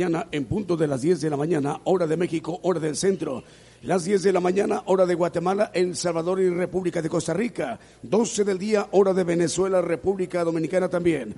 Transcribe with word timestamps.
En 0.00 0.44
punto 0.44 0.76
de 0.76 0.86
las 0.86 1.02
10 1.02 1.22
de 1.22 1.28
la 1.28 1.36
mañana, 1.36 1.80
hora 1.82 2.06
de 2.06 2.16
México, 2.16 2.60
hora 2.62 2.78
del 2.78 2.94
centro. 2.94 3.42
Las 3.82 4.04
10 4.04 4.22
de 4.22 4.32
la 4.32 4.38
mañana, 4.38 4.84
hora 4.86 5.04
de 5.04 5.16
Guatemala, 5.16 5.72
El 5.74 5.96
Salvador 5.96 6.40
y 6.40 6.48
República 6.48 7.02
de 7.02 7.08
Costa 7.08 7.34
Rica. 7.34 7.80
12 8.02 8.44
del 8.44 8.58
día, 8.60 8.86
hora 8.92 9.12
de 9.12 9.24
Venezuela, 9.24 9.82
República 9.82 10.44
Dominicana 10.44 10.88
también. 10.88 11.34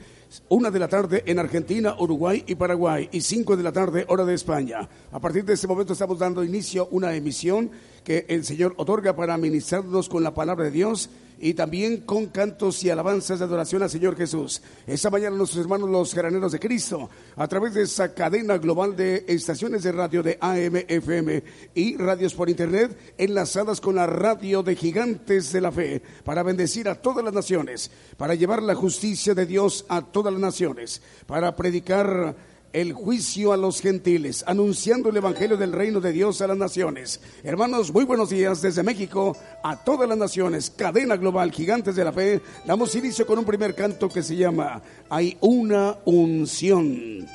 Una 0.51 0.70
de 0.70 0.78
la 0.78 0.88
tarde 0.88 1.23
en 1.24 1.38
Argentina, 1.38 1.96
Uruguay 1.98 2.45
y 2.46 2.54
Paraguay. 2.54 3.09
Y 3.12 3.23
5 3.23 3.56
de 3.56 3.62
la 3.62 3.73
tarde, 3.73 4.04
hora 4.09 4.27
de 4.27 4.34
España. 4.34 4.87
A 5.10 5.20
partir 5.20 5.42
de 5.46 5.54
este 5.54 5.66
momento 5.66 5.95
estamos 5.95 6.18
dando 6.18 6.45
inicio 6.45 6.82
a 6.82 6.88
una 6.90 7.15
emisión 7.15 7.70
que 8.04 8.27
el 8.29 8.45
Señor 8.45 8.74
otorga 8.77 9.16
para 9.16 9.38
ministrarnos 9.38 10.10
con 10.10 10.23
la 10.23 10.34
palabra 10.34 10.66
de 10.66 10.70
Dios 10.70 11.09
y 11.41 11.55
también 11.55 12.03
con 12.03 12.27
cantos 12.27 12.85
y 12.85 12.91
alabanzas 12.91 13.39
de 13.39 13.47
adoración 13.47 13.83
al 13.83 13.91
Señor 13.91 14.17
Jesús. 14.17 14.61
Esta 14.87 15.09
mañana 15.09 15.37
nuestros 15.37 15.63
hermanos 15.63 15.89
los 15.89 16.15
graneros 16.15 16.53
de 16.53 16.61
Cristo, 16.61 17.09
a 17.37 17.49
través 17.49 17.75
de 17.75 17.83
esa 17.83 18.15
cadena 18.15 18.59
global 18.59 18.95
de 18.95 19.25
estaciones 19.27 19.83
de 19.83 19.93
radio 19.93 20.23
de 20.23 20.37
AM, 20.41 20.77
FM 20.87 21.43
y 21.75 21.97
radios 21.97 22.35
por 22.35 22.51
internet, 22.51 23.15
enlazadas 23.16 23.80
con 23.80 23.95
la 23.95 24.07
radio 24.07 24.63
de 24.63 24.77
gigantes 24.77 25.51
de 25.53 25.61
la 25.63 25.73
fe, 25.73 26.03
para 26.25 26.43
bendecir 26.43 26.89
a 26.89 26.95
todas 26.95 27.25
las 27.25 27.33
naciones, 27.33 27.91
para 28.19 28.35
llevar 28.35 28.63
la 28.63 28.75
justicia 28.75 29.35
de 29.35 29.47
Dios 29.47 29.87
a 29.88 30.02
todas 30.02 30.32
las 30.32 30.43
naciones, 30.43 31.01
para 31.27 31.57
predicar 31.57 32.49
el 32.73 32.93
juicio 32.93 33.52
a 33.52 33.57
los 33.57 33.80
gentiles, 33.80 34.45
anunciando 34.46 35.09
el 35.09 35.16
Evangelio 35.16 35.57
del 35.57 35.73
reino 35.73 36.01
de 36.01 36.13
Dios 36.13 36.40
a 36.40 36.46
las 36.46 36.57
naciones. 36.57 37.21
Hermanos, 37.43 37.93
muy 37.93 38.04
buenos 38.04 38.30
días 38.30 38.63
desde 38.63 38.82
México 38.82 39.37
a 39.63 39.82
todas 39.82 40.09
las 40.09 40.18
naciones, 40.18 40.71
cadena 40.71 41.16
global, 41.16 41.51
gigantes 41.51 41.96
de 41.96 42.04
la 42.04 42.13
fe. 42.13 42.41
Damos 42.65 42.95
inicio 42.95 43.26
con 43.26 43.38
un 43.38 43.45
primer 43.45 43.74
canto 43.74 44.09
que 44.09 44.23
se 44.23 44.37
llama 44.37 44.82
Hay 45.09 45.37
una 45.41 45.96
unción. 46.04 47.26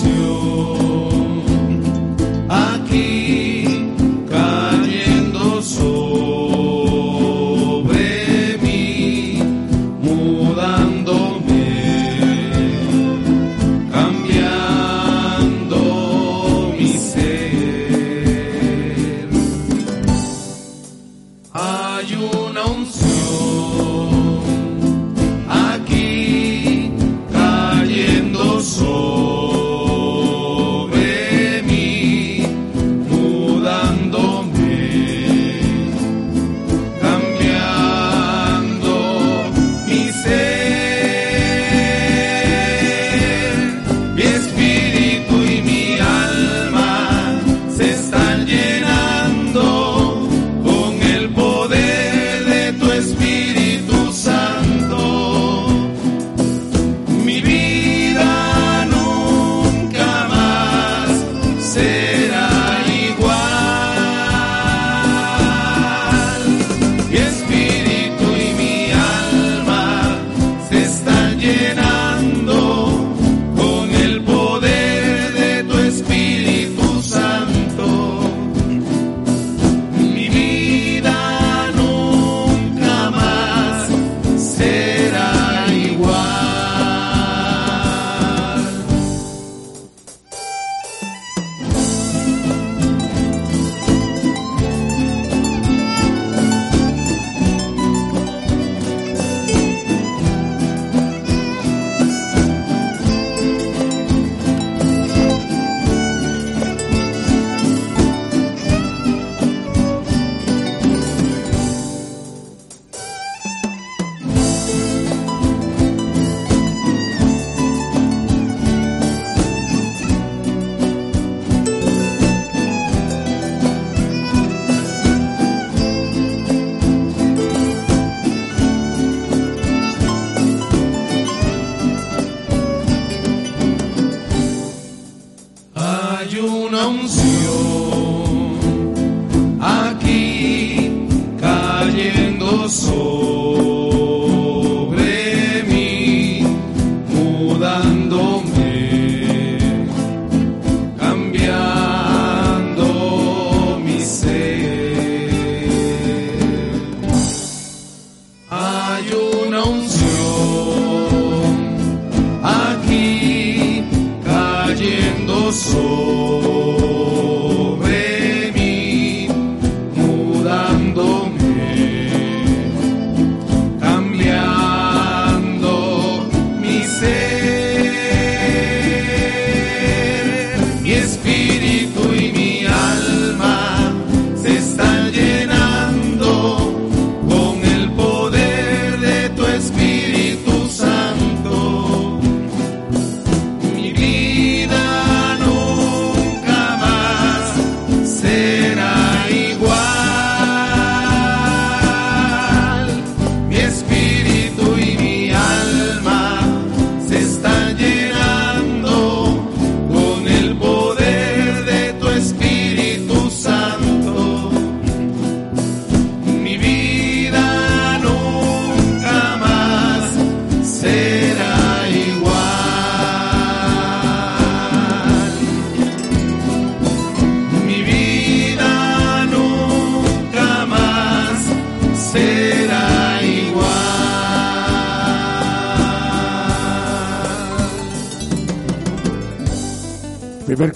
you. 0.00 0.31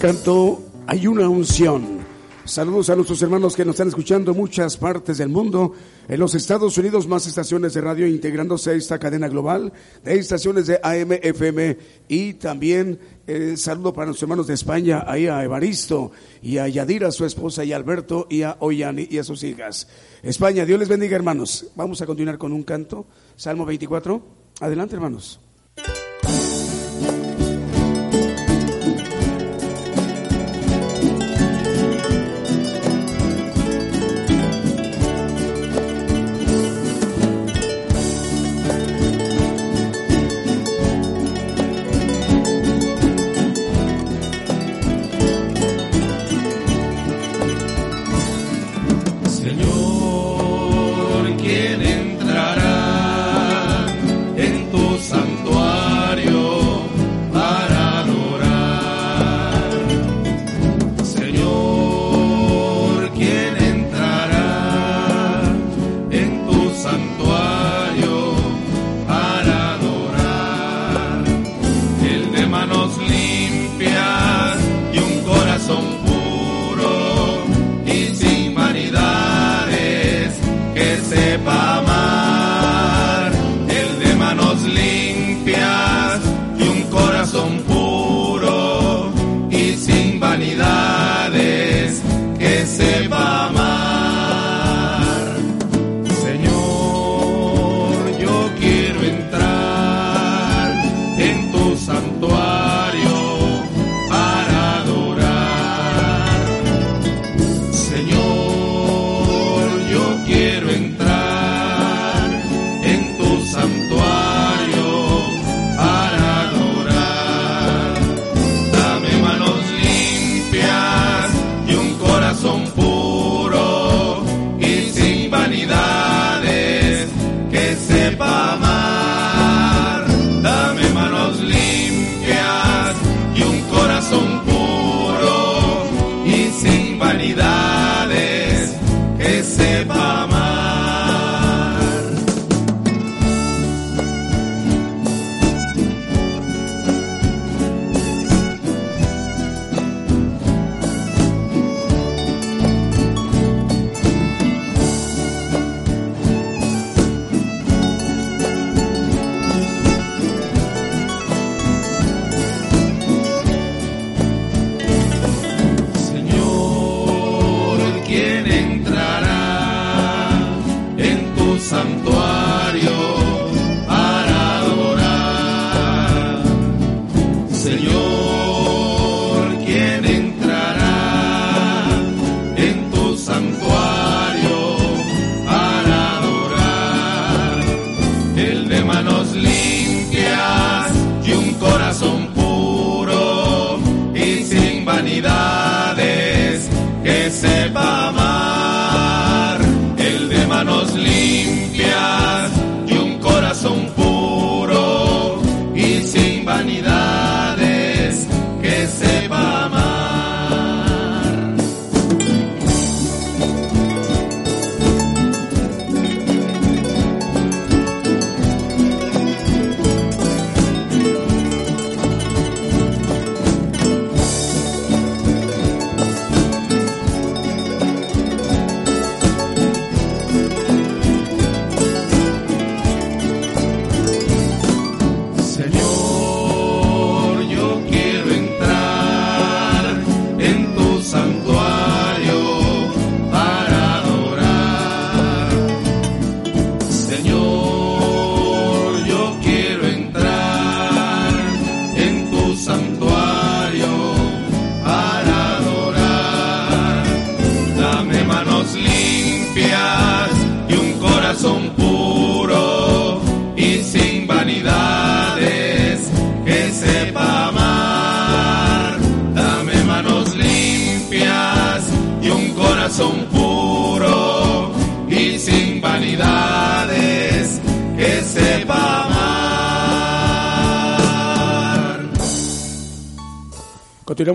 Canto, 0.07 0.63
hay 0.87 1.05
una 1.05 1.27
unción. 1.27 1.99
Saludos 2.45 2.89
a 2.89 2.95
nuestros 2.95 3.21
hermanos 3.21 3.57
que 3.57 3.65
nos 3.65 3.73
están 3.73 3.89
escuchando 3.89 4.31
en 4.31 4.37
muchas 4.37 4.77
partes 4.77 5.17
del 5.17 5.27
mundo. 5.27 5.73
En 6.07 6.17
los 6.17 6.33
Estados 6.33 6.77
Unidos, 6.77 7.09
más 7.09 7.27
estaciones 7.27 7.73
de 7.73 7.81
radio 7.81 8.07
integrándose 8.07 8.69
a 8.69 8.73
esta 8.75 8.99
cadena 8.99 9.27
global 9.27 9.73
de 10.05 10.17
estaciones 10.17 10.65
de 10.67 10.79
AM, 10.81 11.11
FM 11.11 11.77
y 12.07 12.35
también 12.35 12.97
eh, 13.27 13.57
saludo 13.57 13.91
para 13.91 14.05
nuestros 14.05 14.23
hermanos 14.23 14.47
de 14.47 14.53
España, 14.53 15.03
ahí 15.05 15.27
a 15.27 15.43
Evaristo 15.43 16.11
y 16.41 16.57
a 16.57 16.69
Yadira, 16.69 17.11
su 17.11 17.25
esposa, 17.25 17.65
y 17.65 17.73
a 17.73 17.75
Alberto 17.75 18.27
y 18.29 18.43
a 18.43 18.55
Oyani 18.61 19.09
y 19.11 19.17
a 19.17 19.25
sus 19.25 19.43
hijas. 19.43 19.89
España, 20.23 20.63
Dios 20.63 20.79
les 20.79 20.87
bendiga, 20.87 21.17
hermanos. 21.17 21.65
Vamos 21.75 22.01
a 22.01 22.05
continuar 22.05 22.37
con 22.37 22.53
un 22.53 22.63
canto. 22.63 23.07
Salmo 23.35 23.65
24. 23.65 24.21
Adelante, 24.61 24.95
hermanos. 24.95 25.41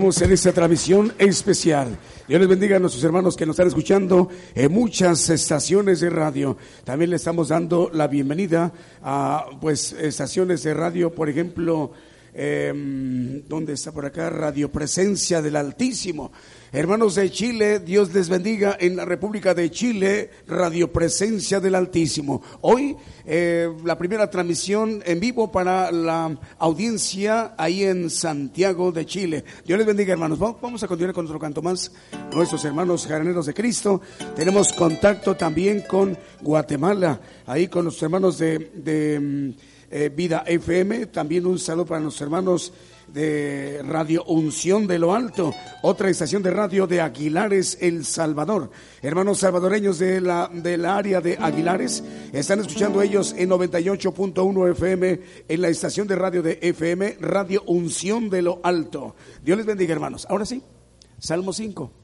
En 0.03 0.33
esta 0.33 0.51
transmisión 0.51 1.13
especial. 1.17 1.97
Dios 2.27 2.37
les 2.41 2.49
bendiga 2.49 2.75
a 2.75 2.79
nuestros 2.79 3.01
hermanos 3.05 3.37
que 3.37 3.45
nos 3.45 3.53
están 3.53 3.69
escuchando 3.69 4.27
en 4.53 4.69
muchas 4.69 5.29
estaciones 5.29 6.01
de 6.01 6.09
radio. 6.09 6.57
También 6.83 7.09
le 7.09 7.15
estamos 7.15 7.47
dando 7.47 7.89
la 7.93 8.07
bienvenida 8.07 8.73
a 9.01 9.45
pues 9.61 9.93
estaciones 9.93 10.61
de 10.63 10.73
radio, 10.73 11.15
por 11.15 11.29
ejemplo, 11.29 11.93
Em, 12.35 13.43
¿Dónde 13.47 13.73
está 13.73 13.91
por 13.91 14.05
acá? 14.05 14.29
Radio 14.29 14.71
Presencia 14.71 15.41
del 15.41 15.55
Altísimo. 15.55 16.31
Hermanos 16.71 17.13
de 17.13 17.29
Chile, 17.29 17.79
Dios 17.79 18.11
les 18.11 18.29
bendiga 18.29 18.75
en 18.79 18.95
la 18.95 19.05
República 19.05 19.53
de 19.53 19.69
Chile, 19.69 20.31
Radio 20.47 20.91
Presencia 20.91 21.59
del 21.59 21.75
Altísimo. 21.75 22.41
Hoy 22.61 22.97
eh, 23.25 23.71
la 23.85 23.95
primera 23.95 24.31
transmisión 24.31 25.03
en 25.05 25.19
vivo 25.19 25.51
para 25.51 25.91
la 25.91 26.35
audiencia 26.57 27.53
ahí 27.59 27.83
en 27.83 28.09
Santiago 28.09 28.91
de 28.91 29.05
Chile. 29.05 29.43
Dios 29.63 29.77
les 29.77 29.85
bendiga, 29.85 30.13
hermanos. 30.13 30.39
Vamos 30.39 30.81
a 30.81 30.87
continuar 30.87 31.13
con 31.13 31.25
otro 31.25 31.37
canto 31.37 31.61
más. 31.61 31.91
Nuestros 32.33 32.65
hermanos 32.65 33.05
jaraneros 33.05 33.45
de 33.45 33.53
Cristo. 33.53 34.01
Tenemos 34.35 34.73
contacto 34.73 35.35
también 35.35 35.81
con 35.81 36.17
Guatemala, 36.41 37.21
ahí 37.45 37.67
con 37.67 37.85
los 37.85 38.01
hermanos 38.01 38.39
de, 38.39 39.19
mm, 39.19 39.72
eh, 39.93 40.09
Vida 40.09 40.43
FM. 40.47 41.05
También 41.07 41.45
un 41.45 41.59
saludo 41.59 41.85
para 41.85 42.01
los 42.01 42.19
hermanos 42.19 42.73
de 43.07 43.81
Radio 43.83 44.23
Unción 44.23 44.87
de 44.87 44.97
lo 44.97 45.13
Alto, 45.13 45.53
otra 45.83 46.09
estación 46.09 46.41
de 46.41 46.49
radio 46.49 46.87
de 46.87 46.99
Aguilares, 46.99 47.77
El 47.79 48.05
Salvador. 48.05 48.71
Hermanos 49.03 49.39
salvadoreños 49.39 49.99
de 49.99 50.19
la, 50.19 50.49
del 50.51 50.85
área 50.85 51.21
de 51.21 51.37
Aguilares, 51.37 52.03
están 52.31 52.59
escuchando 52.61 53.03
ellos 53.03 53.35
en 53.37 53.51
98.1 53.51 54.71
FM 54.71 55.19
en 55.47 55.61
la 55.61 55.67
estación 55.67 56.07
de 56.07 56.15
radio 56.15 56.41
de 56.41 56.57
FM, 56.59 57.17
Radio 57.19 57.61
Unción 57.67 58.31
de 58.31 58.41
lo 58.41 58.61
Alto. 58.63 59.15
Dios 59.43 59.57
les 59.57 59.67
bendiga, 59.67 59.93
hermanos. 59.93 60.25
Ahora 60.27 60.45
sí, 60.45 60.63
Salmo 61.19 61.53
5. 61.53 62.02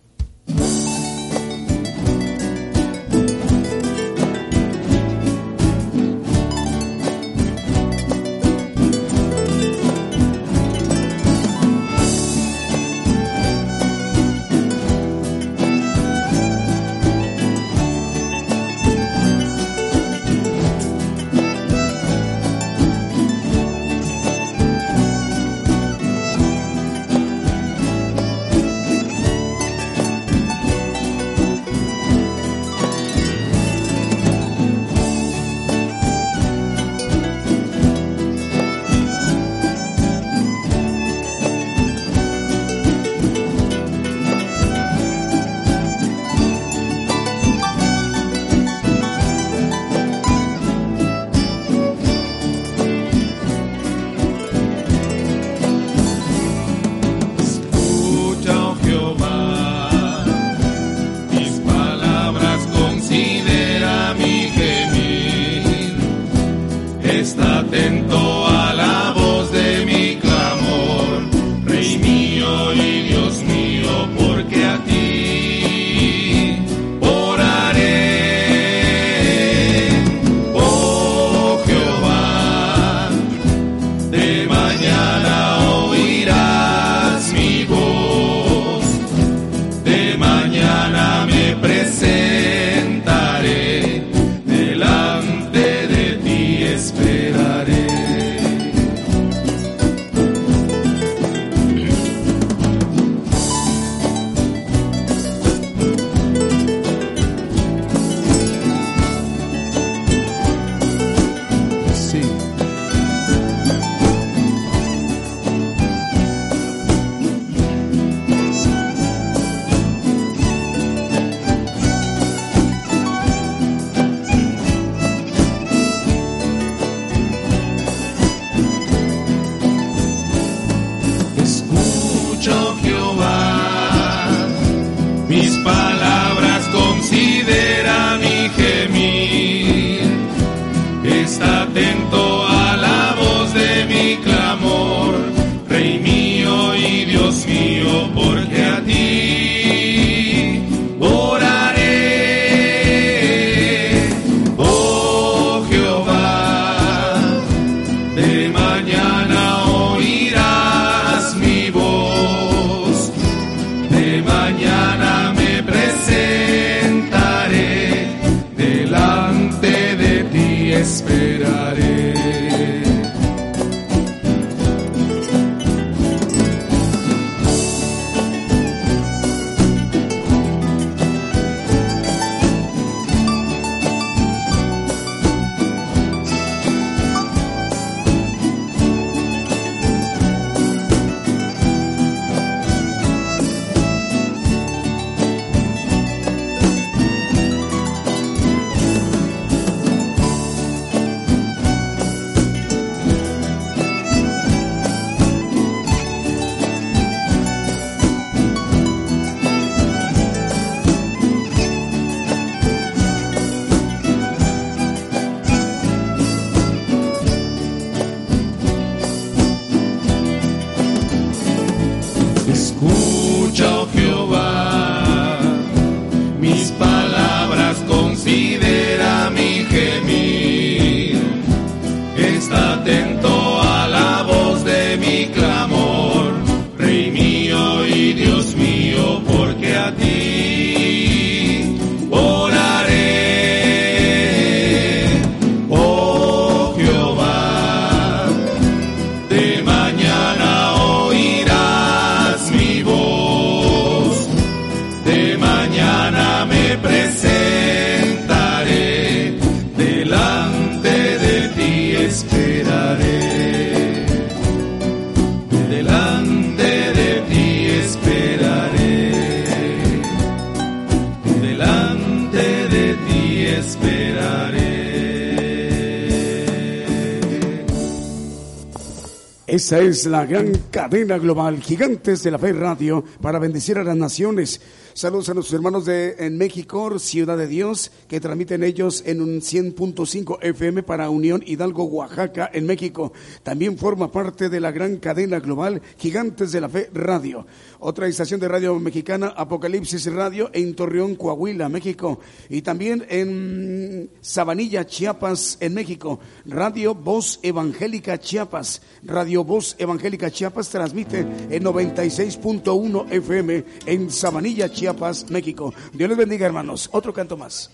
Es 279.71 280.07
la 280.07 280.25
gran 280.25 280.51
cadena 280.71 281.19
global, 281.19 281.61
Gigantes 281.61 282.23
de 282.23 282.31
la 282.31 282.39
Fe 282.39 282.53
Radio, 282.53 283.03
para 283.21 283.37
bendecir 283.37 283.77
a 283.77 283.83
las 283.83 283.95
naciones. 283.95 284.59
Saludos 284.99 285.29
a 285.29 285.33
nuestros 285.33 285.55
hermanos 285.55 285.85
de 285.85 286.17
en 286.19 286.37
México, 286.37 286.99
Ciudad 286.99 287.37
de 287.37 287.47
Dios, 287.47 287.89
que 288.09 288.19
transmiten 288.19 288.65
ellos 288.65 289.01
en 289.05 289.21
un 289.21 289.39
100.5 289.39 290.39
FM 290.41 290.83
para 290.83 291.09
Unión 291.09 291.41
Hidalgo, 291.45 291.85
Oaxaca, 291.85 292.49
en 292.51 292.65
México. 292.65 293.13
También 293.41 293.77
forma 293.77 294.11
parte 294.11 294.49
de 294.49 294.59
la 294.59 294.73
gran 294.73 294.97
cadena 294.97 295.39
global 295.39 295.81
Gigantes 295.97 296.51
de 296.51 296.59
la 296.59 296.67
Fe 296.67 296.89
Radio. 296.93 297.47
Otra 297.79 298.07
estación 298.07 298.41
de 298.41 298.49
radio 298.49 298.77
mexicana, 298.77 299.33
Apocalipsis 299.37 300.11
Radio, 300.11 300.49
en 300.51 300.75
Torreón, 300.75 301.15
Coahuila, 301.15 301.69
México. 301.69 302.19
Y 302.49 302.61
también 302.61 303.05
en 303.07 304.09
Sabanilla, 304.19 304.85
Chiapas, 304.85 305.59
en 305.61 305.75
México. 305.75 306.19
Radio 306.45 306.93
Voz 306.93 307.39
Evangélica 307.41 308.19
Chiapas. 308.19 308.81
Radio 309.03 309.45
Voz 309.45 309.77
Evangélica 309.79 310.29
Chiapas 310.29 310.67
transmite 310.67 311.19
en 311.19 311.63
96.1 311.63 313.09
FM 313.13 313.63
en 313.85 314.11
Sabanilla, 314.11 314.69
Chiapas. 314.69 314.88
Paz, 314.95 315.29
México. 315.29 315.73
Dios 315.93 316.09
les 316.09 316.17
bendiga, 316.17 316.45
hermanos. 316.45 316.89
Otro 316.91 317.13
canto 317.13 317.37
más. 317.37 317.71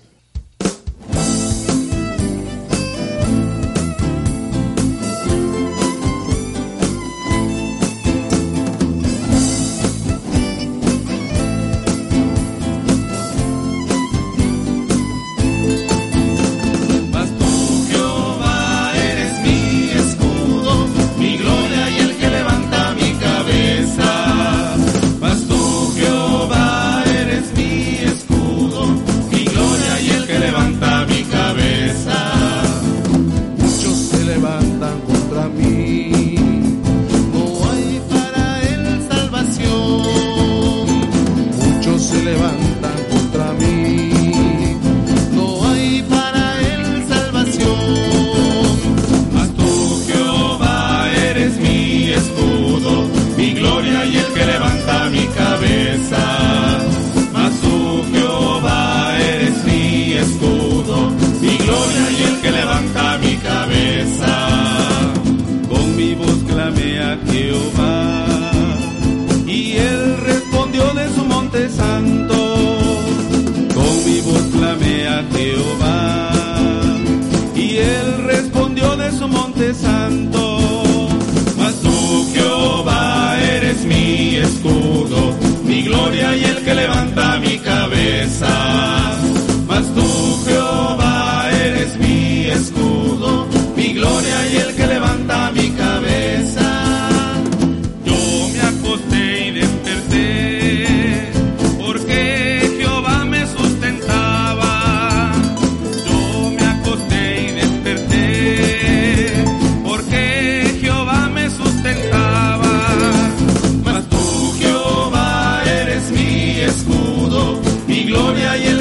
escudo, 116.65 117.59
mi 117.87 118.03
gloria 118.03 118.57
y 118.57 118.67
el 118.67 118.74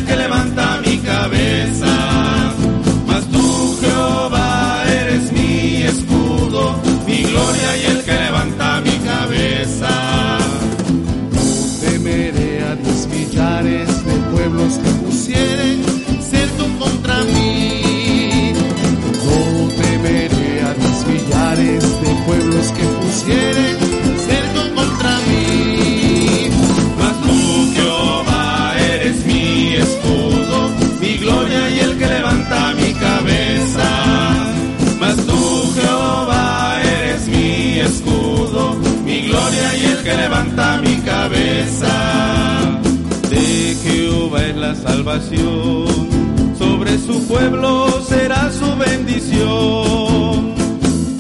Sobre 46.59 46.98
su 46.98 47.24
pueblo 47.29 48.03
será 48.03 48.50
su 48.50 48.77
bendición. 48.77 50.57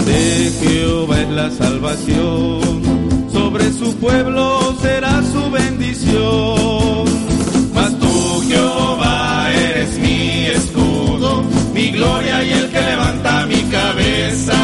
De 0.04 0.50
Jehová 0.60 1.20
es 1.20 1.30
la 1.30 1.50
salvación. 1.52 2.82
Sobre 3.32 3.72
su 3.72 3.94
pueblo 3.98 4.76
será 4.82 5.22
su 5.22 5.48
bendición. 5.48 7.04
Mas 7.72 7.96
tú, 8.00 8.42
Jehová, 8.48 9.52
eres 9.52 9.96
mi 10.00 10.46
escudo, 10.46 11.44
mi 11.72 11.92
gloria 11.92 12.42
y 12.42 12.50
el 12.50 12.70
que 12.70 12.80
levanta 12.80 13.46
mi 13.46 13.62
cabeza. 13.70 14.63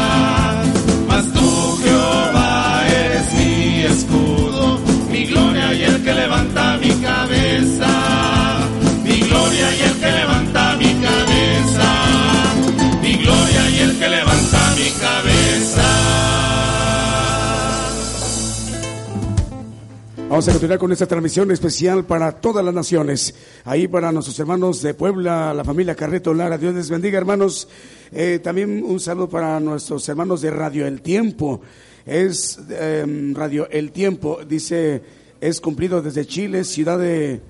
Con 20.79 20.93
esta 20.93 21.07
transmisión 21.07 21.51
especial 21.51 22.05
para 22.05 22.31
todas 22.31 22.63
las 22.63 22.73
naciones. 22.73 23.35
Ahí 23.65 23.89
para 23.89 24.13
nuestros 24.13 24.39
hermanos 24.39 24.81
de 24.81 24.93
Puebla, 24.93 25.53
la 25.53 25.65
familia 25.65 25.93
Carreto 25.93 26.33
Lara. 26.33 26.57
Dios 26.57 26.73
les 26.73 26.89
bendiga, 26.89 27.17
hermanos. 27.17 27.67
Eh, 28.13 28.39
también 28.41 28.81
un 28.81 29.01
saludo 29.01 29.27
para 29.27 29.59
nuestros 29.59 30.07
hermanos 30.07 30.41
de 30.41 30.49
Radio 30.49 30.87
El 30.87 31.01
Tiempo. 31.01 31.59
Es 32.05 32.57
em, 32.69 33.35
Radio 33.35 33.67
El 33.69 33.91
Tiempo, 33.91 34.39
dice, 34.47 35.01
es 35.41 35.59
cumplido 35.59 36.01
desde 36.01 36.25
Chile, 36.25 36.63
ciudad 36.63 36.97
de, 36.97 37.41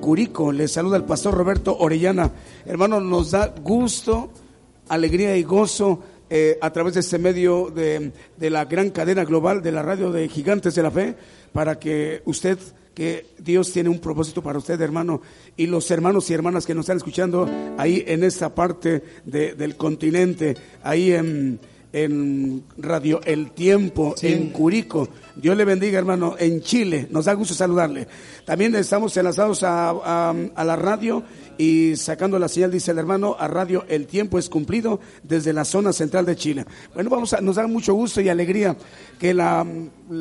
Curico. 0.00 0.52
Les 0.52 0.70
saluda 0.70 0.96
el 0.96 1.04
pastor 1.04 1.34
Roberto 1.34 1.76
Orellana. 1.76 2.30
Hermanos, 2.64 3.02
nos 3.02 3.32
da 3.32 3.52
gusto, 3.60 4.30
alegría 4.88 5.36
y 5.36 5.42
gozo. 5.42 6.00
Eh, 6.30 6.58
a 6.62 6.72
través 6.72 6.94
de 6.94 7.00
este 7.00 7.18
medio 7.18 7.70
de 7.70 8.50
la 8.50 8.64
gran 8.64 8.90
cadena 8.90 9.24
global 9.24 9.62
de 9.62 9.70
la 9.70 9.82
radio 9.82 10.10
de 10.10 10.26
Gigantes 10.26 10.74
de 10.74 10.82
la 10.82 10.90
Fe, 10.90 11.14
para 11.54 11.78
que 11.78 12.20
usted, 12.24 12.58
que 12.94 13.26
Dios 13.38 13.72
tiene 13.72 13.88
un 13.88 14.00
propósito 14.00 14.42
para 14.42 14.58
usted, 14.58 14.78
hermano, 14.80 15.22
y 15.56 15.68
los 15.68 15.88
hermanos 15.92 16.28
y 16.28 16.34
hermanas 16.34 16.66
que 16.66 16.74
nos 16.74 16.82
están 16.82 16.96
escuchando 16.96 17.48
ahí 17.78 18.02
en 18.08 18.24
esta 18.24 18.52
parte 18.52 19.04
del 19.24 19.76
continente, 19.76 20.56
ahí 20.82 21.12
en, 21.12 21.60
en 21.92 22.64
Radio 22.76 23.20
El 23.24 23.52
Tiempo, 23.52 24.16
en 24.20 24.50
Curico. 24.50 25.08
Dios 25.36 25.56
le 25.56 25.64
bendiga, 25.64 25.96
hermano, 25.96 26.34
en 26.36 26.60
Chile. 26.60 27.06
Nos 27.08 27.26
da 27.26 27.34
gusto 27.34 27.54
saludarle. 27.54 28.08
También 28.44 28.74
estamos 28.74 29.16
enlazados 29.16 29.62
a, 29.62 30.30
a 30.30 30.64
la 30.64 30.74
radio 30.74 31.22
y 31.58 31.96
sacando 31.96 32.38
la 32.38 32.48
señal, 32.48 32.70
dice 32.70 32.90
el 32.90 32.98
hermano, 32.98 33.36
a 33.38 33.48
Radio 33.48 33.84
El 33.88 34.06
Tiempo 34.06 34.38
es 34.38 34.48
cumplido 34.48 35.00
desde 35.22 35.52
la 35.52 35.64
zona 35.64 35.92
central 35.92 36.26
de 36.26 36.36
Chile. 36.36 36.64
Bueno, 36.94 37.10
vamos 37.10 37.32
a, 37.32 37.40
nos 37.40 37.56
da 37.56 37.66
mucho 37.66 37.94
gusto 37.94 38.20
y 38.20 38.28
alegría 38.28 38.76
que 39.18 39.34
la, 39.34 39.66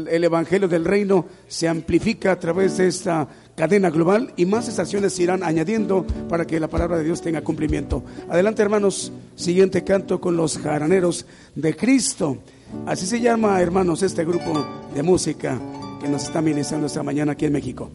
el 0.09 0.23
Evangelio 0.23 0.67
del 0.67 0.85
Reino 0.85 1.25
se 1.47 1.67
amplifica 1.67 2.31
a 2.31 2.39
través 2.39 2.77
de 2.77 2.87
esta 2.87 3.27
cadena 3.55 3.89
global 3.89 4.33
y 4.35 4.45
más 4.45 4.67
estaciones 4.67 5.13
se 5.13 5.23
irán 5.23 5.43
añadiendo 5.43 6.05
para 6.29 6.45
que 6.45 6.59
la 6.59 6.67
palabra 6.67 6.97
de 6.97 7.03
Dios 7.03 7.21
tenga 7.21 7.41
cumplimiento. 7.41 8.03
Adelante, 8.29 8.61
hermanos, 8.61 9.11
siguiente 9.35 9.83
canto 9.83 10.19
con 10.19 10.37
los 10.37 10.57
jaraneros 10.57 11.25
de 11.55 11.75
Cristo. 11.75 12.37
Así 12.85 13.05
se 13.05 13.21
llama, 13.21 13.61
hermanos, 13.61 14.01
este 14.01 14.25
grupo 14.25 14.65
de 14.93 15.03
música 15.03 15.59
que 16.01 16.09
nos 16.09 16.23
está 16.23 16.41
ministrando 16.41 16.87
esta 16.87 17.03
mañana 17.03 17.33
aquí 17.33 17.45
en 17.45 17.53
México. 17.53 17.89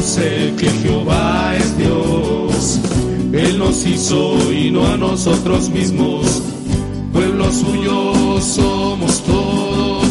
Conoce 0.00 0.54
que 0.56 0.70
Jehová 0.82 1.54
es 1.58 1.76
Dios. 1.76 2.80
Él 3.34 3.58
nos 3.58 3.84
hizo 3.86 4.50
y 4.50 4.70
no 4.70 4.86
a 4.86 4.96
nosotros 4.96 5.68
mismos. 5.68 6.42
Pueblo 7.12 7.52
suyo 7.52 8.40
somos 8.40 9.22
todos 9.24 10.06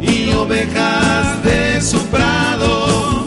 y 0.00 0.30
ovejas 0.30 1.44
de 1.44 1.82
su 1.82 1.98
prado. 2.06 3.26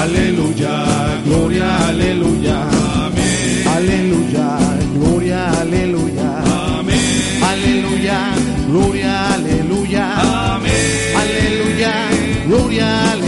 Aleluya, 0.00 1.20
gloria, 1.24 1.88
aleluya. 1.88 2.62
Amén. 3.06 3.66
Aleluya, 3.66 4.58
gloria, 4.94 5.60
aleluya. 5.60 6.78
Amén. 6.78 7.42
Aleluya, 7.42 8.32
gloria, 8.68 9.34
aleluya. 9.34 10.54
Amén. 10.54 10.72
Aleluya, 11.16 11.92
gloria, 12.46 13.10
aleluya. 13.10 13.25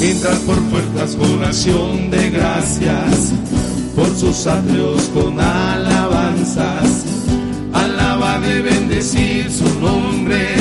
Entrar 0.00 0.38
por 0.46 0.56
puertas 0.70 1.16
con 1.16 1.42
acción 1.44 2.10
de 2.10 2.30
gracias, 2.30 3.32
por 3.96 4.08
sus 4.14 4.46
atrios 4.46 5.02
con 5.12 5.40
alabanzas. 5.40 7.04
Alabarle, 7.72 8.62
bendecir 8.62 9.50
su 9.50 9.68
nombre. 9.80 10.57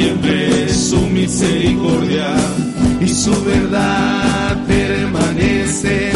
Siempre 0.00 0.68
su 0.70 0.96
misericordia 1.08 2.34
y 3.02 3.08
su 3.08 3.32
verdad 3.44 4.56
permanece 4.66 6.12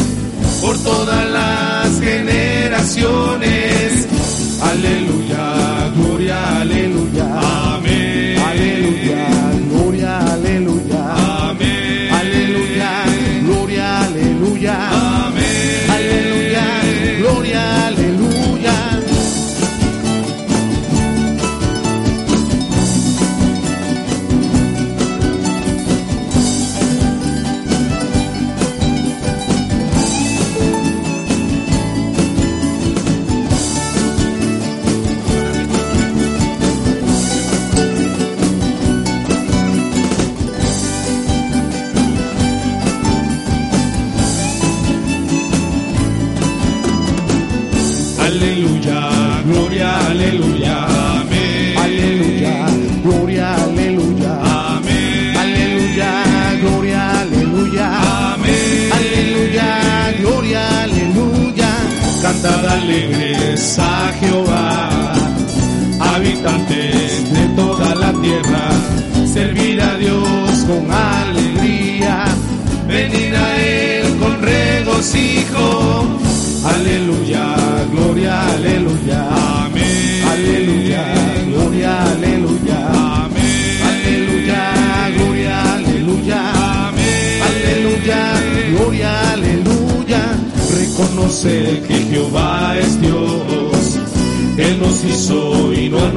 por 0.63 0.79
todas 0.79 1.31
las 1.31 2.01
generaciones. 2.01 4.09
Aleluya, 4.63 5.24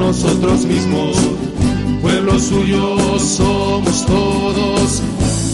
nosotros 0.08 0.64
mismos. 0.64 1.16
Pueblo 2.00 2.38
suyo 2.38 3.18
somos 3.18 4.06
todos 4.06 5.02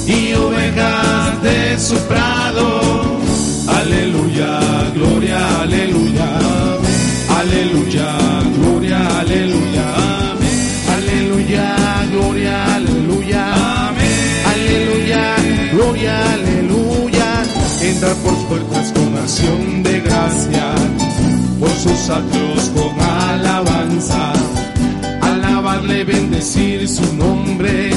y 0.06 0.32
ovejas 0.34 1.42
de 1.42 1.76
su 1.76 1.96
prado. 2.06 3.18
Aleluya, 3.66 4.60
gloria, 4.94 5.60
aleluya. 5.62 6.28
Aleluya, 7.40 8.08
gloria, 8.56 9.18
aleluya. 9.18 9.86
Aleluya, 10.94 11.76
gloria, 12.12 12.74
aleluya. 12.76 13.44
Aleluya, 14.52 15.36
gloria, 15.72 16.32
aleluya. 16.34 17.28
Entra 17.82 18.14
por 18.22 18.36
puertas 18.46 18.92
con 18.92 19.18
acción 19.18 19.82
de 19.82 20.00
gracia, 20.00 20.74
por 21.58 21.70
sus 21.70 22.08
atrios 22.08 22.70
con 22.76 22.94
alabanza 23.00 24.33
bendecir 25.82 26.88
su 26.88 27.02
nombre, 27.16 27.90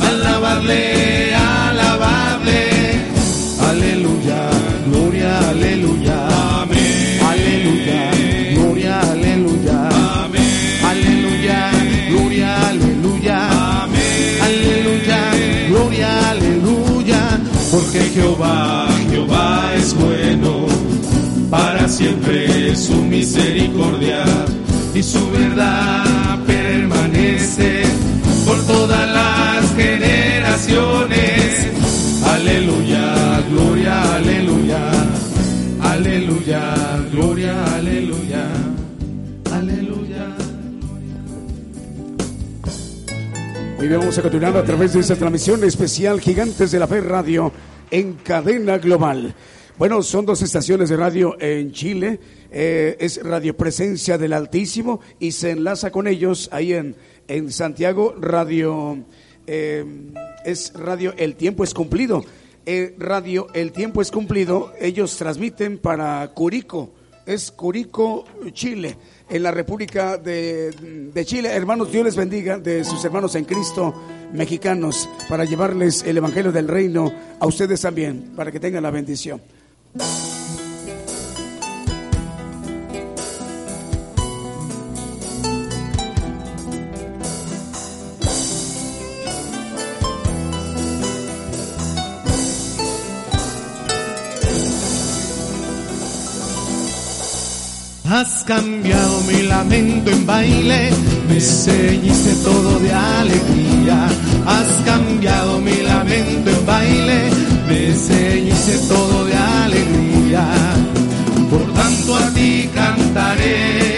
alabarle, 0.00 1.34
alabarle, 1.34 2.70
aleluya, 3.60 4.50
gloria, 4.86 5.50
aleluya, 5.50 6.62
amén, 6.62 7.20
aleluya, 7.30 8.10
gloria, 8.54 9.00
aleluya, 9.00 9.88
amén, 10.24 10.42
aleluya, 10.84 11.70
gloria, 12.08 12.68
aleluya, 12.68 13.82
amén, 13.82 14.38
aleluya, 14.42 15.68
gloria, 15.68 16.30
aleluya, 16.30 17.40
porque 17.70 18.00
Jehová, 18.14 18.88
Jehová 19.10 19.72
es 19.76 19.94
bueno, 19.94 20.66
para 21.50 21.88
siempre 21.88 22.74
su 22.74 22.94
misericordia 23.02 24.24
y 24.94 25.02
su 25.02 25.30
verdad 25.30 26.25
permanece 26.88 27.82
por 28.46 28.64
todas 28.66 29.10
las 29.10 29.74
generaciones. 29.74 31.66
Aleluya, 32.24 33.42
gloria, 33.50 34.14
aleluya. 34.14 34.90
Aleluya, 35.82 36.74
gloria, 37.12 37.74
aleluya. 37.76 38.46
Aleluya. 39.52 40.36
Muy 43.78 43.88
vamos 43.88 44.18
a 44.18 44.22
continuar 44.22 44.56
a 44.56 44.64
través 44.64 44.92
de 44.92 45.00
esta 45.00 45.16
transmisión 45.16 45.64
especial 45.64 46.20
Gigantes 46.20 46.70
de 46.70 46.78
la 46.78 46.86
Fe 46.86 47.00
Radio 47.00 47.52
en 47.90 48.14
cadena 48.14 48.78
global. 48.78 49.34
Bueno, 49.78 50.02
son 50.02 50.24
dos 50.24 50.40
estaciones 50.42 50.88
de 50.88 50.96
radio 50.96 51.36
en 51.38 51.72
Chile 51.72 52.18
eh, 52.50 52.96
es 53.00 53.22
Radio 53.22 53.56
Presencia 53.56 54.18
del 54.18 54.32
Altísimo 54.32 55.00
y 55.18 55.32
se 55.32 55.50
enlaza 55.50 55.90
con 55.90 56.06
ellos 56.06 56.48
ahí 56.52 56.72
en, 56.72 56.96
en 57.28 57.52
Santiago, 57.52 58.14
Radio. 58.20 59.04
Eh, 59.46 59.84
es 60.44 60.72
Radio 60.74 61.14
El 61.16 61.36
Tiempo 61.36 61.64
es 61.64 61.74
Cumplido. 61.74 62.24
Eh, 62.64 62.94
radio 62.98 63.46
El 63.54 63.72
Tiempo 63.72 64.02
es 64.02 64.10
Cumplido. 64.10 64.72
Ellos 64.80 65.16
transmiten 65.16 65.78
para 65.78 66.26
Curico. 66.34 66.90
Es 67.26 67.50
Curico, 67.50 68.24
Chile 68.52 68.96
en 69.28 69.42
la 69.42 69.50
República 69.50 70.16
de, 70.16 71.22
Chile. 71.24 71.50
Hermanos, 71.50 71.90
Dios 71.90 72.04
les 72.04 72.16
bendiga 72.16 72.58
de 72.58 72.84
sus 72.84 73.04
hermanos 73.04 73.34
en 73.34 73.44
Cristo 73.44 73.94
mexicanos 74.32 75.08
para 75.28 75.44
llevarles 75.44 76.02
el 76.04 76.16
Evangelio 76.16 76.52
del 76.52 76.68
Reino 76.68 77.12
a 77.40 77.46
ustedes 77.46 77.80
también, 77.80 78.32
para 78.36 78.52
que 78.52 78.60
tengan 78.60 78.82
la 78.82 78.90
bendición. 78.90 79.40
Has 98.18 98.44
cambiado 98.44 99.20
mi 99.24 99.42
lamento 99.42 100.10
en 100.10 100.24
baile, 100.24 100.90
me 101.28 101.38
ceñiste 101.38 102.34
todo 102.42 102.80
de 102.80 102.90
alegría. 102.90 104.08
Has 104.46 104.68
cambiado 104.86 105.60
mi 105.60 105.82
lamento 105.82 106.48
en 106.48 106.64
baile, 106.64 107.30
me 107.68 107.92
ceñiste 107.92 108.78
todo 108.88 109.26
de 109.26 109.36
alegría. 109.36 110.48
Por 111.50 111.74
tanto 111.74 112.16
a 112.16 112.30
ti 112.30 112.70
cantaré, 112.74 113.95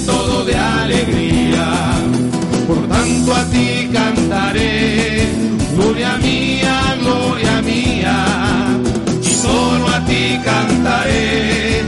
todo 0.00 0.44
de 0.44 0.54
alegría. 0.54 1.66
Por 2.66 2.86
tanto 2.88 3.34
a 3.34 3.44
ti 3.46 3.88
cantaré, 3.92 5.26
gloria 5.74 6.16
mía, 6.18 6.96
gloria 7.00 7.62
mía, 7.62 8.16
y 9.22 9.30
solo 9.30 9.88
a 9.88 10.04
ti 10.04 10.38
cantaré, 10.44 11.82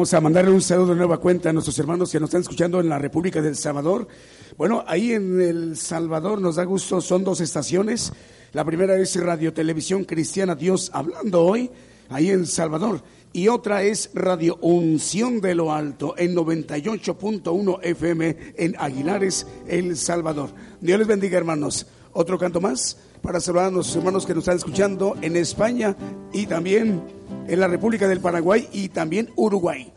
Vamos 0.00 0.14
a 0.14 0.20
mandarle 0.22 0.50
un 0.50 0.62
saludo 0.62 0.92
de 0.92 0.96
nueva 0.96 1.18
cuenta 1.18 1.50
a 1.50 1.52
nuestros 1.52 1.78
hermanos 1.78 2.10
que 2.10 2.18
nos 2.18 2.30
están 2.30 2.40
escuchando 2.40 2.80
en 2.80 2.88
la 2.88 2.98
República 2.98 3.42
del 3.42 3.54
Salvador. 3.54 4.08
Bueno, 4.56 4.82
ahí 4.86 5.12
en 5.12 5.38
El 5.42 5.76
Salvador 5.76 6.40
nos 6.40 6.56
da 6.56 6.64
gusto, 6.64 7.02
son 7.02 7.22
dos 7.22 7.42
estaciones. 7.42 8.10
La 8.54 8.64
primera 8.64 8.96
es 8.96 9.14
Radio 9.22 9.52
Televisión 9.52 10.04
Cristiana 10.04 10.54
Dios 10.54 10.90
hablando 10.94 11.44
hoy, 11.44 11.70
ahí 12.08 12.30
en 12.30 12.46
Salvador. 12.46 13.02
Y 13.34 13.48
otra 13.48 13.82
es 13.82 14.08
Radio 14.14 14.56
Unción 14.62 15.42
de 15.42 15.54
lo 15.54 15.70
Alto, 15.70 16.14
en 16.16 16.34
98.1 16.34 17.80
FM 17.82 18.54
en 18.56 18.76
Aguilares, 18.78 19.46
El 19.68 19.98
Salvador. 19.98 20.48
Dios 20.80 20.98
les 20.98 21.08
bendiga, 21.08 21.36
hermanos. 21.36 21.86
Otro 22.14 22.38
canto 22.38 22.62
más 22.62 22.96
para 23.22 23.40
saludar 23.40 23.66
a 23.66 23.70
nuestros 23.70 23.96
hermanos 23.96 24.26
que 24.26 24.34
nos 24.34 24.42
están 24.42 24.56
escuchando 24.56 25.16
en 25.20 25.36
España 25.36 25.96
y 26.32 26.46
también 26.46 27.02
en 27.46 27.60
la 27.60 27.68
República 27.68 28.08
del 28.08 28.20
Paraguay 28.20 28.68
y 28.72 28.88
también 28.88 29.30
Uruguay. 29.36 29.92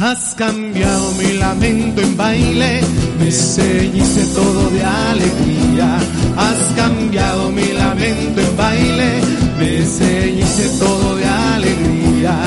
Has 0.00 0.32
cambiado 0.36 1.12
mi 1.14 1.32
lamento 1.38 2.00
en 2.00 2.16
baile, 2.16 2.80
me 3.18 3.32
ceñiste 3.32 4.26
todo 4.26 4.70
de 4.70 4.84
alegría. 4.84 5.98
Has 6.36 6.58
cambiado 6.76 7.50
mi 7.50 7.66
lamento 7.72 8.40
en 8.40 8.56
baile, 8.56 9.20
me 9.58 9.84
ceñiste 9.84 10.68
todo 10.78 11.16
de 11.16 11.24
alegría. 11.24 12.38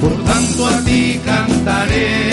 Por 0.00 0.24
tanto 0.24 0.66
a 0.66 0.84
ti 0.84 1.20
cantaré, 1.24 2.27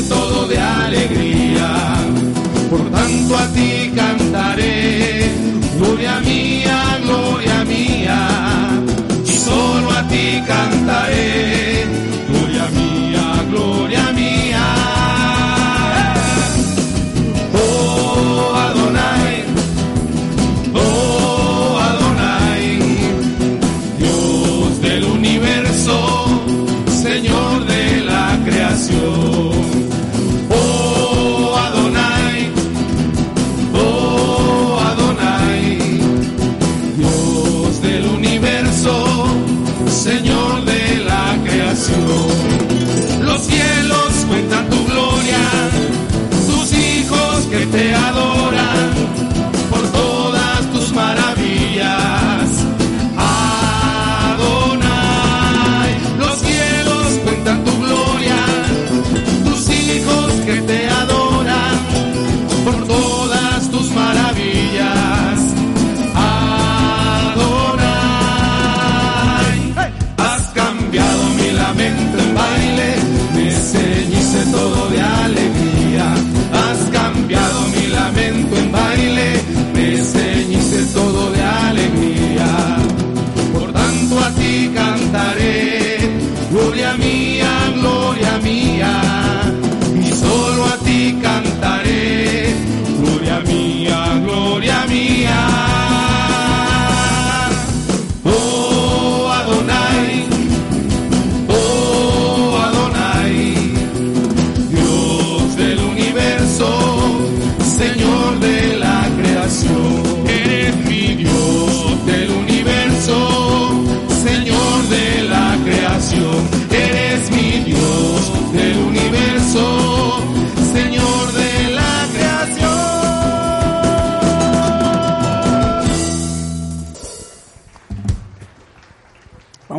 todo 0.00 0.48
de 0.48 0.58
alegría. 0.58 1.96
Por 2.70 2.90
tanto 2.90 3.36
a 3.36 3.46
ti 3.48 3.92
cantaré, 3.94 5.30
gloria 5.78 6.20
mía, 6.20 6.98
gloria 7.04 7.64
mía. 7.64 8.28
Y 9.26 9.32
solo 9.32 9.90
a 9.90 10.02
ti 10.08 10.42
cantaré, 10.46 11.61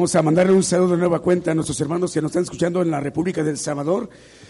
Vamos 0.04 0.16
a 0.18 0.22
mandarle 0.22 0.52
un 0.52 0.64
saludo 0.64 0.90
de 0.90 0.98
nueva 0.98 1.22
cuenta 1.22 1.52
a 1.52 1.56
nuestros 1.56 1.80
hermanos 1.80 2.12
que 2.12 2.22
nos 2.22 2.32
están 2.32 2.44
escuchando 2.44 2.82
en 2.82 2.92
la 2.92 3.00
República 3.00 3.42
del 3.42 3.58
Salvador. 3.58 4.10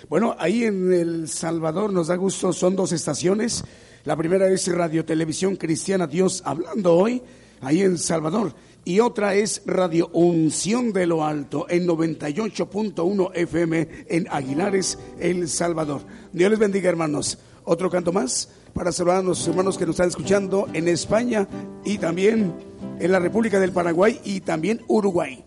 Bueno, 0.09 0.35
ahí 0.39 0.63
en 0.63 0.91
El 0.91 1.27
Salvador 1.27 1.93
nos 1.93 2.07
da 2.07 2.15
gusto, 2.15 2.51
son 2.53 2.75
dos 2.75 2.91
estaciones. 2.91 3.63
La 4.03 4.17
primera 4.17 4.47
es 4.47 4.67
Radio 4.73 5.05
Televisión 5.05 5.55
Cristiana 5.55 6.07
Dios 6.07 6.41
Hablando 6.43 6.95
Hoy, 6.95 7.21
ahí 7.61 7.81
en 7.81 7.99
Salvador. 7.99 8.55
Y 8.83 8.99
otra 8.99 9.35
es 9.35 9.61
Radio 9.67 10.09
Unción 10.13 10.91
de 10.91 11.05
lo 11.05 11.23
Alto, 11.23 11.67
en 11.69 11.87
98.1 11.87 13.31
FM 13.35 14.05
en 14.09 14.27
Aguilares, 14.31 14.97
El 15.19 15.47
Salvador. 15.47 16.01
Dios 16.31 16.49
les 16.49 16.57
bendiga, 16.57 16.89
hermanos. 16.89 17.37
Otro 17.63 17.91
canto 17.91 18.11
más 18.11 18.49
para 18.73 18.91
saludar 18.91 19.17
a 19.17 19.21
nuestros 19.21 19.47
hermanos 19.47 19.77
que 19.77 19.85
nos 19.85 19.93
están 19.93 20.09
escuchando 20.09 20.67
en 20.73 20.87
España 20.87 21.47
y 21.85 21.97
también 21.97 22.53
en 22.99 23.11
la 23.11 23.19
República 23.19 23.59
del 23.59 23.71
Paraguay 23.71 24.19
y 24.23 24.41
también 24.41 24.81
Uruguay. 24.87 25.43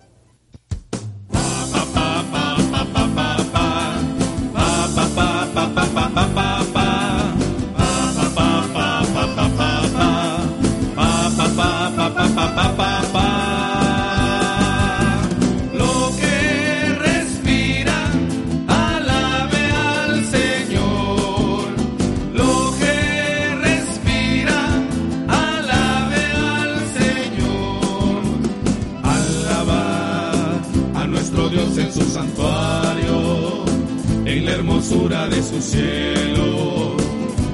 Hermosura 34.57 35.29
de 35.29 35.43
su 35.43 35.61
cielo, 35.61 36.97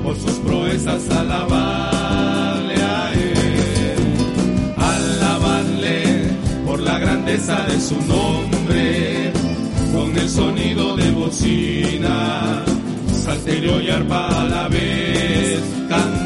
por 0.04 0.16
sus 0.16 0.38
proezas 0.46 1.08
alabarle 1.10 2.74
a 2.74 3.12
él, 3.12 4.76
alabarle 4.76 6.30
por 6.64 6.80
la 6.80 6.98
grandeza 6.98 7.66
de 7.66 7.80
su 7.80 7.96
nombre, 8.02 9.32
con 9.92 10.16
el 10.16 10.28
sonido 10.28 10.96
de 10.96 11.10
bocina, 11.10 12.64
salterio 13.12 13.80
y 13.80 13.90
arpa 13.90 14.40
a 14.40 14.44
la 14.44 14.68
vez, 14.68 15.60
cantar, 15.88 16.21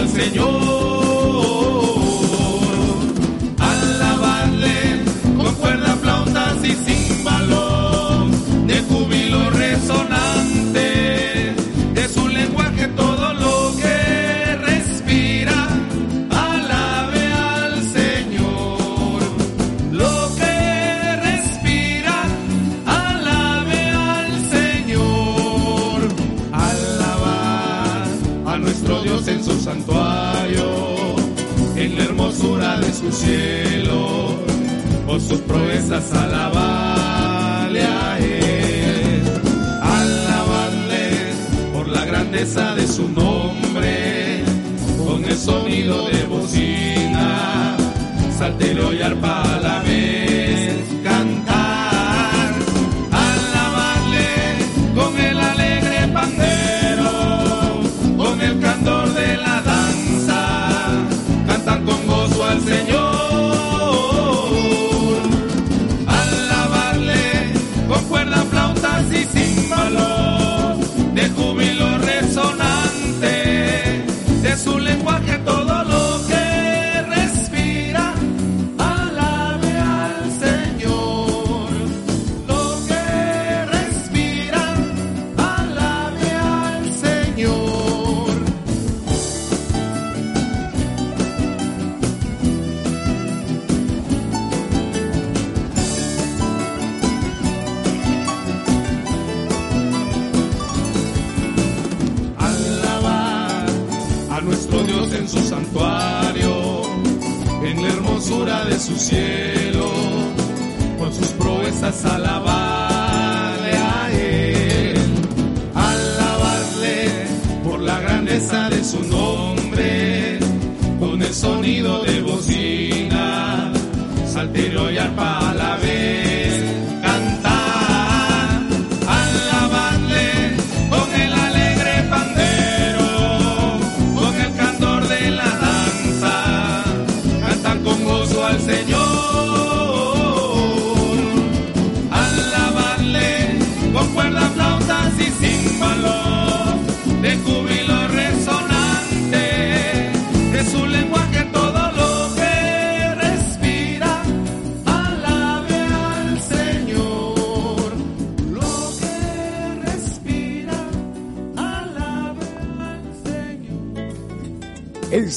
al 0.00 0.08
Señor. 0.08 0.48
Alabarle 3.58 5.04
con 5.36 5.54
cuerda, 5.56 5.96
flautas 5.96 6.64
y 6.64 6.72
címbalos 6.84 8.30
de 8.66 8.80
júbilo 8.88 9.19
cielo, 33.12 34.34
por 35.06 35.20
sus 35.20 35.40
proezas 35.40 36.12
alabarle 36.12 37.82
a 37.82 38.18
Él, 38.18 39.22
por 41.72 41.88
la 41.88 42.04
grandeza 42.04 42.74
de 42.74 42.86
su 42.86 43.08
nombre, 43.08 44.42
con 45.04 45.24
el 45.24 45.36
sonido 45.36 46.08
de 46.08 46.24
bocina, 46.24 47.76
saltero 48.38 48.92
y 48.92 49.02
arpa 49.02 49.59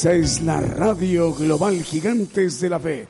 Es 0.06 0.42
la 0.42 0.60
radio 0.60 1.34
global 1.34 1.82
Gigantes 1.82 2.60
de 2.60 2.70
la 2.70 2.78
Fe. 2.78 3.08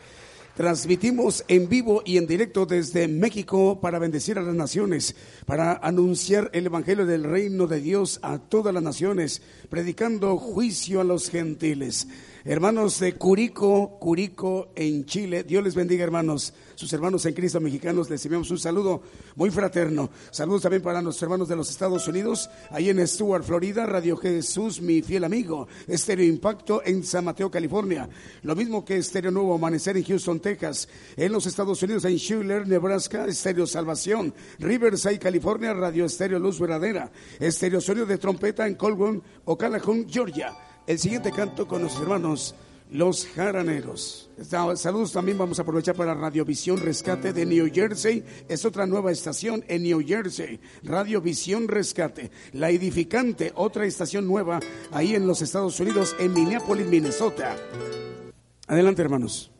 Transmitimos 0.55 1.43
en 1.47 1.67
vivo 1.67 2.03
y 2.05 2.17
en 2.17 2.27
directo 2.27 2.67
desde 2.67 3.07
México 3.07 3.79
para 3.81 3.97
bendecir 3.97 4.37
a 4.37 4.43
las 4.43 4.53
naciones, 4.53 5.15
para 5.45 5.73
anunciar 5.73 6.49
el 6.53 6.65
Evangelio 6.65 7.05
del 7.05 7.23
Reino 7.23 7.67
de 7.67 7.81
Dios 7.81 8.19
a 8.21 8.39
todas 8.39 8.73
las 8.73 8.83
naciones, 8.83 9.41
predicando 9.69 10.37
juicio 10.37 11.01
a 11.01 11.03
los 11.03 11.29
gentiles. 11.29 12.07
Hermanos 12.45 12.99
de 12.99 13.13
Curico, 13.13 13.97
Curico 13.99 14.67
en 14.75 15.05
Chile, 15.05 15.43
Dios 15.43 15.63
les 15.63 15.75
bendiga 15.75 16.03
hermanos. 16.03 16.53
Sus 16.75 16.91
hermanos 16.91 17.25
en 17.25 17.33
Cristo 17.33 17.61
mexicanos 17.61 18.09
les 18.09 18.25
enviamos 18.25 18.51
un 18.51 18.57
saludo 18.57 19.01
muy 19.35 19.49
fraterno. 19.49 20.09
Saludos 20.29 20.63
también 20.63 20.81
para 20.81 21.01
nuestros 21.01 21.23
hermanos 21.23 21.47
de 21.47 21.55
los 21.55 21.69
Estados 21.69 22.05
Unidos, 22.05 22.49
ahí 22.69 22.89
en 22.89 23.07
Stuart, 23.07 23.45
Florida, 23.45 23.85
Radio 23.85 24.17
Jesús, 24.17 24.81
mi 24.81 25.01
fiel 25.01 25.23
amigo, 25.23 25.69
Estéreo 25.87 26.25
Impacto 26.25 26.81
en 26.83 27.05
San 27.05 27.23
Mateo, 27.23 27.49
California. 27.49 28.09
Lo 28.41 28.57
mismo 28.57 28.83
que 28.83 28.97
Estéreo 28.97 29.31
Nuevo 29.31 29.55
Amanecer 29.55 29.95
en 29.95 30.03
Houston, 30.03 30.41
Texas. 30.41 30.89
En 31.15 31.31
los 31.31 31.45
Estados 31.45 31.81
Unidos, 31.81 32.03
en 32.03 32.19
Schuyler, 32.19 32.67
Nebraska, 32.67 33.25
Estéreo 33.25 33.65
Salvación. 33.65 34.33
Riverside, 34.59 35.17
California, 35.17 35.32
Radio 35.41 36.05
Estéreo 36.05 36.39
Luz 36.39 36.59
Verdadera. 36.59 37.11
Estéreo 37.39 37.81
Sonido 37.81 38.05
de 38.05 38.17
Trompeta 38.17 38.67
en 38.67 38.75
Colburn, 38.75 39.21
Ocalajón, 39.45 40.07
Georgia. 40.09 40.53
El 40.85 40.99
siguiente 40.99 41.31
canto 41.31 41.67
con 41.67 41.81
los 41.81 41.95
hermanos 41.99 42.55
Los 42.91 43.25
Jaraneros. 43.25 44.29
Saludos 44.75 45.13
también 45.13 45.37
vamos 45.37 45.57
a 45.57 45.61
aprovechar 45.61 45.95
para 45.95 46.13
Radiovisión 46.13 46.77
Rescate 46.77 47.33
de 47.33 47.45
New 47.45 47.71
Jersey. 47.73 48.23
Es 48.47 48.65
otra 48.65 48.85
nueva 48.85 49.11
estación 49.11 49.63
en 49.67 49.83
New 49.83 50.03
Jersey. 50.05 50.59
Radiovisión 50.83 51.67
Rescate. 51.67 52.31
La 52.51 52.69
Edificante, 52.69 53.51
otra 53.55 53.85
estación 53.85 54.27
nueva 54.27 54.59
ahí 54.91 55.15
en 55.15 55.25
los 55.25 55.41
Estados 55.41 55.79
Unidos, 55.79 56.15
en 56.19 56.33
Minneapolis, 56.33 56.85
Minnesota. 56.87 57.55
Adelante, 58.67 59.01
hermanos. 59.01 59.51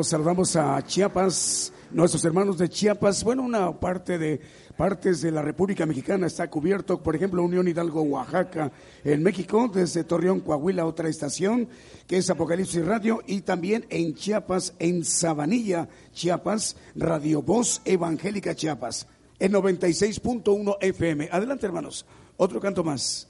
Saludamos 0.00 0.56
a 0.56 0.82
Chiapas, 0.82 1.70
nuestros 1.90 2.24
hermanos 2.24 2.56
de 2.56 2.68
Chiapas. 2.68 3.22
Bueno, 3.22 3.42
una 3.42 3.78
parte 3.78 4.16
de 4.16 4.40
partes 4.74 5.20
de 5.20 5.30
la 5.30 5.42
República 5.42 5.84
Mexicana 5.84 6.26
está 6.26 6.48
cubierto, 6.48 7.02
por 7.02 7.14
ejemplo, 7.14 7.44
Unión 7.44 7.68
Hidalgo, 7.68 8.00
Oaxaca, 8.00 8.72
en 9.04 9.22
México, 9.22 9.70
desde 9.72 10.02
Torreón, 10.04 10.40
Coahuila, 10.40 10.86
otra 10.86 11.10
estación 11.10 11.68
que 12.06 12.16
es 12.16 12.30
Apocalipsis 12.30 12.84
Radio, 12.86 13.22
y 13.26 13.42
también 13.42 13.84
en 13.90 14.14
Chiapas, 14.14 14.72
en 14.78 15.04
Sabanilla, 15.04 15.88
Chiapas, 16.14 16.76
Radio 16.96 17.42
Voz 17.42 17.82
Evangélica 17.84 18.54
Chiapas, 18.54 19.06
en 19.38 19.52
96.1 19.52 20.78
FM. 20.80 21.28
Adelante, 21.30 21.66
hermanos, 21.66 22.06
otro 22.38 22.58
canto 22.60 22.82
más. 22.82 23.28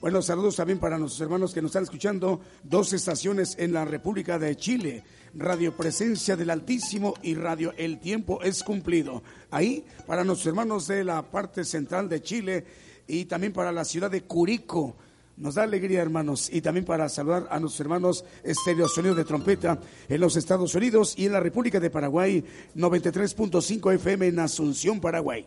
Bueno, 0.00 0.22
saludos 0.22 0.56
también 0.56 0.80
para 0.80 0.98
nuestros 0.98 1.20
hermanos 1.20 1.54
que 1.54 1.62
nos 1.62 1.70
están 1.70 1.84
escuchando. 1.84 2.40
Dos 2.64 2.92
estaciones 2.94 3.54
en 3.58 3.72
la 3.72 3.84
República 3.84 4.38
de 4.38 4.56
Chile. 4.56 5.04
Radio 5.34 5.76
Presencia 5.76 6.36
del 6.36 6.50
Altísimo 6.50 7.14
y 7.22 7.34
Radio 7.34 7.72
El 7.76 8.00
Tiempo 8.00 8.42
es 8.42 8.62
Cumplido. 8.62 9.22
Ahí, 9.50 9.84
para 10.06 10.24
nuestros 10.24 10.48
hermanos 10.48 10.88
de 10.88 11.04
la 11.04 11.22
parte 11.22 11.64
central 11.64 12.08
de 12.08 12.22
Chile 12.22 12.64
y 13.06 13.26
también 13.26 13.52
para 13.52 13.72
la 13.72 13.84
ciudad 13.84 14.10
de 14.10 14.22
Curico. 14.22 14.96
Nos 15.36 15.54
da 15.54 15.62
alegría, 15.62 16.02
hermanos, 16.02 16.50
y 16.52 16.60
también 16.60 16.84
para 16.84 17.08
saludar 17.08 17.46
a 17.50 17.58
nuestros 17.58 17.80
hermanos 17.80 18.24
Estéreo 18.42 18.88
Sonido 18.88 19.14
de 19.14 19.24
Trompeta 19.24 19.80
en 20.08 20.20
los 20.20 20.36
Estados 20.36 20.74
Unidos 20.74 21.14
y 21.16 21.26
en 21.26 21.32
la 21.32 21.40
República 21.40 21.80
de 21.80 21.90
Paraguay, 21.90 22.44
93.5 22.76 23.94
FM 23.94 24.26
en 24.26 24.38
Asunción, 24.40 25.00
Paraguay. 25.00 25.46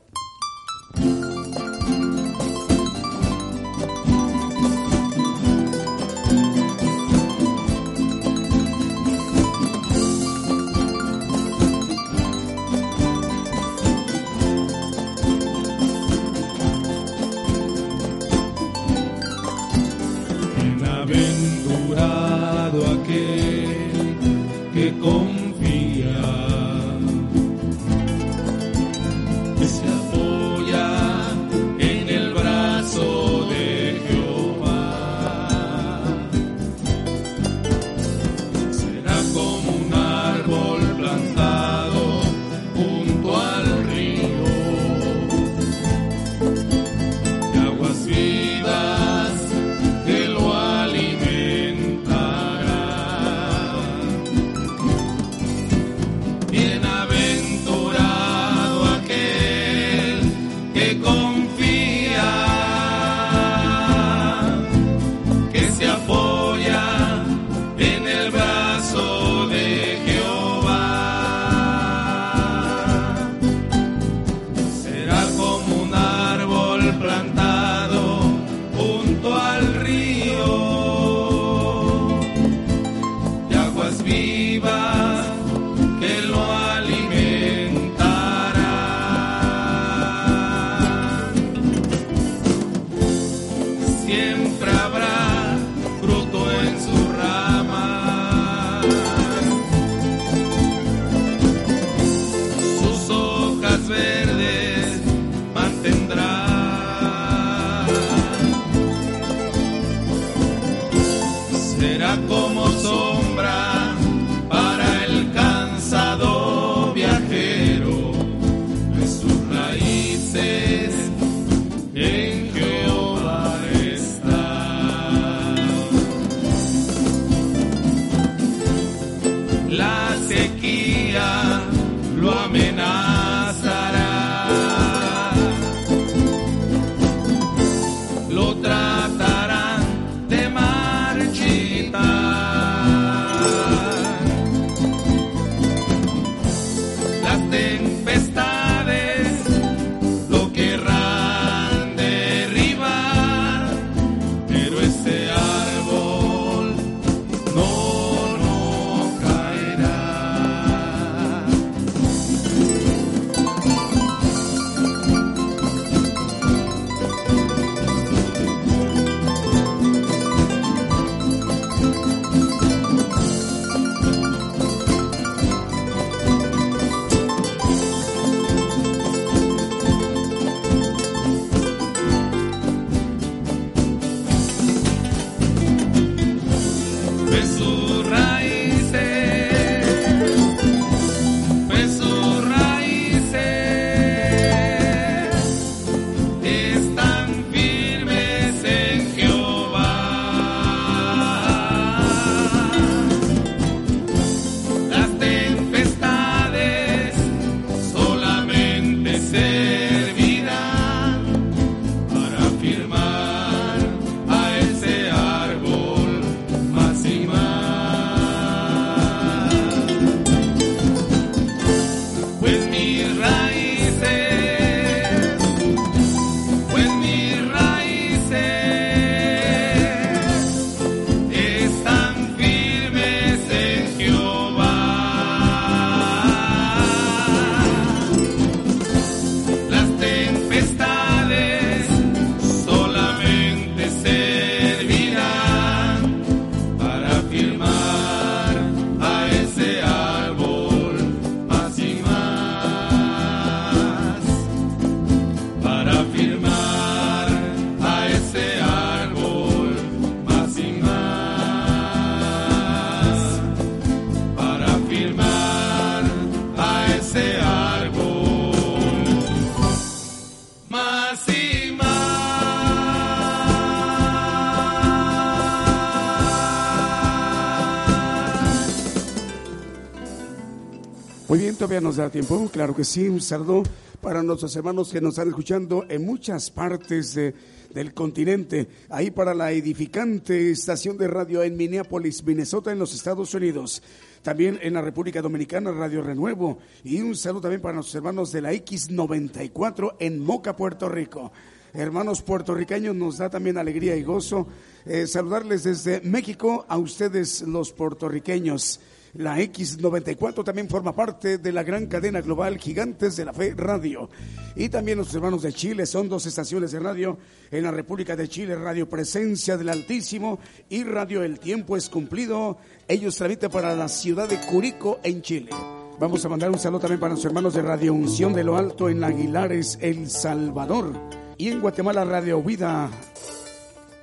Nos 281.82 281.96
da 281.96 282.10
tiempo? 282.10 282.50
Claro 282.52 282.76
que 282.76 282.84
sí, 282.84 283.08
un 283.08 283.22
saludo 283.22 283.64
para 284.02 284.22
nuestros 284.22 284.56
hermanos 284.56 284.92
que 284.92 285.02
nos 285.02 285.14
están 285.14 285.30
escuchando 285.30 285.86
en 285.90 286.06
muchas 286.06 286.52
partes 286.52 287.16
del 287.16 287.94
continente, 287.94 288.68
ahí 288.90 289.12
para 289.12 289.34
la 289.34 289.52
edificante 289.52 290.52
estación 290.52 290.98
de 290.98 291.08
radio 291.08 291.42
en 291.42 291.58
Minneapolis, 291.58 292.24
Minnesota, 292.24 292.72
en 292.72 292.80
los 292.80 292.94
Estados 292.94 293.34
Unidos. 293.34 293.82
También 294.22 294.60
en 294.62 294.74
la 294.74 294.82
República 294.82 295.22
Dominicana, 295.22 295.72
Radio 295.72 296.02
Renuevo. 296.02 296.60
Y 296.84 297.02
un 297.02 297.16
saludo 297.16 297.42
también 297.42 297.62
para 297.62 297.76
nuestros 297.76 297.96
hermanos 297.96 298.32
de 298.32 298.42
la 298.42 298.54
X94 298.54 299.96
en 300.00 300.20
Moca, 300.20 300.56
Puerto 300.56 300.90
Rico. 300.90 301.32
Hermanos 301.74 302.22
puertorriqueños, 302.22 302.96
nos 302.96 303.18
da 303.18 303.32
también 303.32 303.58
alegría 303.58 303.96
y 303.96 304.04
gozo 304.04 304.48
eh, 304.86 305.08
saludarles 305.08 305.64
desde 305.64 306.02
México 306.02 306.66
a 306.68 306.78
ustedes 306.78 307.42
los 307.42 307.72
puertorriqueños. 307.72 308.80
La 309.16 309.38
X94 309.38 310.43
también 310.43 310.68
forma 310.68 310.95
parte 310.95 311.38
de 311.38 311.51
la 311.51 311.61
gran 311.61 311.86
cadena 311.86 312.22
global 312.22 312.57
Gigantes 312.57 313.16
de 313.16 313.26
la 313.26 313.34
Fe 313.34 313.53
Radio. 313.55 314.09
Y 314.55 314.70
también 314.70 314.97
los 314.97 315.14
hermanos 315.14 315.43
de 315.43 315.53
Chile 315.53 315.86
son 315.86 316.09
dos 316.09 316.26
estaciones 316.26 316.72
de 316.72 316.80
radio 316.80 317.20
en 317.51 317.64
la 317.64 317.70
República 317.70 318.16
de 318.16 318.28
Chile, 318.28 318.55
Radio 318.55 318.89
Presencia 318.89 319.55
del 319.55 319.70
Altísimo 319.70 320.39
y 320.68 320.84
Radio 320.84 321.22
El 321.22 321.39
Tiempo 321.39 321.78
es 321.78 321.89
Cumplido. 321.89 322.57
Ellos 322.88 323.16
transmiten 323.16 323.51
para 323.51 323.76
la 323.76 323.88
ciudad 323.88 324.28
de 324.28 324.39
Curico 324.41 324.99
en 325.03 325.22
Chile. 325.22 325.51
Vamos 325.99 326.26
a 326.26 326.30
mandar 326.30 326.49
un 326.49 326.57
saludo 326.57 326.80
también 326.82 326.99
para 326.99 327.14
los 327.14 327.24
hermanos 327.24 327.53
de 327.53 327.61
Radio 327.61 327.93
Unción 327.93 328.34
de 328.34 328.43
lo 328.43 328.57
Alto 328.57 328.89
en 328.89 329.03
Aguilares, 329.03 329.78
El 329.80 330.09
Salvador. 330.09 330.91
Y 331.38 331.49
en 331.49 331.61
Guatemala, 331.61 332.03
Radio 332.03 332.41
Vida 332.41 332.89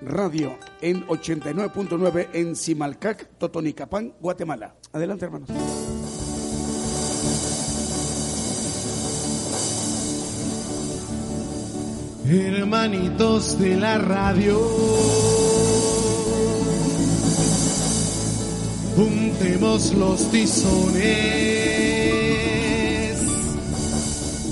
Radio 0.03 0.57
en 0.80 1.07
89.9 1.07 2.28
en 2.32 2.57
Simalcac, 2.57 3.28
Totonicapán, 3.38 4.14
Guatemala. 4.20 4.74
Adelante, 4.92 5.26
hermanos. 5.26 5.51
Hermanitos 12.26 13.59
de 13.59 13.76
la 13.76 13.98
radio, 13.98 14.57
juntemos 18.94 19.92
los 19.94 20.30
tizones, 20.30 21.11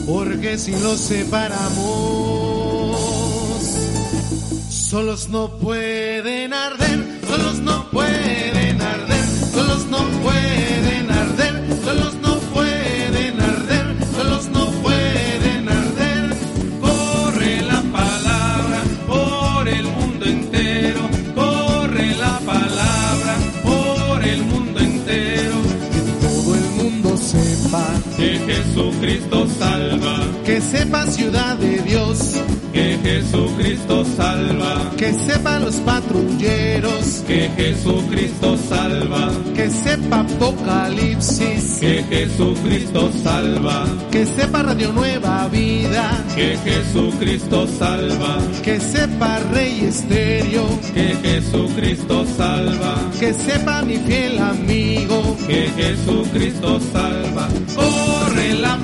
porque 0.06 0.58
si 0.58 0.72
los 0.72 0.98
separamos, 0.98 2.47
Solos 4.88 5.28
no 5.28 5.50
pueden 5.58 6.54
arder, 6.54 7.20
solos 7.28 7.60
no 7.60 7.90
pueden 7.90 8.80
arder, 8.80 9.26
solos 9.52 9.84
no 9.84 9.98
pueden 10.22 10.87
Jesucristo 29.18 29.48
salva, 29.58 30.20
que 30.44 30.60
sepa 30.60 31.06
ciudad 31.06 31.56
de 31.56 31.78
Dios. 31.82 32.34
Que 32.72 32.96
Jesucristo 33.02 34.04
salva, 34.16 34.92
que 34.96 35.12
sepan 35.12 35.64
los 35.64 35.76
patrulleros, 35.76 37.24
que 37.26 37.50
Jesucristo 37.56 38.56
salva, 38.68 39.32
que 39.56 39.68
sepa 39.70 40.20
Apocalipsis, 40.20 41.78
que 41.80 42.04
Jesucristo 42.04 43.10
salva, 43.24 43.84
que 44.12 44.24
sepa 44.24 44.62
Radio 44.62 44.92
Nueva 44.92 45.48
Vida, 45.48 46.24
que 46.36 46.56
Jesucristo 46.58 47.66
salva, 47.66 48.38
que 48.62 48.78
sepa 48.78 49.40
Rey 49.52 49.86
Estéreo, 49.86 50.64
que 50.94 51.16
Jesucristo 51.28 52.24
salva, 52.36 52.94
que 53.18 53.32
sepa 53.32 53.82
mi 53.82 53.96
fiel 53.96 54.38
amigo, 54.38 55.36
que 55.48 55.68
Jesucristo 55.76 56.78
salva, 56.92 57.48
corre 57.74 58.54
la 58.54 58.78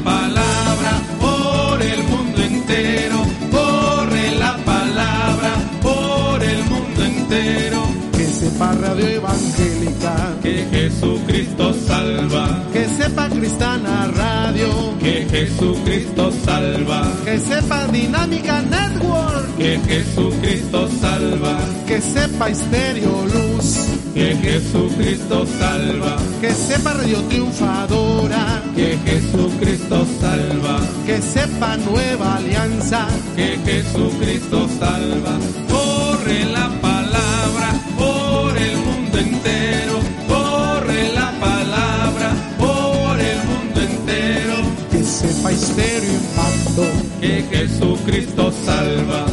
por 1.21 1.83
el 1.83 2.03
mundo 2.05 2.43
entero, 2.43 3.23
corre 3.51 4.37
la 4.37 4.57
palabra 4.65 5.53
por 5.83 6.43
el 6.43 6.65
mundo 6.65 7.05
entero. 7.05 7.83
Que 8.13 8.27
sepa 8.27 8.73
Radio 8.73 9.07
Evangélica, 9.07 10.37
que 10.43 10.67
Jesucristo 10.71 11.75
salva, 11.75 12.65
que 12.73 12.89
sepa 12.89 13.29
Cristana 13.29 14.11
Radio, 14.15 14.99
que 14.99 15.27
Jesucristo 15.31 16.33
salva, 16.45 17.13
que 17.25 17.39
sepa 17.39 17.87
Dinámica 17.89 18.63
Network 18.63 19.34
que 19.65 19.79
Jesucristo 19.79 20.87
salva, 21.01 21.59
que 21.87 21.99
sepa 21.99 22.51
Estéreo 22.51 23.25
Luz, 23.25 23.87
que 24.13 24.37
Jesucristo 24.37 25.47
salva, 25.59 26.19
que 26.43 26.53
sepa 26.53 26.93
Radio 26.93 27.23
Triunfadora, 27.23 28.63
que 28.77 28.99
Jesucristo 29.07 30.07
salva, 30.21 30.81
que 31.07 31.19
sepa 31.23 31.79
Nueva 31.79 32.37
Alianza, 32.37 33.07
que 33.35 33.59
Jesucristo 33.65 34.69
salva. 34.79 35.39
Corre 35.71 36.45
la 36.45 36.69
palabra 36.83 37.69
por 37.97 38.59
el 38.59 38.77
mundo 38.77 39.19
entero, 39.19 39.99
corre 40.29 41.11
la 41.15 41.33
palabra 41.41 42.35
por 42.59 43.19
el 43.19 43.39
mundo 43.49 43.81
entero, 43.81 44.57
que 44.91 45.03
sepa 45.03 45.53
Estéreo 45.53 46.13
Impacto, 46.21 46.85
que 47.19 47.43
Jesucristo 47.51 48.53
salva, 48.67 49.25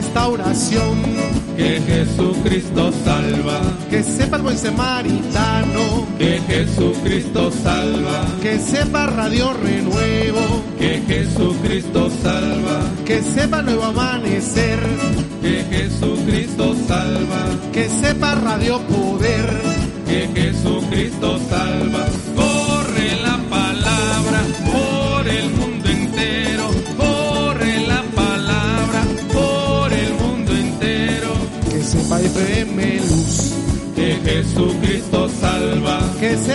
Restauración, 0.00 0.96
que 1.58 1.78
Jesucristo 1.82 2.90
salva, 3.04 3.60
que 3.90 4.02
sepa 4.02 4.36
el 4.36 4.42
buen 4.42 4.56
samaritano, 4.56 6.06
que 6.16 6.40
Jesucristo 6.48 7.52
salva, 7.62 8.24
que 8.40 8.58
sepa 8.58 9.06
Radio 9.08 9.52
Renuevo, 9.52 10.62
que 10.78 11.02
Jesucristo 11.06 12.10
salva, 12.22 12.80
que 13.04 13.20
sepa 13.20 13.60
Nuevo 13.60 13.84
Amanecer, 13.84 14.80
que 15.42 15.64
Jesucristo 15.70 16.74
salva, 16.88 17.44
que 17.70 17.86
sepa 17.90 18.36
Radio 18.36 18.80
Poder, 18.80 19.50
que 20.06 20.28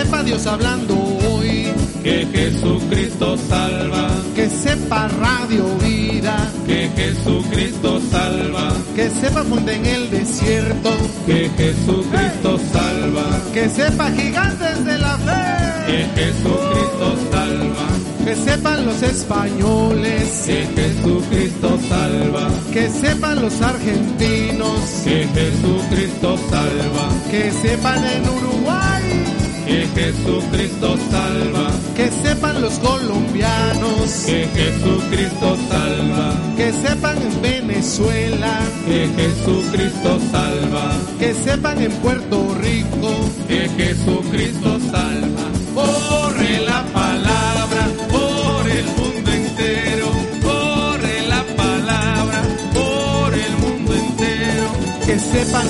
sepa 0.06 0.22
Dios 0.22 0.46
hablando 0.46 0.94
hoy, 0.94 1.66
que 2.04 2.28
Jesucristo 2.32 3.36
salva, 3.48 4.08
que 4.36 4.48
sepa 4.48 5.08
Radio 5.08 5.64
Vida, 5.78 6.48
que 6.64 6.88
Jesucristo 6.94 8.00
salva, 8.08 8.72
que 8.94 9.10
sepa 9.10 9.42
Fuente 9.42 9.74
en 9.74 9.86
el 9.86 10.10
Desierto, 10.10 10.90
que 11.26 11.50
Jesucristo 11.56 12.60
salva, 12.72 13.26
que 13.52 13.68
sepa 13.68 14.10
Gigantes 14.12 14.84
de 14.84 14.98
la 14.98 15.18
que 15.86 16.04
Fe, 16.04 16.22
Jesucristo 16.22 17.16
salva, 17.32 17.88
que 18.24 18.34
sepan 18.36 18.86
los 18.86 19.02
españoles, 19.02 20.42
que 20.46 20.66
Jesucristo 20.76 21.78
salva, 21.88 22.48
que 22.72 22.90
sepan 22.90 23.42
los 23.42 23.60
argentinos, 23.60 24.80
que 25.02 25.28
Jesucristo 25.34 26.38
salva, 26.48 27.08
que 27.28 27.50
sepan 27.50 28.04
en 28.04 28.28
Uruguay, 28.28 28.46
que 28.46 28.85
Jesucristo 29.96 30.94
salva, 31.10 31.70
que 31.96 32.10
sepan 32.10 32.60
los 32.60 32.74
colombianos, 32.80 34.24
que 34.26 34.46
Jesucristo 34.54 35.56
salva, 35.70 36.34
que 36.54 36.70
sepan 36.70 37.16
en 37.16 37.40
Venezuela, 37.40 38.58
que 38.84 39.08
Jesucristo 39.16 40.20
salva, 40.30 40.92
que 41.18 41.32
sepan 41.32 41.80
en 41.80 41.92
Puerto 41.92 42.54
Rico, 42.60 43.08
que 43.48 43.70
Jesucristo 43.70 44.78
salva. 44.92 45.46
Corre 45.74 46.60
la 46.66 46.84
palabra 46.92 47.88
por 48.10 48.68
el 48.68 48.84
mundo 48.98 49.32
entero, 49.32 50.08
corre 50.42 51.26
la 51.26 51.42
palabra 51.56 52.42
por 52.74 53.32
el 53.32 53.52
mundo 53.64 53.94
entero, 53.94 54.68
que 55.06 55.18
sepan 55.18 55.66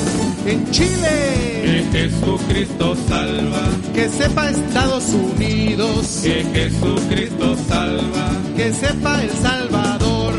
en 0.47 0.71
Chile, 0.71 1.63
que 1.65 1.99
Jesucristo 1.99 2.97
salva, 3.09 3.67
que 3.93 4.09
sepa 4.09 4.51
Estados 4.51 5.05
Unidos, 5.09 6.21
que 6.23 6.45
Jesucristo 6.55 7.57
salva, 7.69 8.31
que 8.57 8.73
sepa 8.73 9.23
El 9.23 9.31
Salvador, 9.31 10.35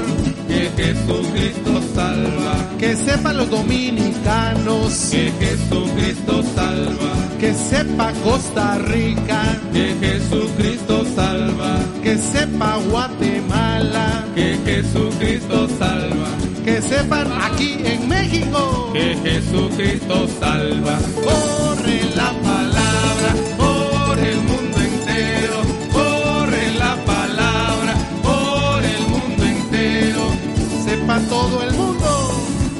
que 0.47 0.69
Jesucristo 0.81 1.81
salva, 1.93 2.55
que 2.79 2.95
sepan 2.95 3.37
los 3.37 3.49
dominicanos, 3.49 5.09
que 5.11 5.31
Jesucristo 5.39 6.43
salva, 6.55 7.13
que 7.39 7.53
sepa 7.53 8.13
Costa 8.23 8.77
Rica, 8.79 9.41
que 9.73 9.95
Jesucristo 9.99 11.05
salva, 11.15 11.79
que 12.01 12.17
sepa 12.17 12.77
Guatemala, 12.89 14.25
que 14.33 14.57
Jesucristo 14.65 15.67
salva, 15.77 16.06
que 16.67 16.81
sepan 16.81 17.27
aquí 17.31 17.77
en 17.85 18.09
México, 18.09 18.91
que 18.91 19.15
Jesucristo 19.23 20.27
salva. 20.37 20.99
Corre 21.23 21.99
la 22.13 22.31
palabra 22.49 23.31
por 23.55 24.19
el 24.19 24.37
mundo 24.49 24.77
entero, 24.91 25.57
corre 25.93 26.65
la 26.77 26.93
palabra 27.05 27.93
por 28.21 28.83
el 28.83 29.01
mundo 29.13 29.43
entero, 29.45 30.23
sepa 30.83 31.17
todo 31.29 31.63
el 31.63 31.73
mundo, 31.73 32.09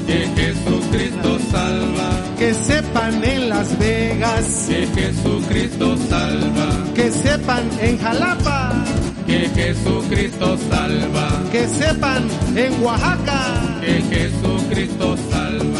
que 0.06 0.18
Jesucristo 0.36 1.38
salva, 1.50 2.10
que 2.38 2.52
sepan 2.52 3.24
en 3.24 3.48
Las 3.48 3.78
Vegas, 3.78 4.66
que 4.68 4.86
Jesucristo 5.00 5.96
salva, 6.10 6.68
que 6.94 7.10
sepan 7.10 7.64
en 7.80 7.96
Jalapa, 7.96 8.84
que 9.28 9.48
Jesucristo 9.50 10.56
salva, 10.70 11.28
que 11.52 11.68
sepan 11.68 12.26
en 12.56 12.82
Oaxaca, 12.82 13.78
que 13.80 14.00
Jesucristo 14.10 15.16
salva. 15.30 15.77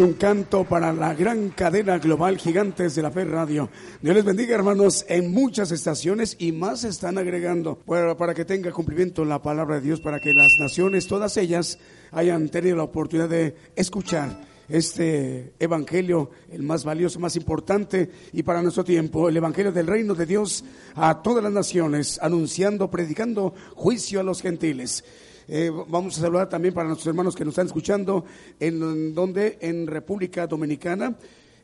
Un 0.00 0.12
canto 0.12 0.62
para 0.62 0.92
la 0.92 1.12
gran 1.12 1.48
cadena 1.48 1.98
global 1.98 2.38
Gigantes 2.38 2.94
de 2.94 3.02
la 3.02 3.10
Fe 3.10 3.24
Radio. 3.24 3.68
Dios 4.00 4.14
les 4.14 4.24
bendiga, 4.24 4.54
hermanos, 4.54 5.04
en 5.08 5.32
muchas 5.32 5.72
estaciones 5.72 6.36
y 6.38 6.52
más 6.52 6.84
están 6.84 7.18
agregando 7.18 7.74
para, 7.74 8.16
para 8.16 8.32
que 8.32 8.44
tenga 8.44 8.70
cumplimiento 8.70 9.24
la 9.24 9.42
palabra 9.42 9.76
de 9.76 9.80
Dios, 9.80 10.00
para 10.00 10.20
que 10.20 10.32
las 10.32 10.52
naciones, 10.60 11.08
todas 11.08 11.36
ellas, 11.36 11.80
hayan 12.12 12.48
tenido 12.48 12.76
la 12.76 12.84
oportunidad 12.84 13.28
de 13.28 13.56
escuchar 13.74 14.40
este 14.68 15.54
evangelio, 15.58 16.30
el 16.52 16.62
más 16.62 16.84
valioso, 16.84 17.18
más 17.18 17.34
importante 17.34 18.08
y 18.32 18.44
para 18.44 18.62
nuestro 18.62 18.84
tiempo, 18.84 19.28
el 19.28 19.36
evangelio 19.36 19.72
del 19.72 19.88
reino 19.88 20.14
de 20.14 20.26
Dios 20.26 20.64
a 20.94 21.22
todas 21.22 21.42
las 21.42 21.52
naciones, 21.52 22.20
anunciando, 22.22 22.88
predicando 22.88 23.52
juicio 23.74 24.20
a 24.20 24.22
los 24.22 24.42
gentiles. 24.42 25.02
Eh, 25.48 25.72
vamos 25.88 26.18
a 26.18 26.20
saludar 26.20 26.48
también 26.48 26.74
para 26.74 26.88
nuestros 26.88 27.06
hermanos 27.06 27.34
que 27.34 27.44
nos 27.44 27.52
están 27.52 27.66
escuchando, 27.66 28.24
en, 28.60 28.82
en 28.82 29.14
donde 29.14 29.58
en 29.62 29.86
República 29.86 30.46
Dominicana, 30.46 31.16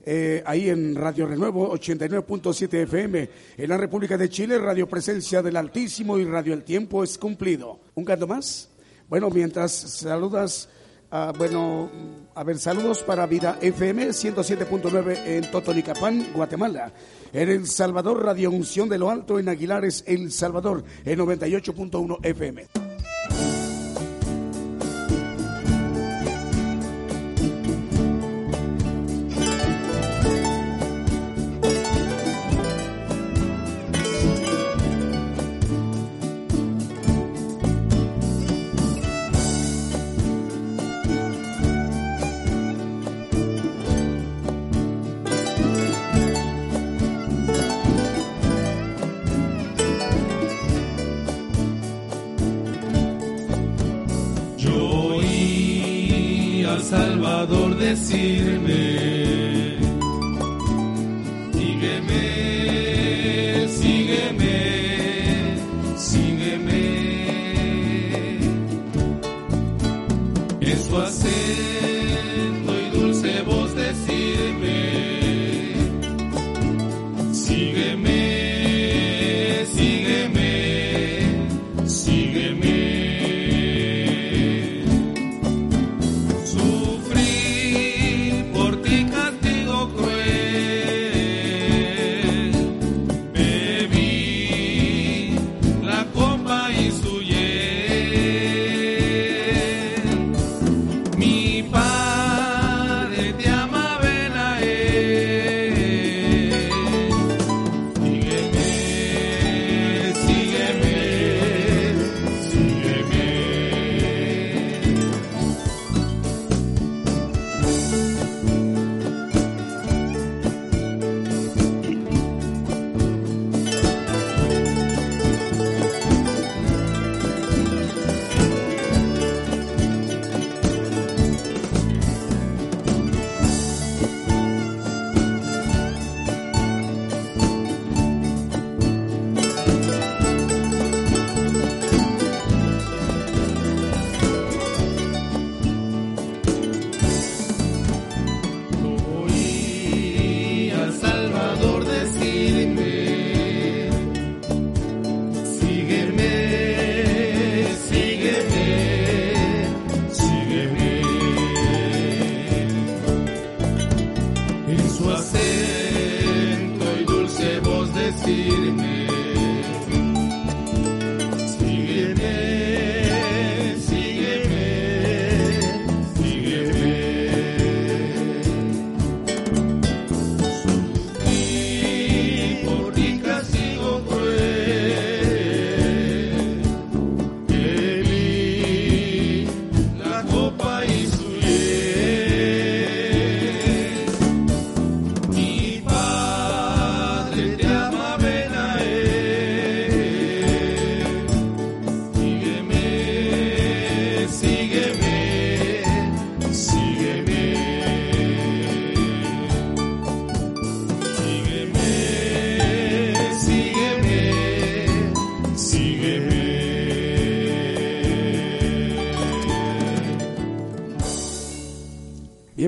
eh, 0.06 0.42
ahí 0.46 0.68
en 0.68 0.94
Radio 0.94 1.26
Renuevo 1.26 1.72
89.7 1.74 2.82
FM, 2.82 3.30
en 3.56 3.68
la 3.68 3.76
República 3.78 4.18
de 4.18 4.28
Chile, 4.28 4.58
Radio 4.58 4.86
Presencia 4.86 5.42
del 5.42 5.56
Altísimo 5.56 6.18
y 6.18 6.24
Radio 6.24 6.54
El 6.54 6.62
Tiempo 6.62 7.02
es 7.04 7.18
cumplido. 7.18 7.80
¿Un 7.94 8.04
canto 8.04 8.26
más? 8.26 8.70
Bueno, 9.08 9.30
mientras 9.30 9.72
saludas, 9.72 10.68
ah, 11.10 11.32
bueno, 11.36 11.90
a 12.34 12.44
ver, 12.44 12.58
saludos 12.58 13.02
para 13.02 13.26
Vida 13.26 13.58
FM 13.60 14.08
107.9 14.08 15.26
en 15.26 15.50
Totonicapán, 15.50 16.32
Guatemala. 16.34 16.92
En 17.32 17.48
El 17.48 17.66
Salvador, 17.66 18.24
Radio 18.24 18.50
Unción 18.50 18.88
de 18.88 18.98
lo 18.98 19.10
Alto 19.10 19.38
en 19.38 19.48
Aguilares, 19.48 20.04
El 20.06 20.32
Salvador, 20.32 20.84
en 21.04 21.18
98.1 21.18 22.18
FM. 22.22 22.83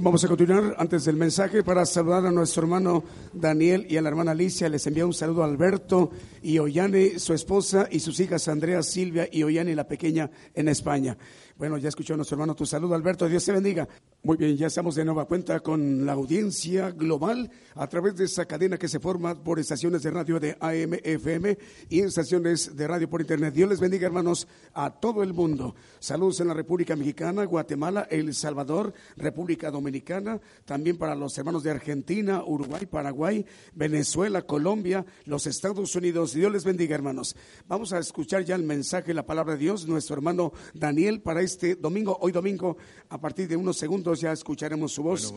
Vamos 0.06 0.22
a 0.22 0.28
continuar 0.28 0.76
antes 0.78 1.04
del 1.04 1.16
mensaje 1.16 1.64
para 1.64 1.84
saludar 1.84 2.24
a 2.26 2.30
nuestro 2.30 2.62
hermano 2.62 3.02
Daniel 3.32 3.88
y 3.90 3.96
a 3.96 4.02
la 4.02 4.08
hermana 4.08 4.30
Alicia. 4.30 4.68
Les 4.68 4.86
envía 4.86 5.04
un 5.04 5.12
saludo 5.12 5.42
a 5.42 5.46
Alberto 5.46 6.12
y 6.44 6.60
Ollane, 6.60 7.18
su 7.18 7.34
esposa, 7.34 7.88
y 7.90 7.98
sus 7.98 8.20
hijas 8.20 8.46
Andrea, 8.46 8.84
Silvia 8.84 9.28
y 9.32 9.42
Ollane, 9.42 9.74
la 9.74 9.88
pequeña, 9.88 10.30
en 10.54 10.68
España. 10.68 11.18
Bueno, 11.58 11.78
ya 11.78 11.88
escuchó 11.88 12.14
nuestro 12.16 12.34
hermano 12.34 12.54
tu 12.54 12.66
saludo, 12.66 12.94
Alberto. 12.94 13.26
Dios 13.26 13.42
te 13.42 13.50
bendiga. 13.50 13.88
Muy 14.22 14.36
bien, 14.36 14.58
ya 14.58 14.66
estamos 14.66 14.94
de 14.94 15.06
nueva 15.06 15.24
cuenta 15.24 15.60
con 15.60 16.04
la 16.04 16.12
audiencia 16.12 16.90
global 16.90 17.50
a 17.74 17.86
través 17.86 18.16
de 18.16 18.24
esa 18.24 18.44
cadena 18.44 18.76
que 18.76 18.88
se 18.88 19.00
forma 19.00 19.42
por 19.42 19.58
estaciones 19.58 20.02
de 20.02 20.10
radio 20.10 20.38
de 20.38 20.56
AM, 20.60 20.98
FM 21.02 21.56
y 21.88 22.00
estaciones 22.00 22.76
de 22.76 22.86
radio 22.86 23.08
por 23.08 23.22
internet. 23.22 23.54
Dios 23.54 23.70
les 23.70 23.80
bendiga, 23.80 24.06
hermanos, 24.06 24.46
a 24.74 24.90
todo 24.90 25.22
el 25.22 25.32
mundo. 25.32 25.74
Saludos 25.98 26.40
en 26.40 26.48
la 26.48 26.54
República 26.54 26.94
Mexicana, 26.94 27.44
Guatemala, 27.44 28.06
El 28.10 28.34
Salvador, 28.34 28.92
República 29.16 29.70
Dominicana, 29.70 30.38
también 30.66 30.98
para 30.98 31.14
los 31.14 31.38
hermanos 31.38 31.62
de 31.62 31.70
Argentina, 31.70 32.42
Uruguay, 32.44 32.84
Paraguay, 32.84 33.46
Venezuela, 33.74 34.42
Colombia, 34.42 35.06
los 35.24 35.46
Estados 35.46 35.94
Unidos. 35.96 36.34
Dios 36.34 36.52
les 36.52 36.64
bendiga, 36.64 36.94
hermanos. 36.94 37.34
Vamos 37.66 37.94
a 37.94 37.98
escuchar 37.98 38.44
ya 38.44 38.56
el 38.56 38.64
mensaje, 38.64 39.14
la 39.14 39.24
palabra 39.24 39.54
de 39.54 39.60
Dios, 39.60 39.86
nuestro 39.86 40.16
hermano 40.16 40.52
Daniel 40.74 41.22
para 41.22 41.45
este 41.46 41.76
domingo, 41.76 42.18
hoy 42.20 42.32
domingo, 42.32 42.76
a 43.08 43.18
partir 43.18 43.48
de 43.48 43.56
unos 43.56 43.78
segundos 43.78 44.20
ya 44.20 44.32
escucharemos 44.32 44.92
su 44.92 45.02
voz. 45.02 45.32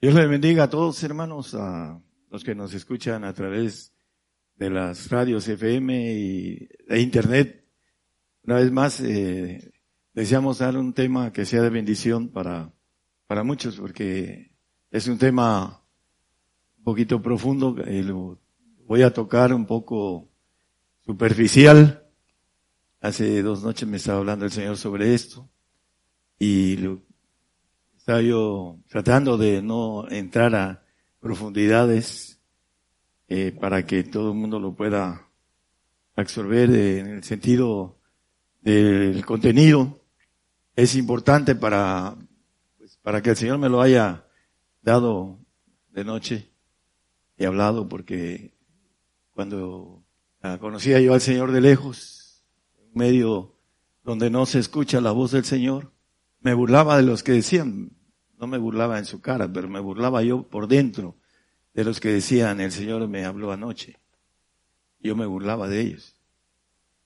Dios 0.00 0.14
le 0.14 0.26
bendiga 0.26 0.64
a 0.64 0.70
todos, 0.70 1.02
hermanos, 1.02 1.54
a 1.54 2.00
los 2.30 2.44
que 2.44 2.54
nos 2.54 2.72
escuchan 2.74 3.24
a 3.24 3.32
través 3.34 3.92
de 4.56 4.70
las 4.70 5.10
radios 5.10 5.48
FM 5.48 6.12
y 6.12 6.68
de 6.88 7.00
Internet. 7.00 7.66
Una 8.44 8.56
vez 8.56 8.70
más, 8.70 9.00
eh, 9.00 9.72
deseamos 10.14 10.58
dar 10.58 10.76
un 10.76 10.92
tema 10.92 11.32
que 11.32 11.44
sea 11.44 11.62
de 11.62 11.70
bendición 11.70 12.28
para, 12.28 12.72
para 13.26 13.42
muchos, 13.42 13.76
porque 13.76 14.52
es 14.90 15.08
un 15.08 15.18
tema 15.18 15.82
un 16.78 16.84
poquito 16.84 17.20
profundo, 17.20 17.76
y 17.86 18.02
lo 18.02 18.38
voy 18.86 19.02
a 19.02 19.12
tocar 19.12 19.54
un 19.54 19.66
poco 19.66 20.30
superficial, 21.00 22.09
Hace 23.02 23.40
dos 23.40 23.62
noches 23.62 23.88
me 23.88 23.96
estaba 23.96 24.18
hablando 24.18 24.44
el 24.44 24.50
Señor 24.50 24.76
sobre 24.76 25.14
esto 25.14 25.48
y 26.38 26.76
estaba 27.96 28.20
yo 28.20 28.78
tratando 28.88 29.38
de 29.38 29.62
no 29.62 30.06
entrar 30.10 30.54
a 30.54 30.84
profundidades 31.18 32.42
eh, 33.26 33.56
para 33.58 33.86
que 33.86 34.04
todo 34.04 34.32
el 34.32 34.36
mundo 34.36 34.60
lo 34.60 34.74
pueda 34.74 35.30
absorber 36.14 36.70
en 36.74 37.06
el 37.06 37.24
sentido 37.24 37.96
del 38.60 39.24
contenido. 39.24 40.04
Es 40.76 40.94
importante 40.94 41.54
para, 41.54 42.18
pues, 42.76 42.98
para 42.98 43.22
que 43.22 43.30
el 43.30 43.36
Señor 43.36 43.56
me 43.56 43.70
lo 43.70 43.80
haya 43.80 44.26
dado 44.82 45.38
de 45.88 46.04
noche 46.04 46.50
y 47.38 47.46
hablado 47.46 47.88
porque 47.88 48.52
cuando 49.32 50.04
conocía 50.60 51.00
yo 51.00 51.14
al 51.14 51.22
Señor 51.22 51.50
de 51.52 51.62
lejos, 51.62 52.19
medio 52.92 53.56
donde 54.04 54.30
no 54.30 54.46
se 54.46 54.58
escucha 54.58 55.00
la 55.00 55.12
voz 55.12 55.32
del 55.32 55.44
Señor. 55.44 55.92
Me 56.40 56.54
burlaba 56.54 56.96
de 56.96 57.02
los 57.02 57.22
que 57.22 57.32
decían, 57.32 57.92
no 58.38 58.46
me 58.46 58.58
burlaba 58.58 58.98
en 58.98 59.04
su 59.04 59.20
cara, 59.20 59.52
pero 59.52 59.68
me 59.68 59.80
burlaba 59.80 60.22
yo 60.22 60.48
por 60.48 60.66
dentro 60.66 61.16
de 61.74 61.84
los 61.84 62.00
que 62.00 62.08
decían, 62.08 62.60
el 62.60 62.72
Señor 62.72 63.06
me 63.08 63.24
habló 63.24 63.52
anoche. 63.52 64.00
Yo 65.00 65.16
me 65.16 65.26
burlaba 65.26 65.68
de 65.68 65.80
ellos. 65.80 66.16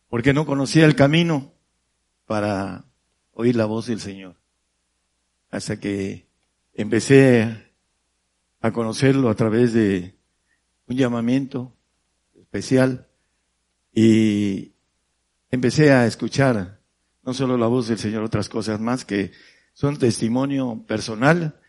Porque 0.09 0.33
no 0.33 0.47
conocía 0.47 0.85
el 0.85 0.95
camino 0.95 1.53
para 2.27 2.85
oír 3.33 3.57
la 3.57 3.67
voz 3.67 3.87
del 3.87 4.01
Señor. 4.01 4.37
Hasta 5.51 5.79
que 5.79 6.29
empecé 6.73 7.73
a 8.61 8.73
conocerlo 8.73 9.29
a 9.29 9.35
través 9.35 9.73
de 9.73 10.17
un 10.87 10.97
llamamiento 10.97 11.77
especial 12.35 13.09
y 13.93 14.74
empecé 15.55 15.93
a 15.93 16.07
escuchar 16.07 16.81
no 17.23 17.33
solo 17.33 17.57
la 17.57 17.67
voz 17.67 17.89
del 17.89 17.99
Señor, 17.99 18.23
otras 18.23 18.49
cosas 18.49 18.81
más 18.81 19.05
que 19.05 19.33
son 19.73 19.99
testimonio 19.99 20.85
personal. 20.87 21.61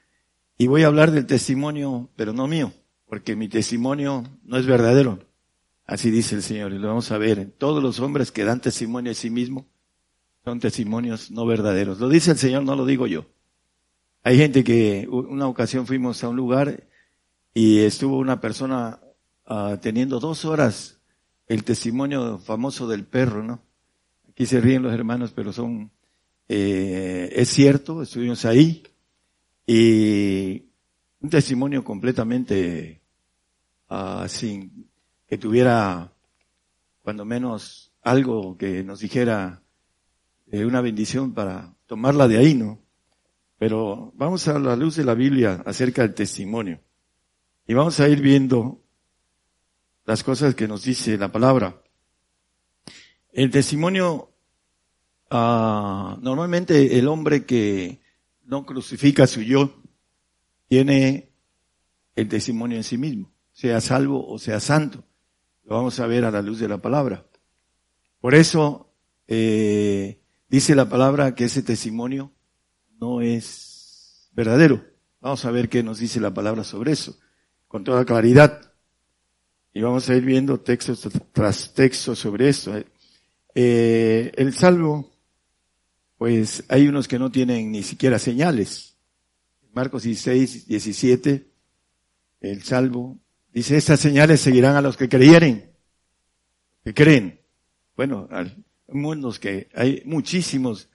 Y 0.57 0.67
voy 0.67 0.83
a 0.83 0.87
hablar 0.87 1.11
del 1.11 1.25
testimonio, 1.25 2.09
pero 2.15 2.33
no 2.33 2.47
mío, 2.47 2.73
porque 3.07 3.35
mi 3.35 3.47
testimonio 3.47 4.23
no 4.43 4.57
es 4.57 4.65
verdadero. 4.65 5.19
Así 5.85 6.11
dice 6.11 6.35
el 6.35 6.43
Señor, 6.43 6.73
y 6.73 6.79
lo 6.79 6.87
vamos 6.87 7.11
a 7.11 7.17
ver. 7.17 7.51
Todos 7.57 7.81
los 7.81 7.99
hombres 7.99 8.31
que 8.31 8.43
dan 8.43 8.61
testimonio 8.61 9.11
de 9.11 9.15
sí 9.15 9.29
mismo 9.29 9.67
son 10.43 10.59
testimonios 10.59 11.31
no 11.31 11.45
verdaderos. 11.45 11.99
Lo 11.99 12.09
dice 12.09 12.31
el 12.31 12.37
Señor, 12.37 12.63
no 12.63 12.75
lo 12.75 12.85
digo 12.85 13.07
yo. 13.07 13.25
Hay 14.23 14.37
gente 14.37 14.63
que 14.63 15.07
una 15.09 15.47
ocasión 15.47 15.85
fuimos 15.85 16.23
a 16.23 16.29
un 16.29 16.35
lugar 16.35 16.87
y 17.53 17.79
estuvo 17.79 18.17
una 18.17 18.41
persona 18.41 18.99
uh, 19.47 19.77
teniendo 19.77 20.19
dos 20.19 20.45
horas 20.45 20.99
el 21.47 21.63
testimonio 21.63 22.39
famoso 22.39 22.87
del 22.87 23.05
perro, 23.05 23.43
¿no? 23.43 23.61
Aquí 24.35 24.45
se 24.45 24.59
ríen 24.59 24.83
los 24.83 24.93
hermanos, 24.93 25.31
pero 25.33 25.53
son, 25.53 25.89
eh, 26.49 27.31
es 27.31 27.47
cierto, 27.47 28.01
estuvimos 28.01 28.43
ahí 28.43 28.83
y 29.65 30.65
un 31.21 31.29
testimonio 31.29 31.85
completamente 31.85 33.01
uh, 33.89 34.27
sin 34.27 34.89
que 35.25 35.37
tuviera 35.37 36.11
cuando 37.01 37.23
menos 37.23 37.93
algo 38.01 38.57
que 38.57 38.83
nos 38.83 38.99
dijera 38.99 39.63
eh, 40.51 40.65
una 40.65 40.81
bendición 40.81 41.33
para 41.33 41.73
tomarla 41.85 42.27
de 42.27 42.37
ahí, 42.37 42.55
¿no? 42.55 42.81
Pero 43.57 44.11
vamos 44.17 44.49
a 44.49 44.59
la 44.59 44.75
luz 44.75 44.97
de 44.97 45.05
la 45.05 45.13
Biblia 45.13 45.63
acerca 45.65 46.01
del 46.01 46.13
testimonio. 46.13 46.81
Y 47.65 47.73
vamos 47.73 48.01
a 48.01 48.09
ir 48.09 48.19
viendo 48.19 48.81
las 50.03 50.25
cosas 50.25 50.55
que 50.55 50.67
nos 50.67 50.83
dice 50.83 51.17
la 51.17 51.31
palabra. 51.31 51.81
El 53.35 53.51
testimonio, 53.51 54.31
uh, 55.29 56.15
normalmente 56.21 56.97
el 56.97 57.09
hombre 57.09 57.45
que 57.45 57.99
no 58.45 58.65
crucifica 58.65 59.27
su 59.27 59.41
yo, 59.41 59.75
tiene 60.69 61.33
el 62.15 62.29
testimonio 62.29 62.77
en 62.77 62.85
sí 62.85 62.97
mismo, 62.97 63.33
sea 63.51 63.81
salvo 63.81 64.25
o 64.25 64.39
sea 64.39 64.61
santo. 64.61 65.03
Lo 65.65 65.75
vamos 65.75 65.99
a 65.99 66.07
ver 66.07 66.23
a 66.23 66.31
la 66.31 66.41
luz 66.41 66.59
de 66.59 66.69
la 66.69 66.77
palabra. 66.77 67.25
Por 68.21 68.35
eso, 68.35 68.93
eh, 69.27 70.21
dice 70.47 70.73
la 70.73 70.87
palabra 70.87 71.35
que 71.35 71.43
ese 71.43 71.61
testimonio 71.61 72.31
no 73.01 73.19
es 73.19 74.29
verdadero. 74.31 74.81
Vamos 75.19 75.43
a 75.43 75.51
ver 75.51 75.67
qué 75.67 75.83
nos 75.83 75.99
dice 75.99 76.21
la 76.21 76.33
palabra 76.33 76.63
sobre 76.63 76.93
eso, 76.93 77.19
con 77.67 77.83
toda 77.83 78.05
claridad. 78.05 78.71
Y 79.73 79.81
vamos 79.81 80.09
a 80.09 80.15
ir 80.15 80.23
viendo 80.23 80.61
textos 80.61 81.05
tras 81.33 81.73
textos 81.73 82.17
sobre 82.19 82.47
esto. 82.47 82.71
Eh, 83.55 84.31
el 84.35 84.53
salvo, 84.53 85.11
pues 86.17 86.63
hay 86.67 86.87
unos 86.87 87.07
que 87.07 87.17
no 87.17 87.31
tienen 87.31 87.71
ni 87.71 87.83
siquiera 87.83 88.19
señales. 88.19 88.97
Marcos 89.73 90.03
16, 90.03 90.67
17, 90.67 91.47
el 92.41 92.63
salvo 92.63 93.17
dice, 93.53 93.77
estas 93.77 93.99
señales 93.99 94.41
seguirán 94.41 94.75
a 94.75 94.81
los 94.81 94.97
que 94.97 95.09
creyeren, 95.09 95.71
que 96.83 96.93
creen. 96.93 97.39
Bueno, 97.95 98.27
hay 98.29 98.63
mundos 98.89 99.39
que 99.39 99.69
hay 99.73 100.01
muchísimos 100.05 100.89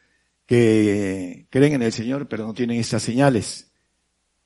que 0.47 1.47
creen 1.49 1.75
en 1.75 1.83
el 1.83 1.93
Señor, 1.93 2.29
pero 2.29 2.47
no 2.47 2.55
tienen 2.55 2.79
estas 2.79 3.03
señales. 3.03 3.73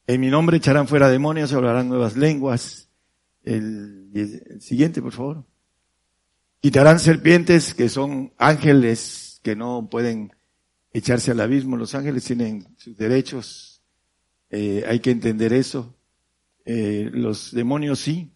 En 0.06 0.20
mi 0.20 0.28
nombre 0.28 0.58
echarán 0.58 0.86
fuera 0.86 1.08
demonios, 1.08 1.52
hablarán 1.52 1.88
nuevas 1.88 2.16
lenguas, 2.16 2.90
el, 3.42 4.10
siguiente, 4.60 5.02
por 5.02 5.12
favor. 5.12 5.44
Quitarán 6.64 6.98
serpientes 6.98 7.74
que 7.74 7.90
son 7.90 8.32
ángeles 8.38 9.38
que 9.42 9.54
no 9.54 9.90
pueden 9.90 10.32
echarse 10.94 11.32
al 11.32 11.40
abismo. 11.40 11.76
Los 11.76 11.94
ángeles 11.94 12.24
tienen 12.24 12.74
sus 12.78 12.96
derechos. 12.96 13.82
Eh, 14.48 14.82
hay 14.88 15.00
que 15.00 15.10
entender 15.10 15.52
eso. 15.52 15.94
Eh, 16.64 17.10
los 17.12 17.52
demonios 17.52 17.98
sí. 17.98 18.32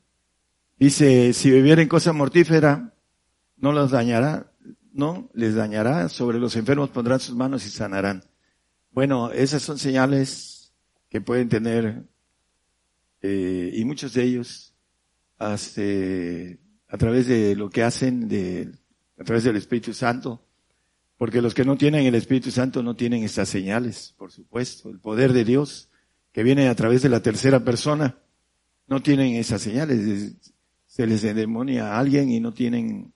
Dice, 0.78 1.32
si 1.32 1.50
bebieren 1.50 1.88
cosa 1.88 2.12
mortífera, 2.12 2.92
no 3.56 3.72
los 3.72 3.92
dañará, 3.92 4.52
no 4.92 5.30
les 5.32 5.54
dañará. 5.54 6.10
Sobre 6.10 6.38
los 6.38 6.54
enfermos 6.54 6.90
pondrán 6.90 7.20
sus 7.20 7.34
manos 7.34 7.64
y 7.64 7.70
sanarán. 7.70 8.24
Bueno, 8.90 9.30
esas 9.32 9.62
son 9.62 9.78
señales 9.78 10.74
que 11.08 11.22
pueden 11.22 11.48
tener, 11.48 12.04
eh, 13.22 13.70
y 13.72 13.86
muchos 13.86 14.12
de 14.12 14.24
ellos 14.24 14.74
a 16.88 16.96
través 16.96 17.26
de 17.26 17.54
lo 17.54 17.70
que 17.70 17.82
hacen 17.82 18.28
de, 18.28 18.72
a 19.18 19.24
través 19.24 19.44
del 19.44 19.56
Espíritu 19.56 19.92
Santo, 19.92 20.42
porque 21.16 21.42
los 21.42 21.54
que 21.54 21.64
no 21.64 21.76
tienen 21.76 22.06
el 22.06 22.14
Espíritu 22.14 22.50
Santo 22.50 22.82
no 22.82 22.94
tienen 22.96 23.24
estas 23.24 23.48
señales, 23.48 24.14
por 24.16 24.30
supuesto. 24.32 24.88
El 24.88 25.00
poder 25.00 25.32
de 25.32 25.44
Dios 25.44 25.88
que 26.32 26.42
viene 26.42 26.68
a 26.68 26.74
través 26.74 27.02
de 27.02 27.08
la 27.08 27.20
tercera 27.20 27.64
persona, 27.64 28.18
no 28.86 29.02
tienen 29.02 29.34
esas 29.34 29.60
señales. 29.60 30.36
Se 30.86 31.06
les 31.06 31.22
demonia 31.22 31.94
a 31.94 31.98
alguien 31.98 32.30
y 32.30 32.40
no 32.40 32.54
tienen 32.54 33.12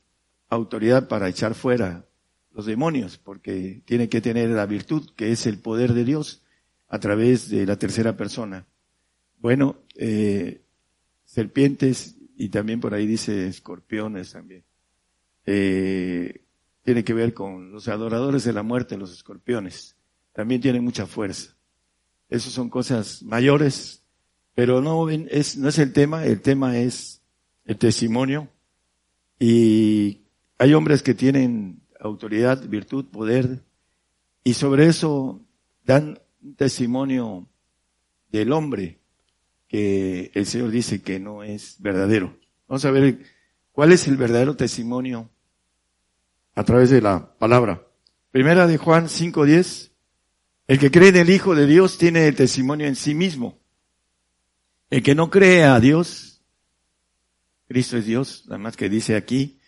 autoridad 0.49 1.09
para 1.09 1.29
echar 1.29 1.55
fuera 1.55 2.05
los 2.51 2.67
demonios, 2.67 3.19
porque 3.19 3.83
tiene 3.85 4.09
que 4.09 4.21
tener 4.21 4.51
la 4.51 4.67
virtud 4.67 5.11
que 5.17 5.33
es 5.33 5.47
el 5.47 5.59
poder 5.59 5.95
de 5.95 6.05
Dios 6.05 6.43
a 6.89 6.99
través 6.99 7.49
de 7.49 7.65
la 7.65 7.79
tercera 7.79 8.17
persona. 8.17 8.67
Bueno, 9.39 9.77
eh, 9.95 10.63
serpientes 11.25 12.17
y 12.43 12.49
también 12.49 12.81
por 12.81 12.93
ahí 12.93 13.07
dice 13.07 13.47
escorpiones 13.47 14.33
también. 14.33 14.65
Eh, 15.47 16.43
tiene 16.83 17.05
que 17.05 17.15
ver 17.15 17.35
con 17.35 17.71
los 17.71 17.87
adoradores 17.87 18.43
de 18.43 18.53
la 18.53 18.65
muerte, 18.65 18.97
los 18.97 19.13
escorpiones. 19.13 19.95
También 20.33 20.61
tienen 20.61 20.83
mucha 20.83 21.07
fuerza. 21.07 21.55
Esas 22.29 22.53
son 22.53 22.69
cosas 22.69 23.23
mayores, 23.23 24.03
pero 24.57 24.81
no 24.81 25.09
es, 25.09 25.57
no 25.57 25.69
es 25.69 25.79
el 25.79 25.93
tema, 25.93 26.27
el 26.27 26.41
tema 26.41 26.79
es 26.79 27.23
el 27.65 27.79
testimonio. 27.79 28.49
Y 29.39 30.23
hay 30.59 30.75
hombres 30.75 31.05
que 31.05 31.15
tienen 31.15 31.81
autoridad, 32.01 32.69
virtud, 32.69 33.05
poder, 33.05 33.63
y 34.43 34.55
sobre 34.55 34.89
eso 34.89 35.41
dan 35.85 36.19
un 36.43 36.57
testimonio 36.57 37.49
del 38.33 38.51
hombre, 38.51 38.99
que 39.73 40.31
el 40.35 40.45
Señor 40.45 40.71
dice 40.71 41.01
que 41.01 41.19
no 41.19 41.43
es 41.43 41.77
verdadero. 41.79 42.37
Vamos 42.69 42.85
a 42.85 42.91
ver 42.91 43.21
cuál 43.73 43.91
es 43.93 44.07
el 44.07 44.19
verdadero 44.19 44.55
testimonio 44.55 45.31
a 46.55 46.63
través 46.63 46.91
de 46.91 47.01
la 47.01 47.35
palabra. 47.39 47.83
Primera 48.31 48.67
de 48.67 48.77
Juan 48.77 49.07
5.10. 49.07 49.91
El 50.67 50.79
que 50.79 50.91
cree 50.91 51.09
en 51.09 51.17
el 51.17 51.31
Hijo 51.31 51.55
de 51.55 51.67
Dios 51.67 51.97
tiene 51.97 52.29
el 52.29 52.37
testimonio 52.37 52.87
en 52.87 52.97
sí 52.97 53.15
mismo. 53.15 53.59
El 54.91 55.03
que 55.03 55.15
no 55.15 55.31
cree 55.31 55.65
a 55.65 55.81
Dios, 55.81 56.43
Cristo 57.67 57.97
es 57.97 58.05
Dios, 58.05 58.45
además 58.49 58.77
que 58.77 58.91
dice 58.91 59.17
aquí 59.17 59.59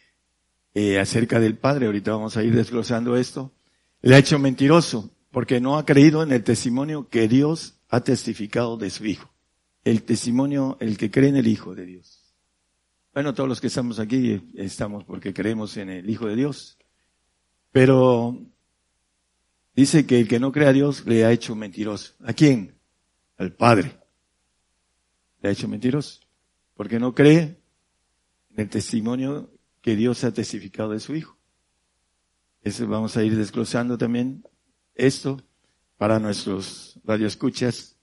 eh, 0.74 1.00
acerca 1.00 1.40
del 1.40 1.56
Padre, 1.56 1.86
ahorita 1.86 2.10
vamos 2.10 2.36
a 2.36 2.42
ir 2.42 2.54
desglosando 2.54 3.16
esto, 3.16 3.54
le 4.02 4.14
ha 4.14 4.18
hecho 4.18 4.38
mentiroso 4.38 5.10
porque 5.30 5.62
no 5.62 5.78
ha 5.78 5.86
creído 5.86 6.22
en 6.22 6.30
el 6.30 6.44
testimonio 6.44 7.08
que 7.08 7.26
Dios 7.26 7.80
ha 7.88 8.00
testificado 8.02 8.76
de 8.76 8.90
su 8.90 9.06
Hijo 9.06 9.33
el 9.84 10.02
testimonio, 10.02 10.76
el 10.80 10.96
que 10.96 11.10
cree 11.10 11.28
en 11.28 11.36
el 11.36 11.46
Hijo 11.46 11.74
de 11.74 11.84
Dios. 11.84 12.34
Bueno, 13.12 13.34
todos 13.34 13.48
los 13.48 13.60
que 13.60 13.68
estamos 13.68 14.00
aquí 14.00 14.42
estamos 14.54 15.04
porque 15.04 15.32
creemos 15.32 15.76
en 15.76 15.90
el 15.90 16.08
Hijo 16.08 16.26
de 16.26 16.36
Dios. 16.36 16.78
Pero 17.70 18.40
dice 19.76 20.06
que 20.06 20.20
el 20.20 20.28
que 20.28 20.40
no 20.40 20.50
cree 20.52 20.68
a 20.68 20.72
Dios 20.72 21.06
le 21.06 21.24
ha 21.24 21.32
hecho 21.32 21.54
mentiroso. 21.54 22.14
¿A 22.24 22.32
quién? 22.32 22.74
Al 23.36 23.52
Padre. 23.52 23.96
Le 25.42 25.50
ha 25.50 25.52
hecho 25.52 25.68
mentiroso. 25.68 26.20
Porque 26.74 26.98
no 26.98 27.14
cree 27.14 27.60
en 28.50 28.60
el 28.60 28.68
testimonio 28.68 29.50
que 29.80 29.94
Dios 29.94 30.24
ha 30.24 30.32
testificado 30.32 30.90
de 30.90 31.00
su 31.00 31.14
Hijo. 31.14 31.36
Eso 32.62 32.88
vamos 32.88 33.16
a 33.16 33.22
ir 33.22 33.36
desglosando 33.36 33.98
también 33.98 34.42
esto 34.94 35.42
para 35.98 36.18
nuestros 36.18 36.98
radioescuchas 37.04 37.93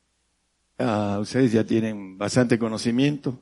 Ah, 0.84 1.20
ustedes 1.22 1.52
ya 1.52 1.64
tienen 1.64 2.18
bastante 2.18 2.58
conocimiento, 2.58 3.40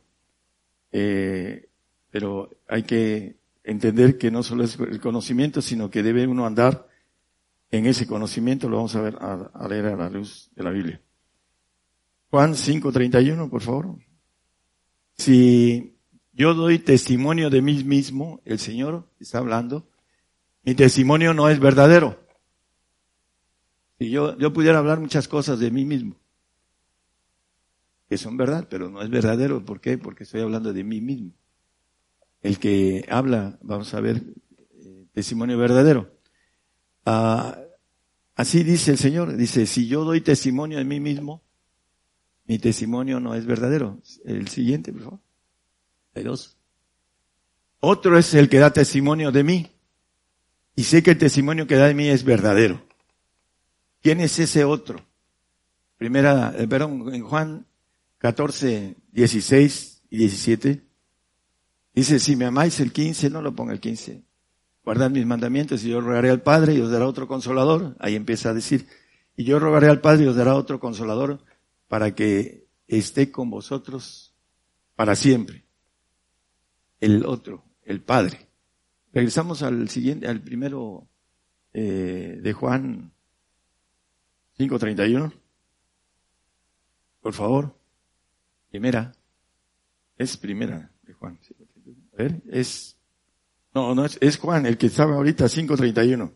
eh, 0.91 1.69
pero 2.11 2.49
hay 2.67 2.83
que 2.83 3.37
entender 3.63 4.17
que 4.17 4.29
no 4.29 4.43
solo 4.43 4.65
es 4.65 4.77
el 4.77 4.99
conocimiento, 4.99 5.61
sino 5.61 5.89
que 5.89 6.03
debe 6.03 6.27
uno 6.27 6.45
andar 6.45 6.89
en 7.71 7.85
ese 7.85 8.05
conocimiento. 8.07 8.67
Lo 8.67 8.75
vamos 8.75 8.93
a 8.97 9.01
ver 9.01 9.15
a, 9.21 9.67
leer 9.69 9.85
a 9.85 9.95
la 9.95 10.09
luz 10.09 10.51
de 10.53 10.63
la 10.63 10.71
Biblia. 10.71 11.01
Juan 12.29 12.55
5:31, 12.55 13.49
por 13.49 13.61
favor. 13.61 13.95
Si 15.15 15.95
yo 16.33 16.53
doy 16.53 16.79
testimonio 16.79 17.49
de 17.49 17.61
mí 17.61 17.85
mismo, 17.85 18.41
el 18.43 18.59
Señor 18.59 19.07
está 19.17 19.37
hablando, 19.37 19.87
mi 20.63 20.75
testimonio 20.75 21.33
no 21.33 21.47
es 21.47 21.59
verdadero. 21.61 22.19
Si 23.97 24.09
yo, 24.09 24.37
yo 24.37 24.51
pudiera 24.51 24.79
hablar 24.79 24.99
muchas 24.99 25.29
cosas 25.29 25.59
de 25.59 25.71
mí 25.71 25.85
mismo, 25.85 26.18
que 28.09 28.17
son 28.17 28.37
verdad, 28.37 28.67
pero 28.67 28.89
no 28.89 29.03
es 29.03 29.09
verdadero. 29.09 29.63
¿Por 29.63 29.79
qué? 29.79 29.99
Porque 29.99 30.23
estoy 30.23 30.41
hablando 30.41 30.73
de 30.73 30.83
mí 30.83 30.99
mismo. 30.99 31.31
El 32.41 32.57
que 32.57 33.05
habla, 33.07 33.59
vamos 33.61 33.93
a 33.93 34.01
ver, 34.01 34.17
eh, 34.17 35.05
testimonio 35.13 35.57
verdadero. 35.59 36.11
Ah, 37.05 37.59
así 38.35 38.63
dice 38.63 38.91
el 38.91 38.97
Señor, 38.97 39.35
dice, 39.37 39.67
si 39.67 39.87
yo 39.87 40.03
doy 40.03 40.21
testimonio 40.21 40.79
de 40.79 40.85
mí 40.85 40.99
mismo, 40.99 41.43
mi 42.45 42.57
testimonio 42.57 43.19
no 43.19 43.35
es 43.35 43.45
verdadero. 43.45 44.01
El 44.25 44.47
siguiente, 44.47 44.91
por 44.91 45.03
favor. 45.03 45.19
Hay 46.15 46.23
dos. 46.23 46.57
Otro 47.79 48.17
es 48.17 48.33
el 48.33 48.49
que 48.49 48.57
da 48.57 48.73
testimonio 48.73 49.31
de 49.31 49.43
mí. 49.43 49.71
y 50.75 50.83
sé 50.83 51.03
que 51.03 51.11
el 51.11 51.17
testimonio 51.17 51.67
que 51.67 51.75
da 51.75 51.87
de 51.87 51.93
mí 51.93 52.07
es 52.07 52.23
verdadero. 52.23 52.81
¿Quién 54.01 54.21
es 54.21 54.39
ese 54.39 54.63
otro? 54.63 55.05
Primera, 55.97 56.55
eh, 56.57 56.67
perdón, 56.67 57.13
en 57.13 57.23
Juan 57.23 57.67
14, 58.19 58.97
16 59.11 60.03
y 60.09 60.17
17, 60.17 60.83
dice, 61.93 62.19
si 62.19 62.35
me 62.35 62.45
amáis 62.45 62.79
el 62.81 62.91
15, 62.91 63.29
no 63.29 63.41
lo 63.41 63.55
ponga 63.55 63.73
el 63.73 63.79
15. 63.79 64.23
Guardad 64.83 65.09
mis 65.09 65.25
mandamientos 65.25 65.83
y 65.83 65.89
yo 65.89 66.01
rogaré 66.01 66.29
al 66.29 66.41
Padre 66.41 66.73
y 66.73 66.81
os 66.81 66.91
dará 66.91 67.07
otro 67.07 67.27
consolador. 67.27 67.95
Ahí 67.99 68.15
empieza 68.15 68.49
a 68.49 68.53
decir, 68.53 68.87
y 69.37 69.45
yo 69.45 69.57
rogaré 69.57 69.87
al 69.87 70.01
Padre 70.01 70.25
y 70.25 70.27
os 70.27 70.35
dará 70.35 70.55
otro 70.55 70.79
consolador 70.79 71.43
para 71.87 72.13
que 72.13 72.67
esté 72.87 73.31
con 73.31 73.49
vosotros 73.49 74.35
para 74.95 75.15
siempre. 75.15 75.65
El 76.99 77.25
otro, 77.25 77.63
el 77.85 78.01
Padre. 78.01 78.49
Regresamos 79.13 79.63
al 79.63 79.87
siguiente, 79.87 80.27
al 80.27 80.41
primero 80.41 81.07
eh, 81.71 82.37
de 82.41 82.53
Juan 82.53 83.13
5.31. 84.57 85.31
Por 87.21 87.33
favor. 87.33 87.78
Primera. 88.69 89.11
Es 90.17 90.37
primera 90.37 90.91
de 91.03 91.13
Juan. 91.13 91.39
A 92.13 92.23
ver, 92.23 92.41
es, 92.49 92.97
no, 93.73 93.95
no 93.95 94.05
es, 94.05 94.17
es 94.21 94.37
Juan, 94.37 94.65
el 94.65 94.77
que 94.77 94.87
estaba 94.87 95.15
ahorita 95.15 95.45
5.31. 95.45 96.33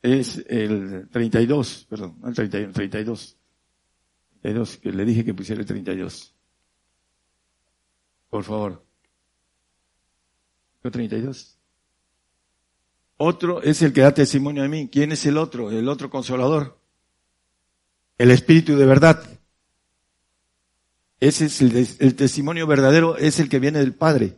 Es 0.00 0.44
el 0.48 1.08
32, 1.10 1.86
perdón, 1.90 2.16
no 2.20 2.28
el 2.28 2.34
31, 2.34 2.72
32. 2.72 3.36
32, 4.42 4.76
que 4.78 4.92
le 4.92 5.04
dije 5.04 5.24
que 5.24 5.34
pusiera 5.34 5.60
el 5.60 5.66
32. 5.66 6.34
Por 8.30 8.44
favor. 8.44 8.84
32. 10.82 11.58
Otro 13.16 13.62
es 13.62 13.82
el 13.82 13.92
que 13.92 14.02
da 14.02 14.14
testimonio 14.14 14.62
de 14.62 14.68
mí. 14.68 14.88
¿Quién 14.88 15.12
es 15.12 15.26
el 15.26 15.38
otro? 15.38 15.70
El 15.70 15.88
otro 15.88 16.08
consolador. 16.08 16.78
El 18.16 18.30
Espíritu 18.30 18.76
de 18.76 18.86
verdad. 18.86 19.37
Ese 21.20 21.46
es 21.46 21.60
el, 21.60 22.14
testimonio 22.14 22.66
verdadero, 22.66 23.16
es 23.16 23.40
el 23.40 23.48
que 23.48 23.58
viene 23.58 23.80
del 23.80 23.94
Padre. 23.94 24.36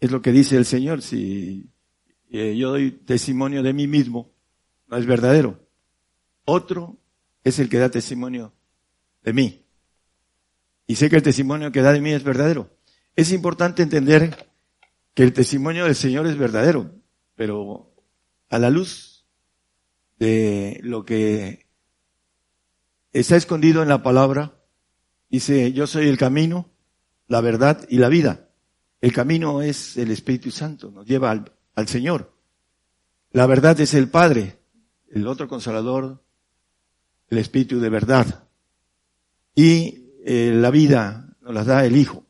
Es 0.00 0.10
lo 0.10 0.22
que 0.22 0.32
dice 0.32 0.56
el 0.56 0.64
Señor. 0.64 1.02
Si 1.02 1.70
eh, 2.30 2.56
yo 2.56 2.70
doy 2.70 2.92
testimonio 2.92 3.62
de 3.62 3.72
mí 3.72 3.86
mismo, 3.86 4.30
no 4.86 4.96
es 4.96 5.06
verdadero. 5.06 5.60
Otro 6.44 6.98
es 7.42 7.58
el 7.58 7.68
que 7.68 7.78
da 7.78 7.88
testimonio 7.88 8.52
de 9.22 9.32
mí. 9.32 9.64
Y 10.86 10.96
sé 10.96 11.10
que 11.10 11.16
el 11.16 11.22
testimonio 11.22 11.72
que 11.72 11.82
da 11.82 11.92
de 11.92 12.00
mí 12.00 12.12
es 12.12 12.22
verdadero. 12.22 12.70
Es 13.16 13.32
importante 13.32 13.82
entender 13.82 14.48
que 15.14 15.22
el 15.22 15.32
testimonio 15.32 15.84
del 15.84 15.94
Señor 15.94 16.26
es 16.26 16.36
verdadero, 16.36 16.90
pero 17.34 17.92
a 18.50 18.58
la 18.58 18.70
luz 18.70 19.24
de 20.18 20.80
lo 20.82 21.04
que 21.04 21.66
está 23.12 23.36
escondido 23.36 23.82
en 23.82 23.88
la 23.88 24.02
palabra, 24.02 24.53
dice, 25.34 25.72
yo 25.72 25.86
soy 25.86 26.08
el 26.08 26.16
camino, 26.16 26.70
la 27.26 27.40
verdad 27.40 27.84
y 27.88 27.98
la 27.98 28.08
vida. 28.08 28.48
El 29.00 29.12
camino 29.12 29.62
es 29.62 29.96
el 29.96 30.10
Espíritu 30.10 30.50
Santo, 30.50 30.90
nos 30.90 31.06
lleva 31.06 31.30
al, 31.30 31.88
Señor. 31.88 32.32
La 33.32 33.46
verdad 33.46 33.78
es 33.80 33.94
el 33.94 34.08
Padre, 34.08 34.58
el 35.10 35.26
otro 35.26 35.48
consolador, 35.48 36.22
el 37.28 37.38
Espíritu 37.38 37.80
de 37.80 37.88
verdad. 37.88 38.48
Y 39.54 40.06
eh, 40.24 40.52
la 40.54 40.70
vida 40.70 41.36
nos 41.42 41.52
la 41.52 41.64
da 41.64 41.84
el 41.84 41.96
Hijo. 41.96 42.24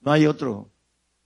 No 0.00 0.12
hay 0.12 0.26
otro 0.26 0.72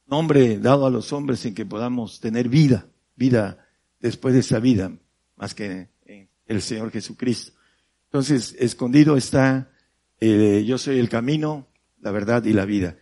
nombre 0.07 0.59
dado 0.59 0.87
a 0.87 0.91
los 0.91 1.13
hombres 1.13 1.45
en 1.47 1.55
que 1.55 1.67
podamos 1.67 2.21
tener 2.21 2.49
vida, 2.49 2.87
vida 3.17 3.67
después 3.99 4.35
de 4.35 4.41
esa 4.41 4.61
vida, 4.61 4.93
más 5.37 5.55
que 5.55 5.89
el 6.47 6.63
Señor 6.63 6.91
Jesucristo. 6.91 7.53
Entonces, 8.05 8.55
escondido 8.59 9.17
está, 9.17 9.71
eh, 10.21 10.65
yo 10.67 10.79
soy 10.79 10.99
el 10.99 11.09
camino, 11.09 11.67
la 12.01 12.11
verdad 12.11 12.45
y 12.45 12.53
la 12.53 12.65
vida. 12.65 12.97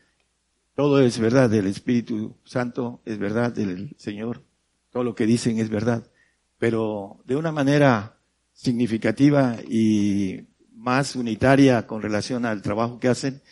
Todo 0.75 1.01
es 1.01 1.19
verdad 1.19 1.49
del 1.49 1.67
Espíritu 1.67 2.37
Santo, 2.45 3.01
es 3.05 3.19
verdad 3.19 3.53
del 3.53 3.95
Señor, 3.99 4.43
todo 4.91 5.05
lo 5.05 5.15
que 5.15 5.27
dicen 5.27 5.59
es 5.59 5.71
verdad, 5.71 6.11
pero 6.59 7.23
de 7.25 7.37
una 7.37 7.53
manera 7.53 8.19
significativa 8.53 9.57
y 9.69 10.47
más 10.75 11.17
unitaria 11.17 11.87
con 11.87 12.03
relación 12.03 12.45
al 12.45 12.63
trabajo 12.63 12.99
que 13.01 13.09
hacen, 13.09 13.43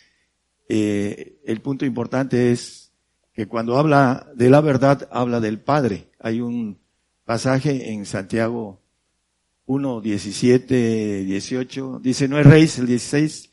eh, 0.69 1.39
el 1.45 1.61
punto 1.61 1.85
importante 1.85 2.51
es 2.51 2.91
que 3.33 3.47
cuando 3.47 3.77
habla 3.77 4.27
de 4.35 4.49
la 4.49 4.61
verdad, 4.61 5.07
habla 5.11 5.39
del 5.39 5.59
Padre. 5.59 6.09
Hay 6.19 6.41
un 6.41 6.79
pasaje 7.25 7.91
en 7.91 8.05
Santiago 8.05 8.81
1, 9.65 10.01
17, 10.01 11.23
18, 11.25 11.99
dice, 12.01 12.27
no 12.27 12.41
rey 12.41 12.69
el 12.77 12.85
16, 12.85 13.51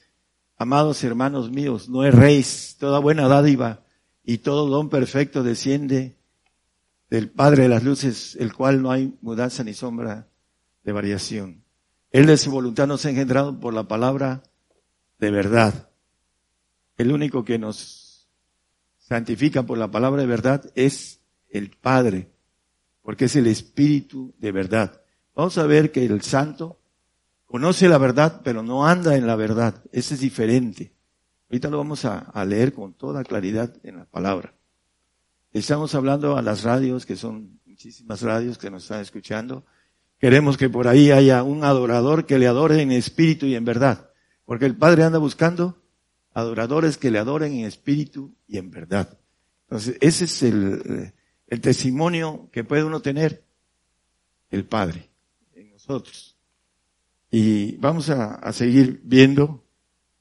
amados 0.63 1.03
hermanos 1.03 1.51
míos, 1.51 1.89
no 1.89 2.09
rey 2.09 2.45
toda 2.79 3.01
buena 3.01 3.27
dádiva 3.27 3.83
y 4.23 4.39
todo 4.39 4.69
don 4.69 4.89
perfecto 4.89 5.43
desciende 5.43 6.17
del 7.11 7.31
Padre 7.31 7.65
de 7.65 7.69
las 7.69 7.83
luces, 7.83 8.37
el 8.39 8.55
cual 8.55 8.81
no 8.81 8.93
hay 8.93 9.13
mudanza 9.23 9.65
ni 9.65 9.75
sombra 9.75 10.29
de 10.85 10.93
variación. 10.93 11.65
Él 12.13 12.27
de 12.27 12.37
su 12.37 12.53
voluntad 12.53 12.87
nos 12.87 13.05
ha 13.05 13.11
engendrado 13.11 13.59
por 13.59 13.75
la 13.75 13.89
palabra 13.89 14.45
de 15.19 15.33
verdad. 15.33 15.91
El 16.97 17.11
único 17.11 17.45
que 17.45 17.59
nos 17.59 18.29
santifica 18.99 19.65
por 19.65 19.79
la 19.79 19.91
palabra 19.91 20.23
de 20.23 20.29
verdad 20.29 20.71
es 20.77 21.21
el 21.49 21.71
Padre, 21.71 22.31
porque 23.03 23.25
es 23.25 23.35
el 23.35 23.49
Espíritu 23.49 24.33
de 24.39 24.53
verdad. 24.53 25.03
Vamos 25.35 25.59
a 25.59 25.67
ver 25.67 25.91
que 25.91 26.05
el 26.05 26.23
santo 26.23 26.79
conoce 27.53 27.87
la 27.87 27.99
verdad, 27.99 28.41
pero 28.43 28.63
no 28.63 28.87
anda 28.87 29.15
en 29.15 29.27
la 29.27 29.37
verdad. 29.37 29.75
Ese 29.93 30.15
es 30.15 30.21
diferente. 30.21 30.95
Ahorita 31.51 31.69
lo 31.69 31.77
vamos 31.77 32.07
a, 32.07 32.45
leer 32.47 32.73
con 32.73 32.95
toda 32.95 33.25
claridad 33.25 33.77
en 33.83 33.99
la 33.99 34.07
palabra. 34.07 34.55
Estamos 35.53 35.95
hablando 35.95 36.39
a 36.39 36.43
las 36.43 36.63
radios, 36.63 37.05
que 37.05 37.15
son 37.15 37.61
muchísimas 37.67 38.23
radios 38.23 38.57
que 38.57 38.71
nos 38.71 38.85
están 38.85 39.03
escuchando. 39.03 39.67
Queremos 40.19 40.57
que 40.57 40.71
por 40.71 40.89
ahí 40.89 41.11
haya 41.11 41.43
un 41.43 41.63
adorador 41.63 42.25
que 42.25 42.39
le 42.39 42.47
adore 42.47 42.81
en 42.81 42.91
espíritu 42.91 43.45
y 43.45 43.55
en 43.55 43.67
verdad. 43.67 44.09
Porque 44.47 44.65
el 44.65 44.75
Padre 44.75 45.03
anda 45.03 45.19
buscando 45.19 45.77
adoradores 46.33 46.97
que 46.97 47.11
le 47.11 47.19
adoren 47.19 47.53
en 47.53 47.67
espíritu 47.67 48.35
y 48.49 48.57
en 48.57 48.71
verdad. 48.71 49.19
Entonces, 49.65 49.99
ese 50.01 50.25
es 50.25 50.43
el 50.43 51.61
testimonio 51.61 52.49
que 52.51 52.65
puede 52.65 52.83
uno 52.83 53.03
tener 53.03 53.45
el 54.49 54.65
Padre 54.65 55.11
en 55.53 55.71
nosotros. 55.71 56.32
Y 57.35 57.77
vamos 57.79 58.11
a, 58.11 58.53
seguir 58.53 59.01
viendo 59.05 59.65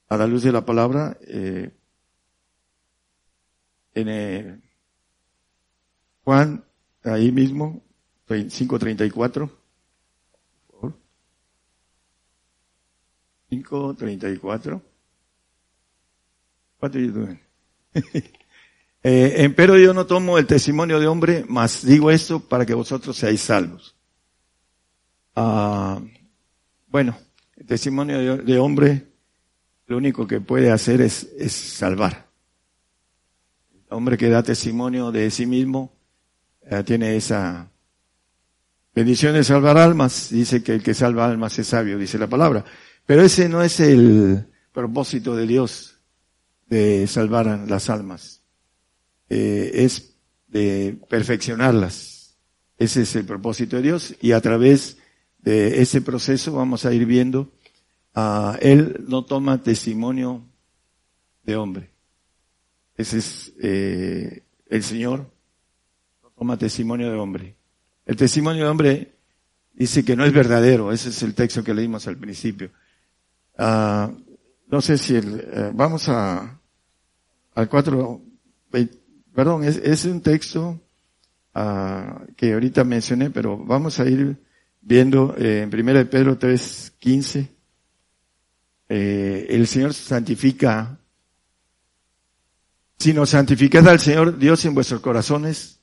a 0.08 0.16
la 0.16 0.28
luz 0.28 0.44
de 0.44 0.54
la 0.54 0.66
palabra 0.66 1.18
eh, 1.28 1.70
en 3.94 4.64
Juan, 6.24 6.64
ahí 7.04 7.34
mismo, 7.34 7.84
5.34. 8.30 9.52
5.34. 13.52 14.82
What 16.80 16.96
eh, 19.04 19.34
empero 19.44 19.78
yo 19.78 19.94
no 19.94 20.06
tomo 20.06 20.38
el 20.38 20.48
testimonio 20.48 20.98
de 20.98 21.08
hombre, 21.08 21.44
mas 21.50 21.86
digo 21.86 22.10
esto 22.10 22.40
para 22.40 22.66
que 22.66 22.74
vosotros 22.74 23.18
seáis 23.18 23.42
salvos. 23.42 23.98
Ah, 25.36 26.00
bueno, 26.92 27.18
el 27.56 27.66
testimonio 27.66 28.38
de, 28.38 28.60
hombre 28.60 29.08
lo 29.88 29.98
único 29.98 30.28
que 30.28 30.42
puede 30.42 30.72
hacer 30.72 31.02
es, 31.02 31.28
es 31.38 31.54
salvar. 31.54 32.28
El 33.74 33.98
hombre 33.98 34.18
que 34.18 34.30
da 34.30 34.44
testimonio 34.44 35.12
de 35.12 35.32
sí 35.32 35.46
mismo 35.46 35.94
eh, 36.64 36.84
tiene 36.84 37.16
esa 37.16 37.72
bendición 38.94 39.34
de 39.34 39.44
salvar 39.44 39.78
almas. 39.78 40.30
Dice 40.32 40.62
que 40.62 40.74
el 40.74 40.84
que 40.84 40.94
salva 40.94 41.26
almas 41.26 41.58
es 41.60 41.68
sabio, 41.68 41.98
dice 41.98 42.18
la 42.18 42.28
palabra. 42.28 42.66
Pero 43.06 43.22
ese 43.22 43.48
no 43.48 43.64
es 43.64 43.80
el 43.80 44.46
propósito 44.74 45.36
de 45.36 45.48
Dios 45.48 45.98
de 46.68 47.06
salvar 47.08 47.46
las 47.68 47.90
almas, 47.90 48.44
eh, 49.30 49.72
es 49.74 50.16
de 50.48 50.98
perfeccionarlas. 51.10 52.38
Ese 52.78 53.02
es 53.04 53.16
el 53.16 53.26
propósito 53.26 53.76
de 53.76 53.82
Dios 53.82 54.16
y 54.22 54.32
a 54.32 54.42
través 54.42 54.98
de 55.42 55.82
ese 55.82 56.02
proceso 56.02 56.54
vamos 56.54 56.86
a 56.86 56.94
ir 56.94 57.06
viendo, 57.06 57.52
a 58.14 58.58
Él 58.62 59.04
no 59.08 59.24
toma 59.26 59.64
testimonio 59.64 60.44
de 61.44 61.56
hombre. 61.56 61.90
Ese 62.98 63.18
es 63.18 63.54
eh, 63.62 64.44
el 64.70 64.84
Señor, 64.84 65.32
no 66.22 66.30
toma 66.30 66.58
testimonio 66.58 67.10
de 67.10 67.18
hombre. 67.18 67.56
El 68.06 68.16
testimonio 68.16 68.66
de 68.66 68.70
hombre 68.70 69.16
dice 69.74 70.04
que 70.04 70.16
no 70.16 70.26
es 70.26 70.34
verdadero, 70.34 70.92
ese 70.92 71.10
es 71.10 71.24
el 71.24 71.34
texto 71.34 71.64
que 71.64 71.74
leímos 71.74 72.08
al 72.08 72.18
principio. 72.18 72.70
Ah, 73.58 74.12
no 74.68 74.82
sé 74.82 74.98
si 74.98 75.16
el, 75.16 75.40
eh, 75.40 75.72
vamos 75.74 76.08
a 76.10 76.60
al 77.54 77.68
4, 77.68 78.22
perdón, 79.34 79.64
es, 79.64 79.78
es 79.78 80.06
un 80.06 80.22
texto 80.22 80.80
ah, 81.54 82.22
que 82.36 82.54
ahorita 82.54 82.84
mencioné, 82.84 83.30
pero 83.30 83.58
vamos 83.58 84.00
a 84.00 84.08
ir 84.08 84.38
viendo 84.82 85.36
eh, 85.38 85.62
en 85.62 85.74
1 85.74 86.10
Pedro 86.10 86.38
3, 86.38 86.94
15. 87.00 87.48
Eh, 88.90 89.48
el 89.50 89.68
Señor 89.68 89.94
santifica, 89.94 90.98
si 92.98 93.14
nos 93.14 93.30
santificad 93.30 93.88
al 93.88 94.00
Señor 94.00 94.38
Dios 94.38 94.66
en 94.66 94.74
vuestros 94.74 95.02
corazones 95.02 95.80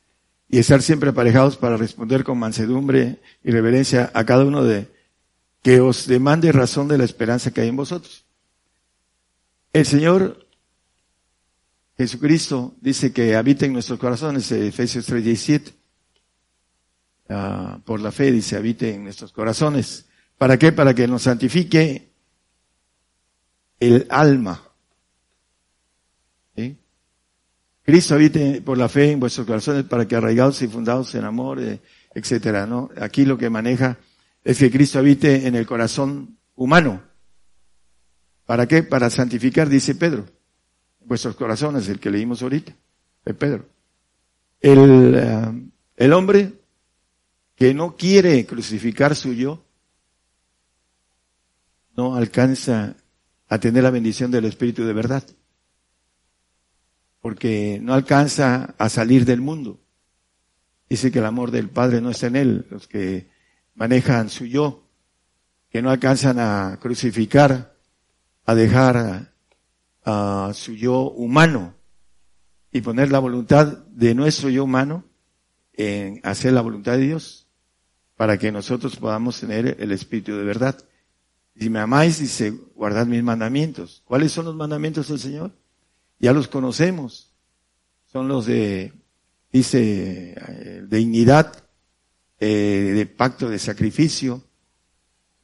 y 0.49 0.59
estar 0.59 0.83
siempre 0.83 1.11
aparejados 1.11 1.57
para 1.57 1.77
responder 1.77 2.25
con 2.25 2.39
mansedumbre 2.39 3.21
y 3.43 3.51
reverencia 3.51 4.11
a 4.15 4.25
cada 4.25 4.45
uno 4.45 4.63
de 4.63 4.89
que 5.63 5.81
os 5.81 6.07
demande 6.07 6.53
razón 6.53 6.89
de 6.89 6.99
la 6.99 7.05
esperanza 7.05 7.51
que 7.51 7.63
hay 7.63 7.69
en 7.69 7.77
vosotros. 7.77 8.25
El 9.73 9.87
Señor 9.87 10.47
Jesucristo 11.97 12.75
dice 12.81 13.13
que 13.13 13.35
habita 13.37 13.67
en 13.67 13.73
nuestros 13.73 13.99
corazones, 13.99 14.51
Efesios 14.53 15.07
3, 15.07 15.25
17. 17.29 17.35
Ah, 17.35 17.81
por 17.85 18.01
la 18.01 18.11
fe 18.11 18.33
dice, 18.33 18.57
habite 18.57 18.95
en 18.95 19.05
nuestros 19.05 19.33
corazones. 19.33 20.07
¿Para 20.37 20.57
qué? 20.59 20.73
Para 20.73 20.95
que 20.95 21.07
nos 21.07 21.23
santifique 21.23 22.13
el 23.81 24.07
alma. 24.11 24.65
Cristo 27.83 28.17
habite 28.17 28.61
por 28.61 28.77
la 28.77 28.87
fe 28.87 29.13
en 29.13 29.21
vuestros 29.21 29.47
corazones 29.47 29.85
para 29.85 30.07
que 30.07 30.15
arraigados 30.15 30.61
y 30.61 30.69
fundados 30.69 31.15
en 31.15 31.25
amor, 31.25 31.59
eh, 31.59 31.81
etcétera, 32.15 32.67
¿no? 32.67 32.91
Aquí 33.01 33.25
lo 33.25 33.39
que 33.39 33.49
maneja 33.49 33.97
es 34.45 34.59
que 34.59 34.71
Cristo 34.71 34.99
habite 34.99 35.47
en 35.47 35.55
el 35.55 35.65
corazón 35.65 36.37
humano. 36.55 37.03
¿Para 38.45 38.69
qué? 38.69 38.83
Para 38.83 39.09
santificar, 39.09 39.71
dice 39.71 39.95
Pedro. 39.95 40.27
Vuestros 41.03 41.35
corazones, 41.35 41.89
el 41.89 41.99
que 41.99 42.11
leímos 42.11 42.43
ahorita, 42.43 42.77
de 43.25 43.33
Pedro. 43.33 43.65
El, 44.61 45.15
eh, 45.17 45.71
el 45.97 46.13
hombre 46.13 46.53
que 47.59 47.75
no 47.75 47.97
quiere 47.97 48.47
crucificar 48.47 49.17
su 49.17 49.33
yo, 49.33 49.65
no 51.97 52.15
alcanza 52.15 52.95
a 53.49 53.59
tener 53.59 53.83
la 53.83 53.91
bendición 53.91 54.31
del 54.31 54.45
Espíritu 54.45 54.85
de 54.85 54.93
verdad, 54.93 55.25
porque 57.21 57.81
no 57.83 57.95
alcanza 57.95 58.77
a 58.79 58.89
salir 58.89 59.25
del 59.25 59.41
mundo. 59.41 59.81
Dice 60.89 61.11
que 61.11 61.19
el 61.19 61.27
amor 61.27 61.51
del 61.51 61.69
Padre 61.69 62.01
no 62.01 62.11
está 62.11 62.29
en 62.29 62.37
él, 62.37 62.67
los 62.71 62.87
que 62.87 63.29
manejan 63.75 64.31
su 64.31 64.47
yo, 64.47 64.85
que 65.69 65.83
no 65.83 65.91
alcanzan 65.91 66.39
a 66.39 66.79
crucificar, 66.81 67.75
a 68.47 68.55
dejar 68.55 69.33
a, 70.05 70.53
su 70.55 70.75
yo 70.75 71.11
humano 71.11 71.75
y 72.71 72.83
poner 72.83 73.11
la 73.11 73.19
voluntad 73.19 73.79
de 73.89 74.15
nuestro 74.15 74.49
yo 74.49 74.63
humano 74.63 75.05
en 75.75 76.21
hacer 76.23 76.53
la 76.53 76.63
voluntad 76.63 76.93
de 76.93 76.99
Dios 76.99 77.48
para 78.19 78.37
que 78.37 78.51
nosotros 78.51 78.97
podamos 78.97 79.39
tener 79.39 79.77
el 79.79 79.93
Espíritu 79.93 80.37
de 80.37 80.43
verdad. 80.43 80.77
Si 81.55 81.71
me 81.71 81.79
amáis, 81.79 82.19
dice, 82.19 82.51
guardad 82.75 83.07
mis 83.07 83.23
mandamientos. 83.23 84.03
¿Cuáles 84.05 84.33
son 84.33 84.47
los 84.47 84.57
mandamientos 84.57 85.07
del 85.07 85.21
Señor? 85.21 85.53
Ya 86.19 86.33
los 86.33 86.49
conocemos. 86.49 87.33
Son 88.07 88.27
los 88.27 88.47
de, 88.47 88.93
dice, 89.53 90.35
eh, 90.37 90.85
dignidad, 90.89 91.65
eh, 92.41 92.93
de 92.97 93.07
pacto 93.07 93.49
de 93.49 93.61
sacrificio, 93.61 94.43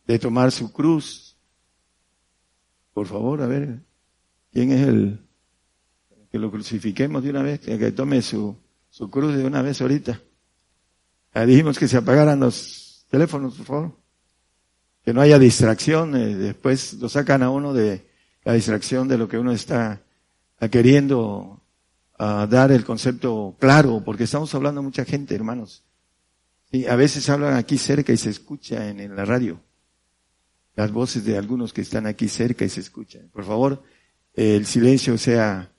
de 0.09 0.19
tomar 0.19 0.51
su 0.51 0.73
cruz. 0.73 1.37
Por 2.93 3.07
favor, 3.07 3.41
a 3.41 3.47
ver, 3.47 3.85
¿quién 4.53 4.73
es 4.73 4.89
el 4.89 5.21
que 6.33 6.41
lo 6.41 6.51
crucifiquemos 6.51 7.23
de 7.23 7.31
una 7.31 7.43
vez? 7.43 7.61
Que 7.61 7.93
tome 7.93 8.21
su, 8.21 8.57
su 8.91 9.09
cruz 9.11 9.37
de 9.37 9.45
una 9.45 9.63
vez 9.63 9.81
ahorita. 9.81 10.21
Dijimos 11.35 11.79
que 11.79 11.89
se 11.89 11.97
apagaran 11.97 12.39
los 12.39 13.07
teléfonos, 13.11 13.57
por 13.57 13.67
favor. 13.67 13.93
Que 15.05 15.13
no 15.13 15.21
haya 15.21 15.39
distracción. 15.39 16.13
Después 16.13 16.95
lo 16.95 17.09
sacan 17.09 17.43
a 17.43 17.51
uno 17.51 17.73
de 17.73 18.07
la 18.45 18.53
distracción 18.53 19.09
de 19.09 19.19
lo 19.19 19.29
que 19.29 19.39
uno 19.39 19.51
está 19.51 20.01
queriendo 20.71 21.61
ah, 22.19 22.47
dar 22.49 22.71
el 22.71 22.85
concepto 22.85 23.57
claro, 23.59 24.03
porque 24.05 24.25
estamos 24.25 24.55
hablando 24.55 24.83
mucha 24.83 25.05
gente, 25.05 25.35
hermanos. 25.35 25.83
Y 26.71 26.87
a 26.87 26.97
veces 26.97 27.29
hablan 27.29 27.55
aquí 27.55 27.79
cerca 27.79 28.13
y 28.13 28.17
se 28.17 28.31
escucha 28.31 28.89
en, 28.89 29.15
la 29.15 29.25
radio. 29.25 29.61
Las 30.77 30.93
voces 30.93 31.25
de 31.25 31.37
algunos 31.37 31.73
que 31.73 31.83
están 31.83 32.07
aquí 32.07 32.29
cerca 32.29 32.65
y 32.65 32.69
se 32.69 32.81
escuchan. 32.81 33.29
Por 33.33 33.45
favor, 33.45 33.83
el 34.35 34.67
silencio 34.67 35.19
sea 35.19 35.71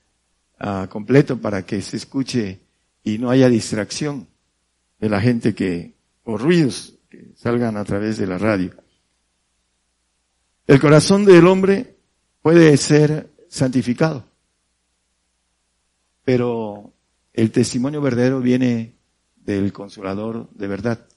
ah, 0.60 0.88
completo 0.90 1.40
para 1.40 1.65
que 1.65 1.82
se 1.82 1.98
escuche 1.98 2.60
y 3.03 3.18
no 3.18 3.30
haya 3.30 3.49
distracción 3.49 4.27
de 5.06 5.10
la 5.10 5.22
gente 5.22 5.53
que, 5.53 5.94
o 6.23 6.36
ruidos 6.36 6.95
que 7.11 7.32
salgan 7.36 7.77
a 7.77 7.86
través 7.86 8.18
de 8.18 8.26
la 8.26 8.40
radio. 8.40 8.72
El 10.65 10.80
corazón 10.80 11.26
del 11.26 11.45
hombre 11.45 11.95
puede 12.41 12.76
ser 12.77 13.30
santificado, 13.48 14.26
pero 16.23 16.91
el 17.34 17.52
testimonio 17.52 18.02
verdadero 18.02 18.40
viene 18.40 18.95
del 19.36 19.72
consolador 19.72 20.49
de 20.49 20.68
verdad, 20.68 21.07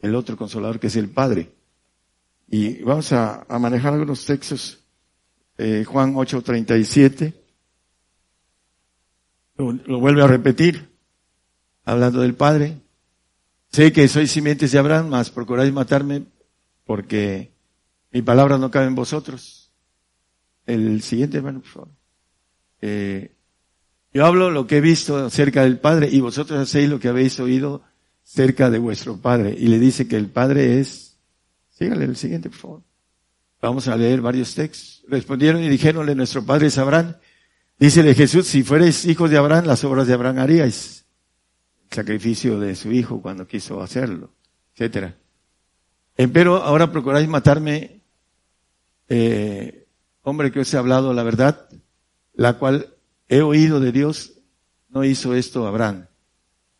el 0.00 0.14
otro 0.14 0.36
consolador 0.36 0.78
que 0.78 0.88
es 0.88 0.96
el 0.96 1.08
Padre. 1.08 1.54
Y 2.48 2.82
vamos 2.82 3.14
a, 3.14 3.46
manejar 3.58 3.94
algunos 3.94 4.26
textos. 4.26 4.84
Eh, 5.56 5.84
Juan 5.86 6.12
8:37 6.14 7.32
lo, 9.56 9.72
lo 9.72 10.00
vuelve 10.00 10.22
a 10.22 10.26
repetir, 10.26 10.90
hablando 11.86 12.20
del 12.20 12.34
Padre. 12.34 12.82
Sé 13.70 13.92
que 13.92 14.08
sois 14.08 14.30
simientes 14.30 14.72
de 14.72 14.78
Abraham, 14.78 15.08
mas 15.10 15.30
procuráis 15.30 15.72
matarme 15.72 16.24
porque 16.84 17.52
mi 18.12 18.22
palabra 18.22 18.58
no 18.58 18.70
cabe 18.70 18.86
en 18.86 18.94
vosotros. 18.94 19.72
El 20.64 21.02
siguiente, 21.02 21.38
hermano, 21.38 21.60
por 21.60 21.68
favor. 21.68 21.88
Eh, 22.80 23.32
yo 24.12 24.24
hablo 24.24 24.50
lo 24.50 24.66
que 24.66 24.78
he 24.78 24.80
visto 24.80 25.28
cerca 25.30 25.62
del 25.62 25.78
Padre 25.78 26.08
y 26.10 26.20
vosotros 26.20 26.58
hacéis 26.58 26.88
lo 26.88 26.98
que 26.98 27.08
habéis 27.08 27.38
oído 27.40 27.82
cerca 28.22 28.70
de 28.70 28.78
vuestro 28.78 29.20
Padre. 29.20 29.54
Y 29.58 29.68
le 29.68 29.78
dice 29.78 30.08
que 30.08 30.16
el 30.16 30.30
Padre 30.30 30.80
es, 30.80 31.18
sígale 31.70 32.04
el 32.04 32.16
siguiente, 32.16 32.48
por 32.48 32.58
favor. 32.58 32.82
Vamos 33.60 33.88
a 33.88 33.96
leer 33.96 34.20
varios 34.20 34.54
textos. 34.54 35.04
Respondieron 35.08 35.62
y 35.62 35.68
dijeronle, 35.68 36.14
nuestro 36.14 36.44
Padre 36.44 36.68
es 36.68 36.78
Abraham. 36.78 37.16
Dícele 37.78 38.14
Jesús, 38.14 38.46
si 38.46 38.62
fuereis 38.62 39.04
hijos 39.04 39.30
de 39.30 39.36
Abraham, 39.36 39.66
las 39.66 39.84
obras 39.84 40.06
de 40.06 40.14
Abraham 40.14 40.38
haríais 40.38 41.05
sacrificio 41.90 42.58
de 42.58 42.74
su 42.74 42.92
hijo 42.92 43.22
cuando 43.22 43.46
quiso 43.46 43.80
hacerlo, 43.82 44.30
etcétera. 44.74 45.16
Pero 46.14 46.56
ahora 46.56 46.90
procuráis 46.90 47.28
matarme, 47.28 48.00
eh, 49.08 49.86
hombre 50.22 50.50
que 50.50 50.60
os 50.60 50.72
he 50.72 50.78
hablado 50.78 51.12
la 51.12 51.22
verdad, 51.22 51.68
la 52.34 52.54
cual 52.58 52.94
he 53.28 53.42
oído 53.42 53.80
de 53.80 53.92
Dios, 53.92 54.32
no 54.88 55.04
hizo 55.04 55.34
esto 55.34 55.66
Abraham. 55.66 56.06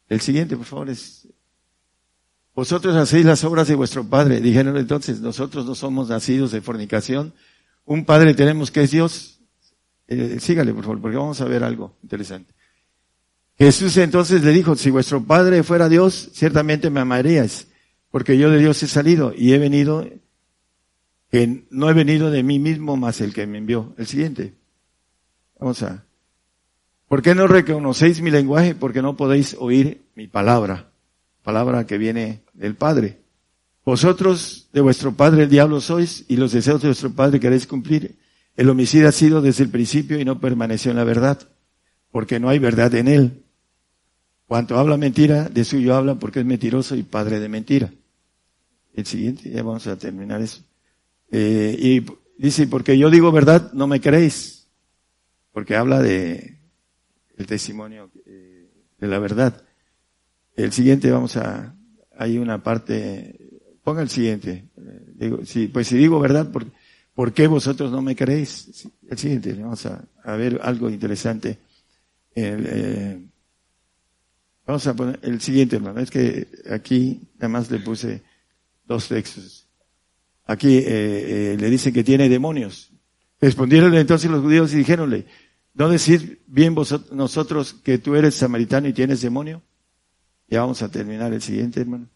El 0.08 0.20
siguiente, 0.20 0.56
por 0.56 0.66
favor, 0.66 0.88
es, 0.88 1.28
vosotros 2.54 2.96
hacéis 2.96 3.26
las 3.26 3.44
obras 3.44 3.68
de 3.68 3.74
vuestro 3.74 4.08
padre. 4.08 4.40
Dijeron 4.40 4.76
entonces, 4.76 5.20
nosotros 5.20 5.66
no 5.66 5.74
somos 5.74 6.08
nacidos 6.08 6.52
de 6.52 6.62
fornicación, 6.62 7.34
un 7.84 8.04
padre 8.04 8.34
tenemos 8.34 8.70
que 8.70 8.82
es 8.82 8.90
Dios. 8.90 9.40
Eh, 10.08 10.38
sígale, 10.40 10.72
por 10.72 10.84
favor, 10.84 11.00
porque 11.00 11.16
vamos 11.16 11.40
a 11.40 11.44
ver 11.44 11.62
algo 11.62 11.96
interesante. 12.02 12.54
Jesús 13.58 13.96
entonces 13.96 14.42
le 14.42 14.52
dijo, 14.52 14.76
si 14.76 14.90
vuestro 14.90 15.22
Padre 15.22 15.62
fuera 15.62 15.88
Dios, 15.88 16.30
ciertamente 16.32 16.90
me 16.90 17.00
amaríais, 17.00 17.68
porque 18.10 18.36
yo 18.36 18.50
de 18.50 18.58
Dios 18.58 18.82
he 18.82 18.86
salido 18.86 19.32
y 19.36 19.54
he 19.54 19.58
venido, 19.58 20.06
que 21.30 21.64
no 21.70 21.88
he 21.88 21.94
venido 21.94 22.30
de 22.30 22.42
mí 22.42 22.58
mismo, 22.58 22.96
más 22.96 23.20
el 23.20 23.32
que 23.32 23.46
me 23.46 23.58
envió. 23.58 23.94
El 23.96 24.06
siguiente. 24.06 24.54
Vamos 25.58 25.82
a. 25.82 26.04
¿Por 27.08 27.22
qué 27.22 27.34
no 27.34 27.46
reconocéis 27.46 28.20
mi 28.20 28.30
lenguaje? 28.30 28.74
Porque 28.74 29.00
no 29.00 29.16
podéis 29.16 29.56
oír 29.58 30.02
mi 30.14 30.26
palabra, 30.26 30.90
palabra 31.42 31.86
que 31.86 31.98
viene 31.98 32.42
del 32.52 32.74
Padre. 32.74 33.20
Vosotros 33.86 34.68
de 34.72 34.80
vuestro 34.80 35.12
padre 35.12 35.44
el 35.44 35.48
diablo 35.48 35.80
sois 35.80 36.24
y 36.26 36.36
los 36.36 36.50
deseos 36.50 36.82
de 36.82 36.88
vuestro 36.88 37.12
padre 37.12 37.38
queréis 37.38 37.68
cumplir. 37.68 38.18
El 38.56 38.68
homicida 38.68 39.10
ha 39.10 39.12
sido 39.12 39.40
desde 39.40 39.62
el 39.62 39.70
principio 39.70 40.18
y 40.18 40.24
no 40.24 40.40
permaneció 40.40 40.90
en 40.90 40.96
la 40.96 41.04
verdad, 41.04 41.38
porque 42.10 42.40
no 42.40 42.48
hay 42.48 42.58
verdad 42.58 42.92
en 42.96 43.06
él. 43.06 43.45
Cuanto 44.46 44.78
habla 44.78 44.96
mentira, 44.96 45.48
de 45.48 45.64
suyo 45.64 45.94
habla 45.94 46.14
porque 46.14 46.40
es 46.40 46.46
mentiroso 46.46 46.94
y 46.94 47.02
padre 47.02 47.40
de 47.40 47.48
mentira. 47.48 47.92
El 48.94 49.04
siguiente, 49.04 49.50
ya 49.50 49.62
vamos 49.62 49.86
a 49.88 49.98
terminar 49.98 50.40
eso. 50.40 50.62
Eh, 51.32 51.76
y 51.78 52.06
dice, 52.38 52.68
porque 52.68 52.96
yo 52.96 53.10
digo 53.10 53.32
verdad, 53.32 53.72
no 53.72 53.88
me 53.88 54.00
creéis. 54.00 54.68
Porque 55.52 55.74
habla 55.74 56.00
de 56.00 56.60
el 57.36 57.46
testimonio 57.46 58.10
eh, 58.24 58.70
de 58.98 59.06
la 59.08 59.18
verdad. 59.18 59.64
El 60.54 60.72
siguiente, 60.72 61.10
vamos 61.10 61.36
a, 61.36 61.74
hay 62.16 62.38
una 62.38 62.62
parte, 62.62 63.50
ponga 63.82 64.00
el 64.00 64.08
siguiente. 64.08 64.68
Eh, 64.76 65.12
digo, 65.16 65.44
sí, 65.44 65.66
pues 65.66 65.88
si 65.88 65.96
digo 65.96 66.20
verdad, 66.20 66.52
¿por, 66.52 66.66
¿por 67.14 67.32
qué 67.32 67.48
vosotros 67.48 67.90
no 67.90 68.00
me 68.00 68.14
creéis? 68.14 68.88
El 69.10 69.18
siguiente, 69.18 69.54
vamos 69.54 69.84
a, 69.86 70.04
a 70.22 70.36
ver 70.36 70.60
algo 70.62 70.88
interesante. 70.88 71.58
El, 72.32 73.28
Vamos 74.66 74.86
a 74.86 74.94
poner 74.94 75.20
el 75.22 75.40
siguiente, 75.40 75.76
hermano. 75.76 76.00
Es 76.00 76.10
que 76.10 76.48
aquí 76.70 77.20
nada 77.36 77.48
más 77.48 77.70
le 77.70 77.78
puse 77.78 78.22
dos 78.84 79.08
textos. 79.08 79.68
Aquí 80.44 80.78
eh, 80.78 80.84
eh, 80.86 81.56
le 81.58 81.70
dice 81.70 81.92
que 81.92 82.02
tiene 82.02 82.28
demonios. 82.28 82.90
Respondieron 83.40 83.94
entonces 83.94 84.30
los 84.30 84.42
judíos 84.42 84.72
y 84.72 84.78
dijéronle, 84.78 85.26
¿no 85.74 85.88
decir 85.88 86.42
bien 86.46 86.74
vosotros, 86.74 87.12
nosotros 87.12 87.74
que 87.74 87.98
tú 87.98 88.16
eres 88.16 88.34
samaritano 88.34 88.88
y 88.88 88.92
tienes 88.92 89.20
demonio? 89.20 89.62
Ya 90.48 90.60
vamos 90.60 90.82
a 90.82 90.90
terminar 90.90 91.32
el 91.32 91.42
siguiente, 91.42 91.80
hermano. 91.80 92.08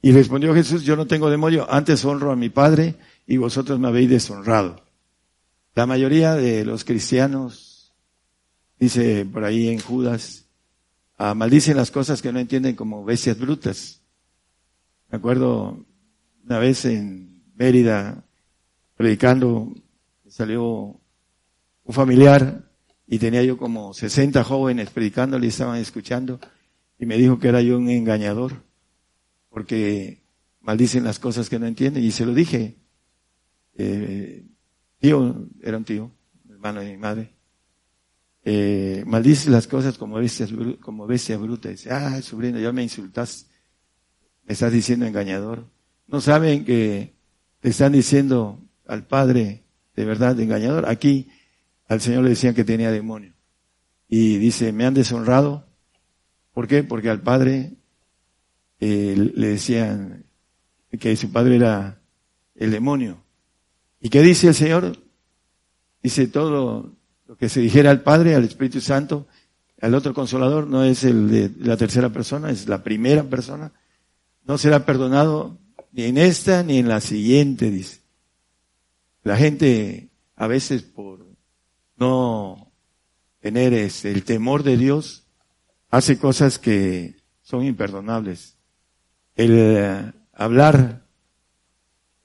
Y 0.00 0.12
respondió 0.12 0.54
Jesús, 0.54 0.84
yo 0.84 0.96
no 0.96 1.06
tengo 1.06 1.30
demonio, 1.30 1.66
antes 1.70 2.04
honro 2.04 2.30
a 2.30 2.36
mi 2.36 2.50
Padre 2.50 2.94
y 3.26 3.38
vosotros 3.38 3.78
me 3.78 3.88
habéis 3.88 4.10
deshonrado. 4.10 4.82
La 5.74 5.86
mayoría 5.86 6.34
de 6.34 6.64
los 6.64 6.84
cristianos, 6.84 7.94
dice 8.78 9.26
por 9.26 9.44
ahí 9.44 9.68
en 9.68 9.80
Judas, 9.80 10.43
ah, 11.30 11.34
maldicen 11.34 11.76
las 11.76 11.90
cosas 11.90 12.20
que 12.20 12.32
no 12.32 12.38
entienden 12.38 12.76
como 12.76 13.04
bestias 13.04 13.38
brutas. 13.38 14.02
Me 15.10 15.18
acuerdo 15.18 15.84
una 16.44 16.58
vez 16.58 16.84
en 16.84 17.44
Mérida, 17.54 18.24
predicando, 18.96 19.72
salió 20.28 21.00
un 21.84 21.94
familiar 21.94 22.68
y 23.06 23.18
tenía 23.18 23.42
yo 23.42 23.56
como 23.56 23.94
60 23.94 24.42
jóvenes 24.44 24.90
predicándole 24.90 25.46
y 25.46 25.50
estaban 25.50 25.78
escuchando 25.78 26.40
y 26.98 27.06
me 27.06 27.16
dijo 27.16 27.38
que 27.38 27.48
era 27.48 27.60
yo 27.60 27.76
un 27.76 27.88
engañador 27.88 28.62
porque 29.48 30.24
maldicen 30.60 31.04
las 31.04 31.18
cosas 31.18 31.48
que 31.48 31.58
no 31.58 31.66
entienden 31.66 32.02
y 32.02 32.10
se 32.10 32.26
lo 32.26 32.34
dije. 32.34 32.76
Eh, 33.76 34.44
tío, 34.98 35.48
era 35.62 35.76
un 35.76 35.84
tío, 35.84 36.10
hermano 36.48 36.80
de 36.80 36.90
mi 36.90 36.96
madre. 36.96 37.33
Eh, 38.44 39.02
maldice 39.06 39.48
las 39.50 39.66
cosas 39.66 39.96
como 39.96 40.16
bestia, 40.16 40.46
como 40.80 41.06
bestia 41.06 41.36
bruta. 41.38 41.70
Dice, 41.70 41.90
ah, 41.90 42.20
sobrino, 42.22 42.58
ya 42.58 42.72
me 42.72 42.82
insultas. 42.82 43.48
Me 44.44 44.52
estás 44.52 44.72
diciendo 44.72 45.06
engañador. 45.06 45.66
No 46.06 46.20
saben 46.20 46.64
que 46.64 47.14
le 47.62 47.70
están 47.70 47.92
diciendo 47.92 48.60
al 48.86 49.06
Padre 49.06 49.64
de 49.96 50.04
verdad 50.04 50.38
engañador. 50.38 50.88
Aquí 50.88 51.28
al 51.88 52.00
Señor 52.00 52.24
le 52.24 52.30
decían 52.30 52.54
que 52.54 52.64
tenía 52.64 52.90
demonio. 52.90 53.32
Y 54.08 54.36
dice, 54.36 54.72
me 54.72 54.84
han 54.84 54.94
deshonrado. 54.94 55.66
¿Por 56.52 56.68
qué? 56.68 56.84
Porque 56.84 57.08
al 57.08 57.22
Padre 57.22 57.74
eh, 58.80 59.32
le 59.34 59.48
decían 59.48 60.26
que 60.98 61.16
su 61.16 61.32
padre 61.32 61.56
era 61.56 62.00
el 62.54 62.70
demonio. 62.70 63.24
¿Y 64.00 64.10
qué 64.10 64.20
dice 64.20 64.48
el 64.48 64.54
Señor? 64.54 64.98
Dice 66.02 66.26
todo 66.26 66.94
que 67.38 67.48
se 67.48 67.60
dijera 67.60 67.90
al 67.90 68.02
Padre, 68.02 68.34
al 68.34 68.44
Espíritu 68.44 68.80
Santo, 68.80 69.26
al 69.80 69.94
otro 69.94 70.14
consolador, 70.14 70.66
no 70.66 70.84
es 70.84 71.04
el 71.04 71.30
de 71.30 71.50
la 71.58 71.76
tercera 71.76 72.10
persona, 72.10 72.50
es 72.50 72.68
la 72.68 72.82
primera 72.82 73.22
persona. 73.24 73.72
No 74.44 74.58
será 74.58 74.86
perdonado 74.86 75.58
ni 75.92 76.04
en 76.04 76.18
esta 76.18 76.62
ni 76.62 76.78
en 76.78 76.88
la 76.88 77.00
siguiente, 77.00 77.70
dice. 77.70 78.00
La 79.22 79.36
gente 79.36 80.08
a 80.36 80.46
veces 80.46 80.82
por 80.82 81.26
no 81.96 82.72
tener 83.40 83.72
este, 83.72 84.10
el 84.10 84.24
temor 84.24 84.62
de 84.62 84.76
Dios 84.76 85.26
hace 85.90 86.18
cosas 86.18 86.58
que 86.58 87.16
son 87.42 87.64
imperdonables. 87.64 88.56
El 89.34 89.50
eh, 89.52 90.12
hablar, 90.32 91.04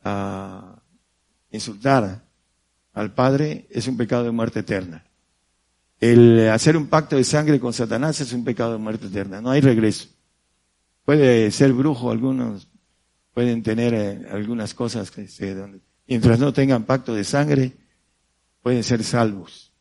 a 0.04 0.82
insultar 1.52 2.24
al 3.00 3.14
Padre 3.14 3.66
es 3.70 3.88
un 3.88 3.96
pecado 3.96 4.26
de 4.26 4.32
muerte 4.32 4.60
eterna. 4.60 5.06
El 6.02 6.50
hacer 6.50 6.76
un 6.76 6.88
pacto 6.88 7.16
de 7.16 7.24
sangre 7.24 7.58
con 7.58 7.72
Satanás 7.72 8.20
es 8.20 8.34
un 8.34 8.44
pecado 8.44 8.74
de 8.74 8.78
muerte 8.78 9.08
eterna. 9.08 9.40
No 9.40 9.52
hay 9.52 9.62
regreso. 9.62 10.10
Puede 11.06 11.50
ser 11.52 11.72
brujo, 11.72 12.12
algunos 12.12 12.68
pueden 13.34 13.64
tener 13.64 13.94
eh, 13.94 14.28
algunas 14.32 14.74
cosas 14.74 15.12
que 15.12 15.30
se, 15.30 15.56
mientras 16.08 16.40
no 16.40 16.52
tengan 16.52 16.84
pacto 16.84 17.16
de 17.16 17.24
sangre, 17.24 17.72
pueden 18.62 18.84
ser 18.84 19.02
salvos. 19.06 19.72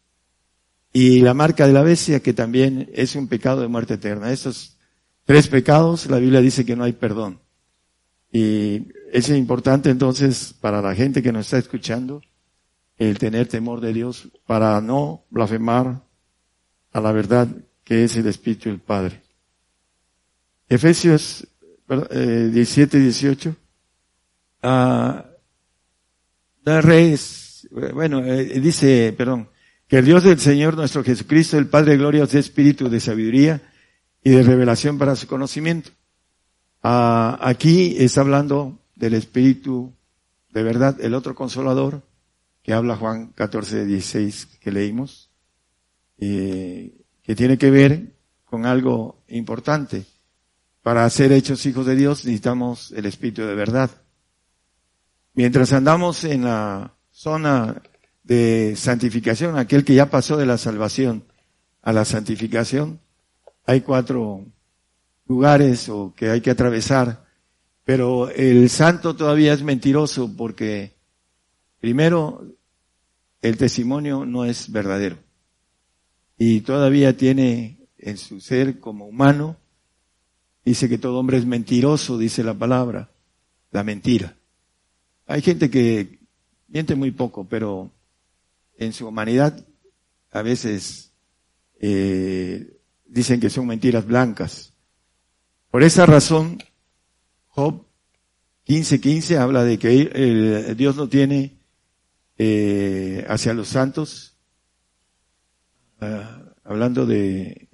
Y 0.93 1.21
la 1.21 1.35
marca 1.35 1.67
de 1.67 1.73
la 1.73 1.83
bestia, 1.83 2.21
que 2.21 2.33
también 2.33 2.89
es 2.95 3.17
un 3.17 3.27
pecado 3.27 3.63
de 3.63 3.69
muerte 3.69 3.95
eterna. 3.95 4.31
Estos 4.31 4.79
tres 5.25 5.49
pecados, 5.49 6.07
la 6.07 6.21
Biblia 6.21 6.41
dice 6.41 6.65
que 6.65 6.77
no 6.77 6.85
hay 6.85 6.93
perdón. 6.93 7.41
Y 8.31 8.87
es 9.13 9.29
importante 9.29 9.91
entonces 9.91 10.55
para 10.61 10.81
la 10.81 10.95
gente 10.95 11.21
que 11.21 11.33
nos 11.33 11.47
está 11.47 11.59
escuchando 11.59 12.23
el 12.99 13.19
tener 13.19 13.47
temor 13.47 13.81
de 13.81 13.93
Dios 13.93 14.29
para 14.47 14.81
no 14.81 15.25
blasfemar 15.31 16.03
a 16.93 17.01
la 17.01 17.13
verdad 17.13 17.49
que 17.85 18.05
es 18.05 18.17
el 18.17 18.27
Espíritu 18.27 18.69
del 18.69 18.81
Padre. 18.81 19.23
Efesios 20.69 21.47
17, 21.89 22.99
18. 22.99 23.57
Ah, 24.63 25.25
reyes, 26.65 27.67
bueno, 27.95 28.23
eh, 28.25 28.61
dice, 28.61 29.15
perdón, 29.17 29.49
que 29.87 29.99
el 29.99 30.05
Dios 30.05 30.25
del 30.25 30.39
Señor 30.39 30.77
nuestro 30.77 31.03
Jesucristo, 31.03 31.57
el 31.57 31.69
Padre 31.69 31.93
de 31.93 31.99
Gloria, 31.99 32.25
os 32.25 32.33
dé 32.33 32.41
espíritu 32.41 32.91
de 32.91 33.01
sabiduría 33.01 33.63
y 34.23 34.31
de 34.31 34.43
revelación 34.43 34.99
para 34.99 35.17
su 35.17 35.27
conocimiento. 35.27 35.91
Ah, 36.83 37.39
aquí 37.41 37.97
está 37.99 38.21
hablando 38.21 38.79
del 38.97 39.15
espíritu 39.15 39.95
de 40.51 40.63
verdad, 40.63 41.01
el 41.01 41.15
otro 41.15 41.35
consolador, 41.35 42.03
que 42.69 42.75
habla 42.75 42.97
Juan 42.97 43.29
14, 43.29 43.87
16 43.87 44.59
que 44.61 44.71
leímos, 44.71 45.31
eh, 46.19 47.01
que 47.23 47.35
tiene 47.35 47.57
que 47.57 47.71
ver 47.71 48.13
con 48.45 48.67
algo 48.67 49.23
importante. 49.29 50.05
Para 50.83 51.09
ser 51.09 51.33
hechos 51.33 51.65
hijos 51.65 51.87
de 51.87 51.97
Dios 51.97 52.27
necesitamos 52.27 52.93
el 52.93 53.07
espíritu 53.07 53.41
de 53.41 53.55
verdad. 53.55 53.91
Mientras 55.33 55.73
andamos 55.73 56.25
en 56.25 56.45
la 56.45 56.95
zona 57.11 57.81
de 58.23 58.75
santificación, 58.77 59.57
aquel 59.57 59.83
que 59.83 59.95
ya 59.95 60.11
pasó 60.11 60.37
de 60.37 60.45
la 60.45 60.59
salvación 60.59 61.25
a 61.81 61.95
la 61.95 62.05
santificación, 62.05 63.01
hay 63.65 63.81
cuatro 63.81 64.45
lugares 65.25 65.89
o 65.89 66.13
que 66.15 66.29
hay 66.29 66.43
que 66.43 66.51
atravesar, 66.51 67.25
pero 67.85 68.29
el 68.29 68.69
santo 68.69 69.17
todavía 69.17 69.55
es 69.55 69.63
mentiroso 69.63 70.31
porque 70.37 70.99
primero 71.81 72.58
el 73.43 73.57
testimonio 73.57 74.25
no 74.25 74.45
es 74.45 74.71
verdadero 74.71 75.19
y 76.39 76.61
todavía 76.61 77.17
tiene 77.17 77.89
en 77.99 78.17
su 78.17 78.41
ser 78.41 78.79
como 78.79 79.07
humano, 79.07 79.57
dice 80.65 80.89
que 80.89 80.99
todo 80.99 81.19
hombre 81.19 81.37
es 81.37 81.45
mentiroso, 81.45 82.17
dice 82.17 82.45
la 82.45 82.55
palabra, 82.55 83.11
la 83.73 83.83
mentira. 83.83 84.37
Hay 85.27 85.43
gente 85.43 85.69
que 85.69 86.21
miente 86.69 86.95
muy 86.95 87.11
poco, 87.11 87.45
pero 87.49 87.91
en 88.77 88.93
su 88.93 89.09
humanidad 89.09 89.67
a 90.31 90.43
veces 90.43 91.13
eh, 91.81 92.79
dicen 93.05 93.41
que 93.41 93.51
son 93.51 93.67
mentiras 93.67 94.07
blancas. 94.07 94.73
Por 95.73 95.83
esa 95.83 96.07
razón, 96.07 96.63
Job 97.49 97.85
15:15 98.67 99.39
habla 99.39 99.65
de 99.65 99.79
que 99.79 100.75
Dios 100.77 100.95
no 100.95 101.09
tiene 101.09 101.58
eh, 102.39 103.27
hacia 103.29 103.53
los 103.53 103.69
santos, 103.69 104.39
ah, 106.01 106.43
hablando 106.65 107.05
de, 107.05 107.69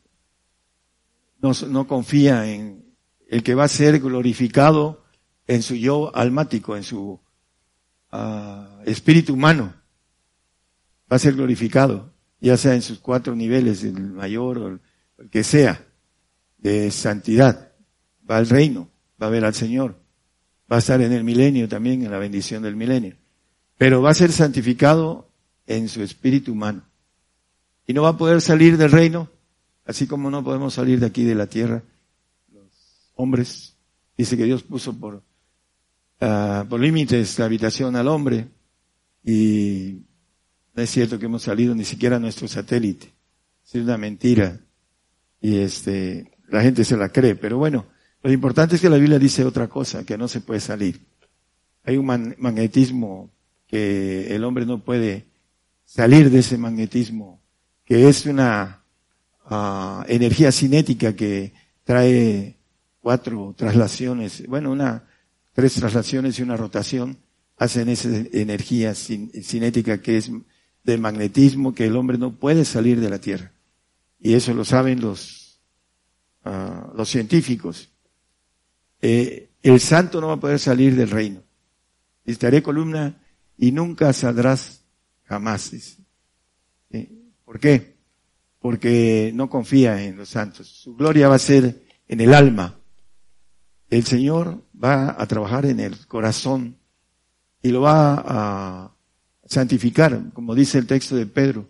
no, 1.40 1.52
no 1.68 1.86
confía 1.86 2.50
en 2.50 2.96
el 3.28 3.42
que 3.42 3.54
va 3.54 3.64
a 3.64 3.68
ser 3.68 4.00
glorificado 4.00 5.04
en 5.46 5.62
su 5.62 5.74
yo 5.74 6.14
almático, 6.16 6.76
en 6.76 6.82
su 6.84 7.20
espíritu 8.86 9.34
humano 9.34 9.74
va 11.10 11.16
a 11.16 11.18
ser 11.18 11.34
glorificado, 11.34 12.14
ya 12.40 12.56
sea 12.56 12.74
en 12.74 12.82
sus 12.82 12.98
cuatro 12.98 13.34
niveles, 13.34 13.84
el 13.84 14.00
mayor 14.00 14.58
o 14.58 14.68
el 14.68 15.30
que 15.30 15.44
sea, 15.44 15.86
de 16.58 16.90
santidad. 16.90 17.72
Va 18.28 18.38
al 18.38 18.48
reino, 18.48 18.90
va 19.22 19.26
a 19.26 19.30
ver 19.30 19.44
al 19.44 19.54
Señor, 19.54 20.00
va 20.70 20.76
a 20.76 20.78
estar 20.78 21.00
en 21.00 21.12
el 21.12 21.24
milenio 21.24 21.68
también, 21.68 22.02
en 22.02 22.10
la 22.10 22.18
bendición 22.18 22.62
del 22.62 22.76
milenio. 22.76 23.16
Pero 23.78 24.02
va 24.02 24.10
a 24.10 24.14
ser 24.14 24.32
santificado 24.32 25.28
en 25.66 25.88
su 25.88 26.02
espíritu 26.02 26.52
humano. 26.52 26.82
Y 27.86 27.92
no 27.92 28.02
va 28.02 28.10
a 28.10 28.16
poder 28.16 28.40
salir 28.40 28.76
del 28.76 28.90
reino, 28.90 29.28
así 29.84 30.06
como 30.06 30.30
no 30.30 30.42
podemos 30.42 30.74
salir 30.74 31.00
de 31.00 31.06
aquí 31.06 31.24
de 31.24 31.34
la 31.34 31.46
tierra. 31.46 31.82
Los 32.52 33.10
hombres, 33.14 33.76
dice 34.16 34.36
que 34.36 34.44
Dios 34.44 34.62
puso 34.62 34.98
por 34.98 35.22
Ah, 36.20 36.64
por 36.68 36.80
límites 36.80 37.38
la 37.38 37.44
habitación 37.44 37.96
al 37.96 38.08
hombre 38.08 38.48
y 39.22 40.06
no 40.74 40.82
es 40.82 40.88
cierto 40.88 41.18
que 41.18 41.26
hemos 41.26 41.42
salido 41.42 41.74
ni 41.74 41.84
siquiera 41.84 42.16
a 42.16 42.18
nuestro 42.18 42.48
satélite. 42.48 43.12
Es 43.62 43.74
una 43.74 43.98
mentira 43.98 44.58
y 45.40 45.58
este, 45.58 46.32
la 46.48 46.62
gente 46.62 46.84
se 46.84 46.96
la 46.96 47.10
cree, 47.10 47.34
pero 47.34 47.58
bueno, 47.58 47.86
lo 48.22 48.32
importante 48.32 48.76
es 48.76 48.80
que 48.80 48.88
la 48.88 48.96
Biblia 48.96 49.18
dice 49.18 49.44
otra 49.44 49.68
cosa, 49.68 50.06
que 50.06 50.16
no 50.16 50.26
se 50.26 50.40
puede 50.40 50.60
salir. 50.60 50.98
Hay 51.84 51.98
un 51.98 52.06
magnetismo 52.06 53.30
que 53.74 54.32
el 54.32 54.44
hombre 54.44 54.66
no 54.66 54.84
puede 54.84 55.26
salir 55.84 56.30
de 56.30 56.38
ese 56.38 56.56
magnetismo, 56.58 57.42
que 57.84 58.08
es 58.08 58.24
una 58.24 58.84
ah, 59.46 60.04
energía 60.06 60.52
cinética 60.52 61.16
que 61.16 61.52
trae 61.82 62.56
cuatro 63.00 63.52
traslaciones, 63.58 64.46
bueno, 64.46 64.70
una, 64.70 65.08
tres 65.54 65.74
traslaciones 65.74 66.38
y 66.38 66.44
una 66.44 66.56
rotación, 66.56 67.18
hacen 67.56 67.88
esa 67.88 68.10
energía 68.32 68.94
cinética 68.94 70.00
que 70.00 70.18
es 70.18 70.30
de 70.84 70.96
magnetismo 70.96 71.74
que 71.74 71.86
el 71.86 71.96
hombre 71.96 72.16
no 72.16 72.38
puede 72.38 72.64
salir 72.64 73.00
de 73.00 73.10
la 73.10 73.18
Tierra. 73.18 73.50
Y 74.20 74.34
eso 74.34 74.54
lo 74.54 74.64
saben 74.64 75.00
los, 75.00 75.60
uh, 76.44 76.96
los 76.96 77.08
científicos. 77.08 77.90
Eh, 79.02 79.50
el 79.64 79.80
santo 79.80 80.20
no 80.20 80.28
va 80.28 80.34
a 80.34 80.40
poder 80.40 80.60
salir 80.60 80.94
del 80.94 81.10
reino. 81.10 81.42
Estaré 82.24 82.62
columna 82.62 83.20
y 83.56 83.72
nunca 83.72 84.12
saldrás 84.12 84.84
jamás. 85.24 85.98
¿Por 87.44 87.60
qué? 87.60 87.96
Porque 88.58 89.32
no 89.34 89.48
confía 89.48 90.02
en 90.02 90.16
los 90.16 90.30
santos. 90.30 90.68
Su 90.68 90.96
gloria 90.96 91.28
va 91.28 91.36
a 91.36 91.38
ser 91.38 91.84
en 92.08 92.20
el 92.20 92.34
alma. 92.34 92.78
El 93.90 94.04
Señor 94.04 94.62
va 94.82 95.20
a 95.20 95.26
trabajar 95.26 95.66
en 95.66 95.80
el 95.80 96.06
corazón 96.06 96.76
y 97.62 97.70
lo 97.70 97.82
va 97.82 98.22
a 98.26 98.94
santificar, 99.46 100.32
como 100.32 100.54
dice 100.54 100.78
el 100.78 100.86
texto 100.86 101.16
de 101.16 101.26
Pedro. 101.26 101.68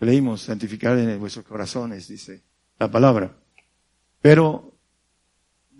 Leímos, 0.00 0.42
santificar 0.42 0.98
en 0.98 1.18
vuestros 1.18 1.46
corazones, 1.46 2.08
dice 2.08 2.42
la 2.78 2.90
palabra. 2.90 3.34
Pero 4.20 4.76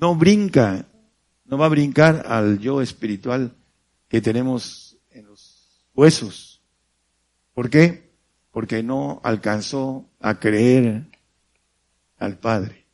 no 0.00 0.14
brinca, 0.14 0.86
no 1.44 1.58
va 1.58 1.66
a 1.66 1.70
brincar 1.70 2.24
al 2.26 2.58
yo 2.58 2.80
espiritual 2.80 3.54
que 4.08 4.20
tenemos 4.20 4.96
en 5.10 5.26
los 5.26 5.40
huesos. 5.94 6.62
¿Por 7.54 7.70
qué? 7.70 8.10
Porque 8.50 8.82
no 8.82 9.20
alcanzó 9.24 10.08
a 10.20 10.38
creer 10.38 11.06
al 12.18 12.38
Padre. 12.38 12.86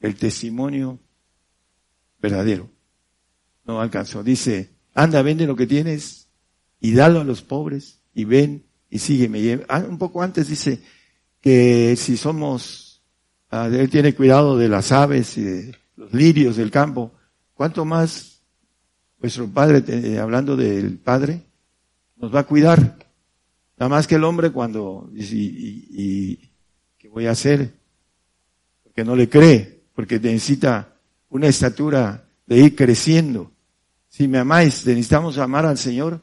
El 0.00 0.16
testimonio 0.16 0.98
verdadero. 2.20 2.70
No 3.64 3.80
alcanzó. 3.80 4.22
Dice, 4.22 4.70
anda, 4.94 5.22
vende 5.22 5.46
lo 5.46 5.56
que 5.56 5.66
tienes 5.66 6.28
y 6.80 6.92
dalo 6.92 7.20
a 7.20 7.24
los 7.24 7.42
pobres 7.42 8.00
y 8.14 8.24
ven 8.24 8.64
y 8.88 8.98
sígueme. 8.98 9.64
Ah, 9.68 9.84
un 9.88 9.98
poco 9.98 10.22
antes 10.22 10.48
dice 10.48 10.80
que 11.40 11.94
si 11.96 12.16
somos, 12.16 13.02
ah, 13.50 13.68
él 13.70 13.88
tiene 13.90 14.14
cuidado 14.14 14.56
de 14.56 14.68
las 14.68 14.92
aves 14.92 15.36
y 15.38 15.42
de 15.42 15.76
los 15.96 16.12
lirios 16.12 16.56
del 16.56 16.70
campo, 16.70 17.12
¿cuánto 17.54 17.84
más 17.84 18.42
vuestro 19.18 19.48
Padre, 19.48 20.18
hablando 20.18 20.56
del 20.56 20.98
Padre, 20.98 21.42
nos 22.20 22.34
va 22.34 22.40
a 22.40 22.46
cuidar? 22.46 22.98
Nada 23.78 23.88
más 23.88 24.06
que 24.06 24.16
el 24.16 24.24
hombre 24.24 24.50
cuando 24.50 25.08
dice, 25.12 25.36
y, 25.36 25.86
y, 25.90 26.52
¿qué 26.98 27.08
voy 27.08 27.26
a 27.26 27.30
hacer? 27.30 27.72
Porque 28.84 29.04
no 29.04 29.16
le 29.16 29.28
cree, 29.28 29.82
porque 29.94 30.20
necesita 30.20 30.96
una 31.30 31.46
estatura 31.46 32.28
de 32.46 32.58
ir 32.58 32.76
creciendo. 32.76 33.52
Si 34.08 34.28
me 34.28 34.38
amáis, 34.38 34.86
necesitamos 34.86 35.38
amar 35.38 35.64
al 35.64 35.78
Señor 35.78 36.20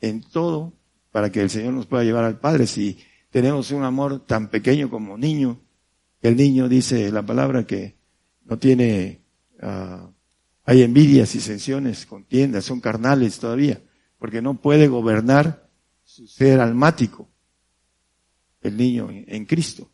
en 0.00 0.22
todo 0.22 0.72
para 1.10 1.32
que 1.32 1.40
el 1.40 1.50
Señor 1.50 1.72
nos 1.72 1.86
pueda 1.86 2.04
llevar 2.04 2.24
al 2.24 2.38
Padre. 2.38 2.66
Si 2.66 2.98
tenemos 3.30 3.72
un 3.72 3.82
amor 3.82 4.24
tan 4.24 4.48
pequeño 4.48 4.88
como 4.88 5.18
niño, 5.18 5.60
el 6.22 6.36
niño 6.36 6.68
dice 6.68 7.10
la 7.10 7.24
palabra 7.24 7.66
que 7.66 7.96
no 8.44 8.58
tiene, 8.58 9.22
uh, 9.62 10.08
hay 10.64 10.82
envidias, 10.82 11.34
y 11.34 11.38
disensiones, 11.38 12.06
contiendas, 12.06 12.64
son 12.64 12.80
carnales 12.80 13.38
todavía, 13.38 13.80
porque 14.18 14.42
no 14.42 14.54
puede 14.54 14.88
gobernar 14.88 15.68
su 16.04 16.26
ser 16.26 16.60
almático, 16.60 17.28
el 18.60 18.76
niño 18.76 19.08
en 19.10 19.44
Cristo. 19.46 19.88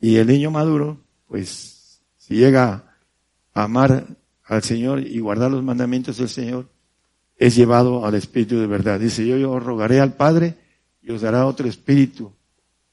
Y 0.00 0.16
el 0.16 0.28
niño 0.28 0.50
maduro, 0.50 1.00
pues, 1.26 2.00
si 2.16 2.34
llega 2.36 2.94
a 3.54 3.64
amar 3.64 4.06
al 4.44 4.62
Señor 4.62 5.00
y 5.00 5.18
guardar 5.18 5.50
los 5.50 5.62
mandamientos 5.62 6.18
del 6.18 6.28
Señor, 6.28 6.68
es 7.36 7.56
llevado 7.56 8.04
al 8.04 8.14
Espíritu 8.14 8.58
de 8.58 8.66
verdad. 8.66 9.00
Dice, 9.00 9.26
yo, 9.26 9.36
yo 9.36 9.58
rogaré 9.58 10.00
al 10.00 10.14
Padre 10.14 10.56
y 11.02 11.10
os 11.10 11.22
dará 11.22 11.46
otro 11.46 11.68
Espíritu, 11.68 12.32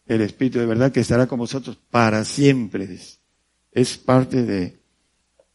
el 0.06 0.22
Espíritu 0.22 0.60
de 0.60 0.66
verdad 0.66 0.92
que 0.92 1.00
estará 1.00 1.28
con 1.28 1.40
vosotros 1.40 1.78
para 1.90 2.24
siempre. 2.24 2.98
Es 3.72 3.98
parte 3.98 4.44
de 4.44 4.80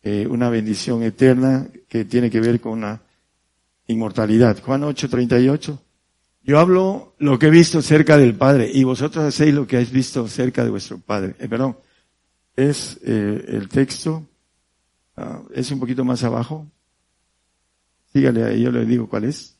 eh, 0.03 0.27
una 0.29 0.51
bendición 0.51 1.03
eterna 1.03 1.69
que 1.89 2.05
tiene 2.05 2.31
que 2.31 2.41
ver 2.41 2.61
con 2.61 2.81
la 2.81 3.03
inmortalidad. 3.91 4.61
Juan 4.63 4.83
8:38. 4.83 5.79
Yo 6.43 6.59
hablo 6.59 7.15
lo 7.19 7.39
que 7.39 7.47
he 7.47 7.51
visto 7.51 7.83
cerca 7.83 8.17
del 8.17 8.35
Padre 8.35 8.71
y 8.73 8.85
vosotros 8.85 9.25
hacéis 9.25 9.55
lo 9.55 9.67
que 9.67 9.77
habéis 9.77 9.93
visto 9.93 10.27
cerca 10.29 10.65
de 10.65 10.71
vuestro 10.71 10.99
Padre. 10.99 11.35
Eh, 11.39 11.49
perdón, 11.49 11.77
es 12.57 12.99
eh, 13.05 13.45
el 13.49 13.69
texto, 13.69 14.27
ah, 15.17 15.43
es 15.55 15.71
un 15.71 15.81
poquito 15.81 16.05
más 16.05 16.25
abajo, 16.25 16.67
Sígale 18.13 18.45
ahí, 18.45 18.63
yo 18.63 18.73
le 18.73 18.85
digo 18.85 19.09
cuál 19.09 19.25
es. 19.25 19.57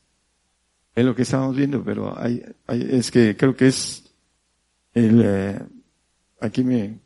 Es 0.93 1.05
lo 1.05 1.15
que 1.15 1.21
estábamos 1.21 1.55
viendo, 1.55 1.83
pero 1.83 2.17
hay, 2.19 2.43
es 2.67 3.11
que 3.11 3.37
creo 3.37 3.55
que 3.55 3.67
es 3.67 4.03
el, 4.93 5.21
eh, 5.23 5.59
aquí 6.41 6.63
me, 6.63 6.99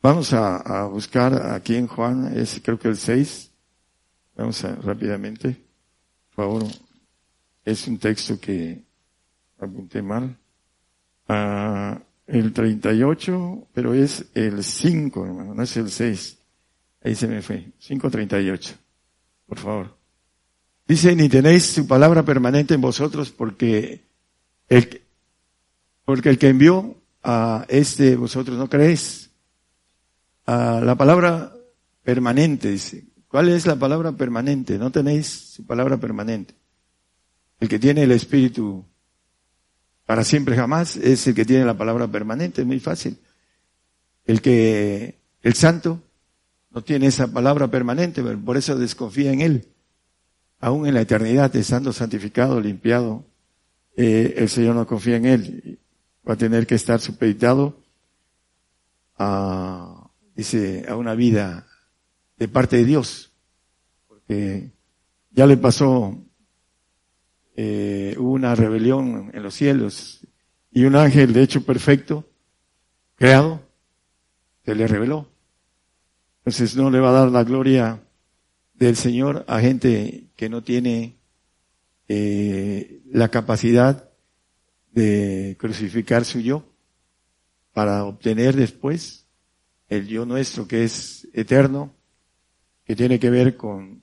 vamos 0.00 0.32
a, 0.32 0.86
buscar 0.86 1.52
aquí 1.52 1.76
en 1.76 1.86
Juan, 1.86 2.32
es 2.34 2.60
creo 2.64 2.78
que 2.78 2.88
el 2.88 2.96
6. 2.96 3.50
Vamos 4.34 4.64
a, 4.64 4.74
rápidamente. 4.76 5.62
Favor. 6.42 6.64
Es 7.64 7.86
un 7.86 7.98
texto 7.98 8.40
que 8.40 8.82
apunté 9.60 10.02
mal. 10.02 10.36
Ah, 11.28 12.02
el 12.26 12.52
38, 12.52 13.68
pero 13.72 13.94
es 13.94 14.26
el 14.34 14.64
5, 14.64 15.24
hermano, 15.24 15.54
no 15.54 15.62
es 15.62 15.76
el 15.76 15.88
6. 15.88 16.38
Ahí 17.04 17.14
se 17.14 17.28
me 17.28 17.42
fue. 17.42 17.70
538. 17.78 18.74
Por 19.46 19.58
favor. 19.60 19.96
Dice, 20.88 21.14
ni 21.14 21.28
tenéis 21.28 21.64
su 21.66 21.86
palabra 21.86 22.24
permanente 22.24 22.74
en 22.74 22.80
vosotros 22.80 23.30
porque 23.30 24.02
el, 24.68 25.00
porque 26.04 26.28
el 26.28 26.38
que 26.38 26.48
envió 26.48 26.96
a 27.22 27.66
este 27.68 28.16
vosotros 28.16 28.58
no 28.58 28.68
creéis. 28.68 29.30
A 30.46 30.80
la 30.80 30.96
palabra 30.96 31.54
permanente, 32.02 32.72
dice. 32.72 33.11
¿Cuál 33.32 33.48
es 33.48 33.66
la 33.66 33.74
palabra 33.74 34.12
permanente? 34.12 34.78
No 34.78 34.92
tenéis 34.92 35.26
su 35.26 35.66
palabra 35.66 35.96
permanente. 35.96 36.54
El 37.58 37.68
que 37.68 37.80
tiene 37.80 38.04
el 38.04 38.12
Espíritu 38.12 38.84
para 40.06 40.22
siempre 40.22 40.54
jamás 40.54 40.96
es 40.96 41.26
el 41.26 41.34
que 41.34 41.44
tiene 41.44 41.64
la 41.64 41.76
palabra 41.76 42.06
permanente, 42.06 42.60
es 42.60 42.66
muy 42.66 42.78
fácil. 42.78 43.18
El 44.24 44.40
que, 44.40 45.18
el 45.42 45.54
santo, 45.54 46.00
no 46.70 46.84
tiene 46.84 47.08
esa 47.08 47.26
palabra 47.26 47.66
permanente, 47.68 48.22
por 48.22 48.56
eso 48.56 48.78
desconfía 48.78 49.32
en 49.32 49.40
él 49.40 49.68
aún 50.62 50.86
en 50.86 50.94
la 50.94 51.00
eternidad, 51.00 51.54
estando 51.56 51.92
santificado, 51.92 52.60
limpiado, 52.60 53.26
eh, 53.96 54.34
el 54.38 54.48
Señor 54.48 54.76
no 54.76 54.86
confía 54.86 55.16
en 55.16 55.26
él. 55.26 55.80
Va 56.26 56.34
a 56.34 56.36
tener 56.36 56.68
que 56.68 56.76
estar 56.76 57.00
supeditado 57.00 57.82
a, 59.18 60.08
dice, 60.36 60.86
a 60.88 60.94
una 60.94 61.14
vida 61.14 61.66
de 62.42 62.48
parte 62.48 62.76
de 62.78 62.84
Dios. 62.84 63.30
Porque 64.08 64.72
ya 65.30 65.46
le 65.46 65.56
pasó, 65.56 66.20
eh, 67.54 68.16
una 68.18 68.56
rebelión 68.56 69.30
en 69.32 69.42
los 69.44 69.54
cielos 69.54 70.26
y 70.72 70.84
un 70.84 70.96
ángel, 70.96 71.32
de 71.32 71.42
hecho 71.42 71.64
perfecto, 71.64 72.28
creado, 73.14 73.62
se 74.64 74.74
le 74.74 74.88
reveló. 74.88 75.30
Entonces 76.38 76.74
no 76.74 76.90
le 76.90 76.98
va 76.98 77.10
a 77.10 77.20
dar 77.20 77.30
la 77.30 77.44
gloria 77.44 78.02
del 78.74 78.96
Señor 78.96 79.44
a 79.46 79.60
gente 79.60 80.32
que 80.34 80.48
no 80.48 80.64
tiene 80.64 81.14
eh, 82.08 83.02
la 83.06 83.28
capacidad 83.28 84.10
de 84.90 85.56
crucificar 85.60 86.24
su 86.24 86.40
yo 86.40 86.64
para 87.72 88.04
obtener 88.04 88.56
después 88.56 89.28
el 89.88 90.08
yo 90.08 90.26
nuestro 90.26 90.66
que 90.66 90.82
es 90.82 91.28
eterno, 91.34 91.94
que 92.84 92.96
tiene 92.96 93.18
que 93.18 93.30
ver 93.30 93.56
con 93.56 94.02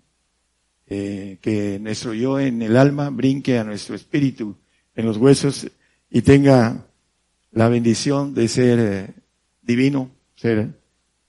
eh, 0.88 1.38
que 1.42 1.80
nuestro 1.80 2.14
yo 2.14 2.40
en 2.40 2.62
el 2.62 2.76
alma 2.76 3.10
brinque 3.10 3.60
a 3.60 3.64
nuestro 3.64 3.96
espíritu 3.96 4.58
en 4.96 5.06
los 5.06 5.18
huesos 5.18 5.70
y 6.10 6.22
tenga 6.22 6.88
la 7.52 7.70
bendición 7.70 8.34
de 8.34 8.48
ser 8.48 8.80
eh, 8.80 9.14
divino, 9.62 10.12
ser 10.36 10.80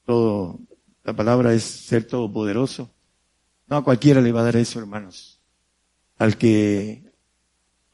todo, 0.07 0.59
la 1.05 1.15
palabra 1.15 1.53
es 1.53 1.63
ser 1.63 2.05
todopoderoso, 2.05 2.91
no 3.69 3.77
a 3.77 3.85
cualquiera 3.85 4.21
le 4.21 4.33
va 4.33 4.41
a 4.41 4.45
dar 4.45 4.57
eso, 4.57 4.81
hermanos. 4.81 5.41
Al 6.19 6.37
que 6.37 7.05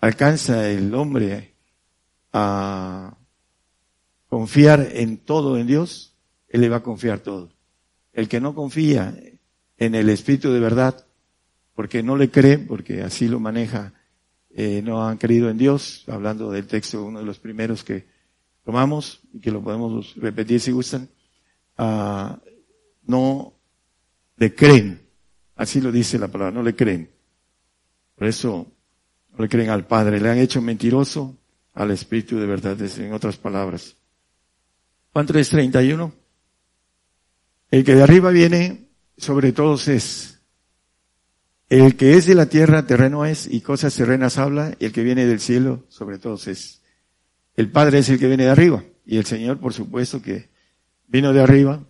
alcanza 0.01 0.69
el 0.71 0.95
hombre 0.95 1.55
a 2.33 3.17
confiar 4.29 4.89
en 4.93 5.19
todo 5.19 5.59
en 5.59 5.67
Dios, 5.67 6.15
Él 6.49 6.63
le 6.63 6.69
va 6.69 6.77
a 6.77 6.83
confiar 6.83 7.21
todo. 7.21 7.51
El 8.13 8.29
que 8.29 8.41
no 8.41 8.55
confía 8.55 9.15
en 9.79 9.95
el 9.95 10.09
Espíritu 10.09 10.53
de 10.53 10.61
verdad, 10.61 11.07
porque 11.75 12.03
no 12.03 12.17
le 12.17 12.31
cree, 12.31 12.59
porque 12.59 13.03
así 13.03 13.29
lo 13.29 13.39
maneja, 13.41 13.93
eh, 14.51 14.81
no 14.83 15.07
han 15.07 15.19
creído 15.19 15.51
en 15.51 15.59
Dios, 15.59 16.05
hablando 16.09 16.51
del 16.51 16.67
texto, 16.67 17.05
uno 17.05 17.19
de 17.19 17.27
los 17.27 17.39
primeros 17.39 17.85
que 17.85 18.07
tomamos, 18.65 19.21
y 19.33 19.41
que 19.41 19.51
lo 19.51 19.63
podemos 19.63 20.15
repetir 20.17 20.61
si 20.61 20.73
gustan, 20.73 21.09
ah, 21.77 22.41
no 23.07 23.53
le 24.37 24.55
creen. 24.55 25.03
Así 25.57 25.81
lo 25.81 25.93
dice 25.93 26.19
la 26.19 26.29
palabra, 26.29 26.53
no 26.53 26.63
le 26.63 26.75
creen. 26.75 27.11
Por 28.15 28.27
eso 28.27 28.67
no 29.33 29.43
le 29.43 29.49
creen 29.49 29.71
al 29.71 29.87
Padre, 29.87 30.21
le 30.21 30.31
han 30.31 30.39
hecho 30.39 30.63
mentiroso 30.63 31.37
al 31.75 31.91
Espíritu 31.91 32.39
de 32.39 32.47
verdad, 32.47 32.81
en 32.81 33.13
otras 33.13 33.37
palabras. 33.37 33.97
Juan 35.13 35.27
3:31. 35.27 36.13
El 37.71 37.85
que 37.85 37.95
de 37.95 38.03
arriba 38.03 38.31
viene, 38.31 38.86
sobre 39.17 39.53
todos 39.53 39.89
es. 39.89 40.41
El 41.69 41.97
que 41.97 42.15
es 42.15 42.27
de 42.27 42.35
la 42.35 42.47
tierra, 42.47 42.87
terreno 42.87 43.25
es, 43.25 43.47
y 43.47 43.61
cosas 43.61 43.95
terrenas 43.95 44.39
habla, 44.39 44.77
y 44.79 44.85
el 44.85 44.93
que 44.93 45.03
viene 45.03 45.27
del 45.27 45.41
cielo, 45.41 45.85
sobre 45.89 46.19
todos 46.19 46.47
es. 46.47 46.83
El 47.57 47.71
Padre 47.71 47.99
es 47.99 48.09
el 48.09 48.19
que 48.19 48.29
viene 48.29 48.45
de 48.45 48.51
arriba, 48.51 48.85
y 49.05 49.17
el 49.17 49.25
Señor, 49.25 49.59
por 49.59 49.73
supuesto, 49.73 50.23
que 50.23 50.49
vino 51.09 51.33
de 51.33 51.41
arriba, 51.41 51.83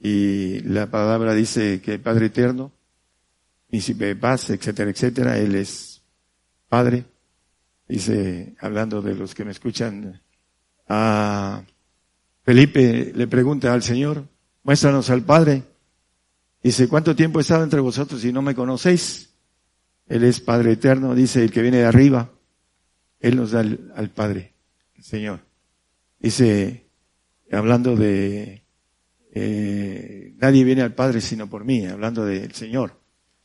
y 0.00 0.60
la 0.60 0.90
palabra 0.90 1.34
dice 1.34 1.80
que 1.80 1.94
el 1.94 2.00
Padre 2.00 2.26
eterno, 2.26 2.72
príncipe 3.68 4.06
de 4.06 4.16
paz, 4.16 4.50
etcétera, 4.50 4.90
etcétera, 4.90 5.38
Él 5.38 5.54
es 5.54 6.02
Padre. 6.68 7.04
Dice, 7.88 8.54
hablando 8.60 9.02
de 9.02 9.14
los 9.14 9.34
que 9.34 9.44
me 9.44 9.50
escuchan, 9.50 10.20
a 10.88 11.62
Felipe 12.42 13.12
le 13.14 13.26
pregunta 13.26 13.72
al 13.72 13.82
Señor, 13.82 14.26
muéstranos 14.62 15.10
al 15.10 15.22
Padre. 15.22 15.62
Dice, 16.64 16.88
¿cuánto 16.88 17.14
tiempo 17.14 17.38
he 17.38 17.42
estado 17.42 17.62
entre 17.62 17.80
vosotros 17.80 18.24
y 18.24 18.32
no 18.32 18.40
me 18.40 18.54
conocéis? 18.54 19.34
Él 20.06 20.24
es 20.24 20.40
Padre 20.40 20.72
eterno, 20.72 21.14
dice 21.14 21.44
el 21.44 21.50
que 21.50 21.60
viene 21.60 21.76
de 21.76 21.84
arriba. 21.84 22.32
Él 23.20 23.36
nos 23.36 23.50
da 23.50 23.60
al, 23.60 24.10
Padre, 24.14 24.54
el 24.96 25.04
Señor. 25.04 25.40
Dice, 26.18 26.86
hablando 27.52 27.94
de, 27.94 28.64
eh, 29.34 30.34
nadie 30.38 30.64
viene 30.64 30.80
al 30.80 30.94
Padre 30.94 31.20
sino 31.20 31.50
por 31.50 31.66
mí, 31.66 31.84
hablando 31.84 32.24
del 32.24 32.52
Señor. 32.52 32.98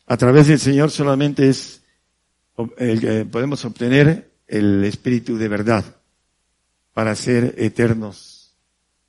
A 0.05 0.15
través 0.15 0.47
del 0.47 0.59
Señor 0.59 0.89
solamente 0.89 1.49
es, 1.49 1.83
el, 2.77 3.27
podemos 3.27 3.65
obtener 3.65 4.31
el 4.47 4.85
Espíritu 4.85 5.37
de 5.37 5.49
verdad 5.49 5.83
para 6.93 7.13
ser 7.17 7.53
eternos 7.57 8.55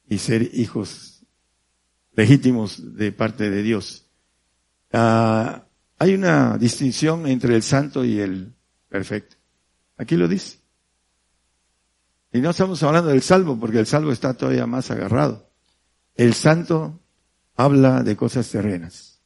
y 0.08 0.18
ser 0.18 0.50
hijos 0.52 1.09
legítimos 2.12 2.96
de 2.96 3.12
parte 3.12 3.50
de 3.50 3.62
Dios. 3.62 4.06
Ah, 4.92 5.64
hay 5.98 6.14
una 6.14 6.56
distinción 6.58 7.26
entre 7.26 7.54
el 7.54 7.62
santo 7.62 8.04
y 8.04 8.18
el 8.20 8.54
perfecto. 8.88 9.36
Aquí 9.96 10.16
lo 10.16 10.28
dice. 10.28 10.58
Y 12.32 12.40
no 12.40 12.50
estamos 12.50 12.82
hablando 12.82 13.10
del 13.10 13.22
salvo, 13.22 13.58
porque 13.58 13.80
el 13.80 13.86
salvo 13.86 14.12
está 14.12 14.34
todavía 14.34 14.66
más 14.66 14.90
agarrado. 14.90 15.50
El 16.14 16.34
santo 16.34 17.00
habla 17.56 18.02
de 18.02 18.16
cosas 18.16 18.48
terrenas. 18.48 19.20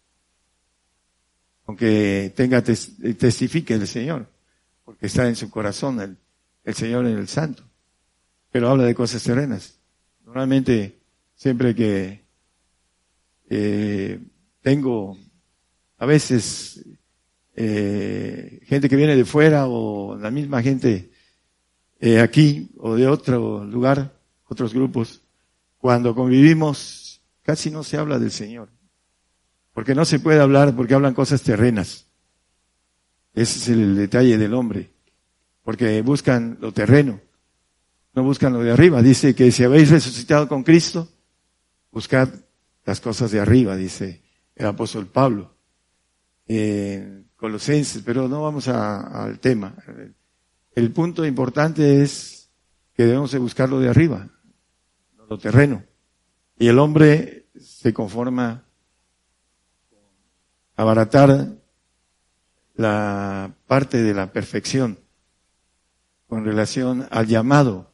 Aunque 1.66 2.32
tenga, 2.34 2.62
testifique 2.62 3.74
el 3.74 3.86
Señor, 3.86 4.28
porque 4.84 5.06
está 5.06 5.28
en 5.28 5.36
su 5.36 5.50
corazón 5.50 6.18
el, 6.64 6.74
Señor 6.74 7.06
en 7.06 7.18
el 7.18 7.28
santo. 7.28 7.62
Pero 8.50 8.68
habla 8.68 8.84
de 8.84 8.94
cosas 8.94 9.22
terrenas. 9.22 9.78
Normalmente, 10.24 11.00
siempre 11.34 11.74
que 11.74 12.23
eh, 13.48 14.20
tengo 14.60 15.16
a 15.98 16.06
veces 16.06 16.84
eh, 17.54 18.60
gente 18.64 18.88
que 18.88 18.96
viene 18.96 19.16
de 19.16 19.24
fuera 19.24 19.66
o 19.68 20.16
la 20.16 20.30
misma 20.30 20.62
gente 20.62 21.10
eh, 22.00 22.20
aquí 22.20 22.70
o 22.78 22.96
de 22.96 23.06
otro 23.06 23.64
lugar, 23.64 24.18
otros 24.46 24.74
grupos, 24.74 25.22
cuando 25.78 26.14
convivimos 26.14 27.22
casi 27.42 27.70
no 27.70 27.84
se 27.84 27.96
habla 27.96 28.18
del 28.18 28.30
Señor. 28.30 28.70
Porque 29.72 29.94
no 29.94 30.04
se 30.04 30.20
puede 30.20 30.40
hablar 30.40 30.74
porque 30.74 30.94
hablan 30.94 31.14
cosas 31.14 31.42
terrenas. 31.42 32.06
Ese 33.34 33.58
es 33.58 33.68
el 33.68 33.96
detalle 33.96 34.38
del 34.38 34.54
hombre. 34.54 34.90
Porque 35.62 36.00
buscan 36.02 36.58
lo 36.60 36.72
terreno, 36.72 37.20
no 38.14 38.22
buscan 38.22 38.52
lo 38.52 38.60
de 38.60 38.70
arriba. 38.70 39.02
Dice 39.02 39.34
que 39.34 39.50
si 39.50 39.64
habéis 39.64 39.90
resucitado 39.90 40.46
con 40.46 40.62
Cristo, 40.62 41.08
buscad 41.90 42.28
las 42.84 43.00
cosas 43.00 43.30
de 43.30 43.40
arriba, 43.40 43.76
dice 43.76 44.22
el 44.54 44.66
apóstol 44.66 45.06
Pablo. 45.06 45.54
en 46.46 47.30
Colosenses, 47.36 48.02
pero 48.02 48.28
no 48.28 48.42
vamos 48.42 48.68
al 48.68 49.38
tema. 49.38 49.74
El 50.74 50.92
punto 50.92 51.24
importante 51.26 52.02
es 52.02 52.50
que 52.94 53.04
debemos 53.04 53.32
de 53.32 53.38
buscarlo 53.38 53.80
de 53.80 53.88
arriba, 53.88 54.28
lo 55.28 55.38
terreno. 55.38 55.84
Y 56.58 56.68
el 56.68 56.78
hombre 56.78 57.48
se 57.60 57.92
conforma 57.92 58.64
a 60.76 60.82
abaratar 60.82 61.48
la 62.76 63.54
parte 63.66 64.02
de 64.02 64.14
la 64.14 64.32
perfección 64.32 64.98
con 66.26 66.44
relación 66.44 67.06
al 67.10 67.26
llamado. 67.26 67.92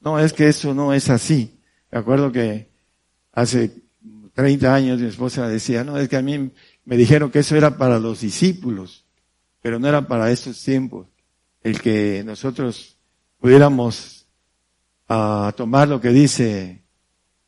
No, 0.00 0.18
es 0.18 0.32
que 0.32 0.48
eso 0.48 0.74
no 0.74 0.92
es 0.92 1.10
así. 1.10 1.60
De 1.90 1.98
acuerdo 1.98 2.32
que 2.32 2.70
hace 3.32 3.82
30 4.40 4.74
años 4.74 5.00
mi 5.00 5.06
esposa 5.06 5.46
decía, 5.46 5.84
no, 5.84 5.98
es 5.98 6.08
que 6.08 6.16
a 6.16 6.22
mí 6.22 6.50
me 6.86 6.96
dijeron 6.96 7.30
que 7.30 7.40
eso 7.40 7.56
era 7.56 7.76
para 7.76 7.98
los 7.98 8.22
discípulos, 8.22 9.04
pero 9.60 9.78
no 9.78 9.86
era 9.86 10.08
para 10.08 10.30
estos 10.30 10.64
tiempos. 10.64 11.08
El 11.62 11.78
que 11.82 12.22
nosotros 12.24 12.96
pudiéramos 13.38 14.26
uh, 15.10 15.52
tomar 15.54 15.88
lo 15.88 16.00
que 16.00 16.08
dice, 16.08 16.80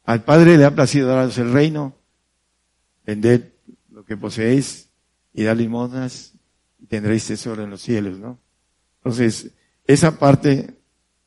al 0.05 0.23
Padre 0.23 0.59
le 0.59 0.67
ha 0.67 0.75
placido 0.75 1.09
daros 1.09 1.39
el 1.39 1.51
reino, 1.51 1.97
vended 3.07 3.55
lo 3.91 4.05
que 4.05 4.19
poseéis 4.19 4.91
y 5.33 5.45
dar 5.45 5.57
limosnas 5.57 6.35
y 6.79 6.85
tendréis 6.85 7.27
tesoro 7.27 7.65
en 7.65 7.71
los 7.71 7.81
cielos, 7.81 8.19
¿no? 8.19 8.39
Entonces, 8.99 9.51
esa 9.87 10.19
parte 10.19 10.75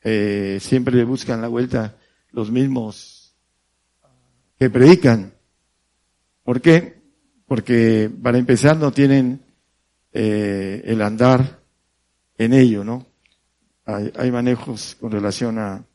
eh, 0.04 0.60
siempre 0.62 0.96
le 0.96 1.06
buscan 1.06 1.42
la 1.42 1.48
vuelta 1.48 1.98
los 2.30 2.52
mismos 2.52 3.36
que 4.60 4.70
predican 4.70 5.35
¿Por 6.46 6.62
qué? 6.62 7.02
Porque 7.48 8.10
para 8.22 8.38
empezar 8.38 8.78
no 8.78 8.92
tienen 8.92 9.42
eh, 10.14 10.84
el 10.86 11.02
andar 11.02 11.60
en 12.38 12.54
ello, 12.54 12.84
¿no? 12.84 13.08
Hay, 13.86 14.32
manejos 14.32 14.96
con 15.00 15.12
relación 15.12 15.60
a, 15.60 15.86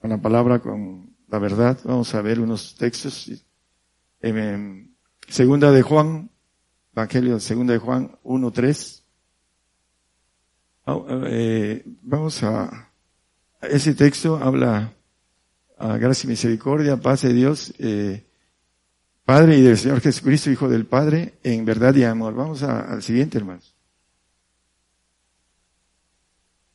a 0.00 0.08
la 0.08 0.18
palabra, 0.18 0.58
con 0.58 1.16
la 1.28 1.38
verdad. 1.38 1.78
Vamos 1.84 2.14
a 2.14 2.22
ver 2.22 2.40
unos 2.40 2.76
textos. 2.76 3.30
Segunda 5.28 5.70
de 5.70 5.82
Juan, 5.82 6.30
Evangelio 6.92 7.40
segunda 7.40 7.72
de 7.72 7.78
Juan 7.78 8.18
1.3. 8.24 9.02
Ah, 10.86 10.98
eh, 11.26 11.84
vamos 12.02 12.42
a, 12.42 12.90
ese 13.62 13.94
texto 13.94 14.36
habla 14.36 14.92
a 15.78 15.96
gracia 15.98 16.26
y 16.26 16.30
misericordia, 16.30 16.96
paz 16.98 17.22
de 17.22 17.32
Dios, 17.32 17.74
eh, 17.78 18.29
Padre 19.30 19.58
y 19.58 19.62
del 19.62 19.78
Señor 19.78 20.00
Jesucristo, 20.00 20.50
Hijo 20.50 20.68
del 20.68 20.86
Padre, 20.86 21.38
en 21.44 21.64
verdad 21.64 21.94
y 21.94 22.02
amor. 22.02 22.34
Vamos 22.34 22.64
al 22.64 23.00
siguiente, 23.00 23.38
hermanos. 23.38 23.76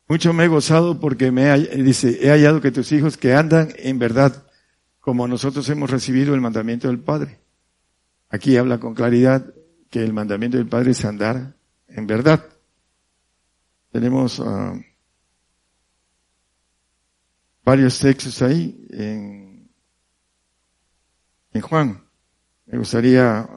Mucho 0.08 0.32
me 0.32 0.44
he 0.44 0.48
gozado 0.48 0.98
porque 0.98 1.30
me 1.30 1.54
dice, 1.58 2.18
he 2.22 2.30
hallado 2.30 2.62
que 2.62 2.72
tus 2.72 2.92
hijos 2.92 3.18
que 3.18 3.34
andan 3.34 3.74
en 3.76 3.98
verdad, 3.98 4.46
como 5.00 5.28
nosotros 5.28 5.68
hemos 5.68 5.90
recibido 5.90 6.34
el 6.34 6.40
mandamiento 6.40 6.88
del 6.88 6.98
Padre. 6.98 7.38
Aquí 8.30 8.56
habla 8.56 8.80
con 8.80 8.94
claridad 8.94 9.52
que 9.90 10.02
el 10.02 10.14
mandamiento 10.14 10.56
del 10.56 10.66
Padre 10.66 10.92
es 10.92 11.04
andar 11.04 11.58
en 11.88 12.06
verdad. 12.06 12.42
Tenemos 13.92 14.38
uh, 14.38 14.82
varios 17.62 17.98
textos 17.98 18.40
ahí 18.40 18.88
en 18.92 19.68
Juan. 21.60 22.05
Me 22.66 22.78
gustaría 22.78 23.48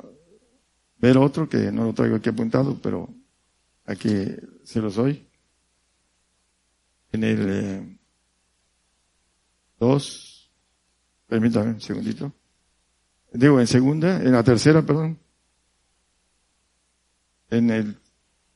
ver 0.98 1.18
otro 1.18 1.49
que 1.49 1.72
no 1.72 1.86
lo 1.86 1.94
traigo 1.94 2.15
aquí 2.15 2.30
apuntado, 2.30 2.77
pero 2.81 3.10
aquí 3.86 4.10
se 4.64 4.80
los 4.80 4.95
doy. 4.95 5.27
En 7.11 7.23
el 7.23 7.99
2, 9.80 10.52
eh, 10.52 10.56
permítame 11.27 11.72
un 11.72 11.81
segundito. 11.81 12.31
Digo, 13.34 13.60
en 13.60 13.68
segunda, 13.68 14.18
en 14.18 14.31
la 14.31 14.44
tercera, 14.44 14.81
perdón. 14.84 15.18
En 17.49 17.69
el 17.72 17.98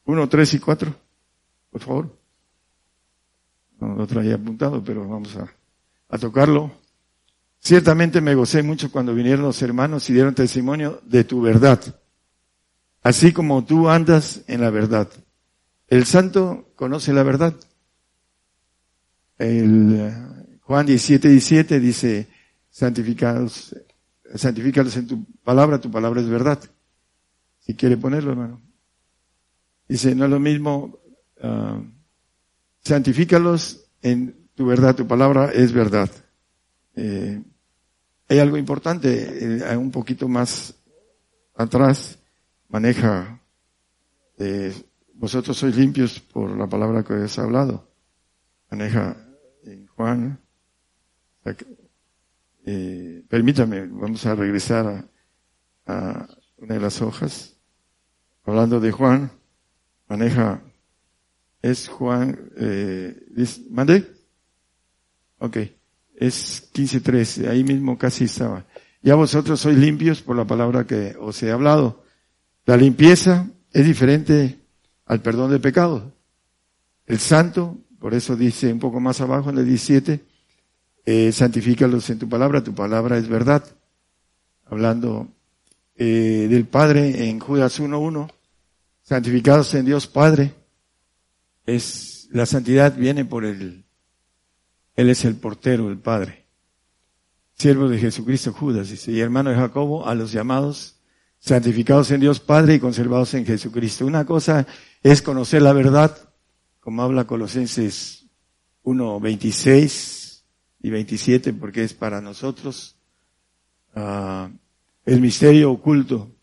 1, 0.05 0.29
3 0.29 0.53
y 0.53 0.59
4, 0.59 0.95
por 1.71 1.81
favor. 1.81 2.17
No 3.79 3.95
lo 3.95 4.05
traía 4.05 4.35
apuntado, 4.35 4.83
pero 4.83 5.07
vamos 5.07 5.35
a, 5.35 5.51
a 6.09 6.17
tocarlo. 6.17 6.82
Ciertamente 7.63 8.19
me 8.19 8.35
gocé 8.35 8.61
mucho 8.61 8.91
cuando 8.91 9.15
vinieron 9.15 9.45
los 9.45 9.61
hermanos 9.61 10.09
y 10.09 10.13
dieron 10.13 10.35
testimonio 10.35 10.99
de 11.05 11.23
tu 11.23 11.41
verdad, 11.41 11.79
así 13.01 13.31
como 13.31 13.63
tú 13.63 13.89
andas 13.89 14.41
en 14.47 14.59
la 14.59 14.69
verdad. 14.69 15.07
El 15.87 16.05
santo 16.05 16.73
conoce 16.75 17.13
la 17.13 17.23
verdad. 17.23 17.55
El 19.37 19.95
eh, 19.97 20.59
Juan 20.61 20.85
17, 20.85 21.29
17 21.29 21.79
dice, 21.79 22.27
santificados 22.69 23.73
santifícalos 24.35 24.97
en 24.97 25.07
tu 25.07 25.25
palabra, 25.43 25.79
tu 25.79 25.89
palabra 25.89 26.19
es 26.19 26.27
verdad. 26.27 26.59
Si 27.59 27.75
quiere 27.75 27.95
ponerlo, 27.95 28.31
hermano. 28.31 28.61
Dice, 29.87 30.15
no 30.15 30.25
es 30.25 30.31
lo 30.31 30.39
mismo, 30.39 30.99
uh, 31.41 31.81
santifícalos 32.83 33.85
en 34.01 34.49
tu 34.55 34.65
verdad, 34.65 34.95
tu 34.95 35.07
palabra 35.07 35.51
es 35.53 35.71
verdad. 35.71 36.09
Eh, 36.95 37.41
hay 38.33 38.39
algo 38.39 38.57
importante, 38.57 39.61
eh, 39.61 39.77
un 39.77 39.91
poquito 39.91 40.27
más 40.27 40.73
atrás, 41.53 42.17
maneja, 42.67 43.39
eh, 44.39 44.73
vosotros 45.13 45.55
sois 45.55 45.75
limpios 45.77 46.19
por 46.19 46.49
la 46.57 46.65
palabra 46.65 47.03
que 47.03 47.13
has 47.13 47.37
hablado. 47.37 47.87
Maneja 48.71 49.15
en 49.65 49.85
Juan, 49.85 50.39
eh, 52.65 53.23
permítame, 53.29 53.85
vamos 53.85 54.25
a 54.25 54.33
regresar 54.33 55.07
a, 55.85 56.27
una 56.57 56.73
de 56.73 56.79
las 56.79 57.03
hojas. 57.03 57.55
Hablando 58.45 58.79
de 58.79 58.91
Juan, 58.91 59.29
maneja, 60.07 60.59
es 61.61 61.87
Juan, 61.87 62.49
eh, 62.57 63.15
¿mande? 63.69 64.11
Ok, 65.37 65.57
es 66.15 66.71
15.3, 66.73 67.49
ahí 67.49 67.63
mismo 67.63 67.97
casi 67.97 68.25
estaba. 68.25 68.65
Ya 69.01 69.15
vosotros 69.15 69.59
sois 69.59 69.77
limpios 69.77 70.21
por 70.21 70.35
la 70.35 70.45
palabra 70.45 70.87
que 70.87 71.15
os 71.19 71.41
he 71.43 71.51
hablado. 71.51 72.03
La 72.65 72.77
limpieza 72.77 73.49
es 73.71 73.85
diferente 73.85 74.59
al 75.05 75.21
perdón 75.21 75.51
de 75.51 75.59
pecado. 75.59 76.13
El 77.05 77.19
santo, 77.19 77.77
por 77.99 78.13
eso 78.13 78.35
dice 78.35 78.71
un 78.71 78.79
poco 78.79 78.99
más 78.99 79.19
abajo 79.19 79.49
en 79.49 79.57
el 79.57 79.65
17, 79.65 80.23
eh, 81.05 81.31
santifícalos 81.33 82.09
en 82.09 82.19
tu 82.19 82.29
palabra, 82.29 82.63
tu 82.63 82.73
palabra 82.73 83.17
es 83.17 83.27
verdad. 83.27 83.63
Hablando 84.65 85.27
eh, 85.95 86.47
del 86.49 86.65
Padre 86.65 87.29
en 87.29 87.39
Judas 87.39 87.79
1.1, 87.79 88.31
santificados 89.01 89.73
en 89.75 89.85
Dios 89.85 90.07
Padre, 90.07 90.53
es, 91.65 92.29
la 92.31 92.45
santidad 92.45 92.95
viene 92.95 93.25
por 93.25 93.43
el, 93.43 93.82
Él 94.95 95.09
es 95.09 95.25
el 95.25 95.35
portero, 95.35 95.89
el 95.89 95.97
Padre. 95.97 96.45
Siervo 97.53 97.87
de 97.87 97.99
Jesucristo 97.99 98.51
Judas, 98.51 98.89
dice, 98.89 99.11
y 99.11 99.19
hermano 99.19 99.49
de 99.49 99.55
Jacobo, 99.55 100.07
a 100.07 100.15
los 100.15 100.31
llamados, 100.31 100.99
santificados 101.39 102.11
en 102.11 102.21
Dios 102.21 102.39
Padre 102.39 102.75
y 102.75 102.79
conservados 102.79 103.33
en 103.33 103.45
Jesucristo. 103.45 104.05
Una 104.05 104.25
cosa 104.25 104.65
es 105.01 105.21
conocer 105.21 105.61
la 105.61 105.73
verdad, 105.73 106.17
como 106.79 107.03
habla 107.03 107.25
Colosenses 107.25 108.25
1.26, 108.83 110.23
y 110.83 110.89
27 110.89 111.53
porque 111.53 111.83
es 111.83 111.93
para 111.93 112.21
nosotros. 112.21 112.97
Uh, 113.95 114.49
el 115.05 115.21
misterio 115.21 115.71
oculto 115.71 116.35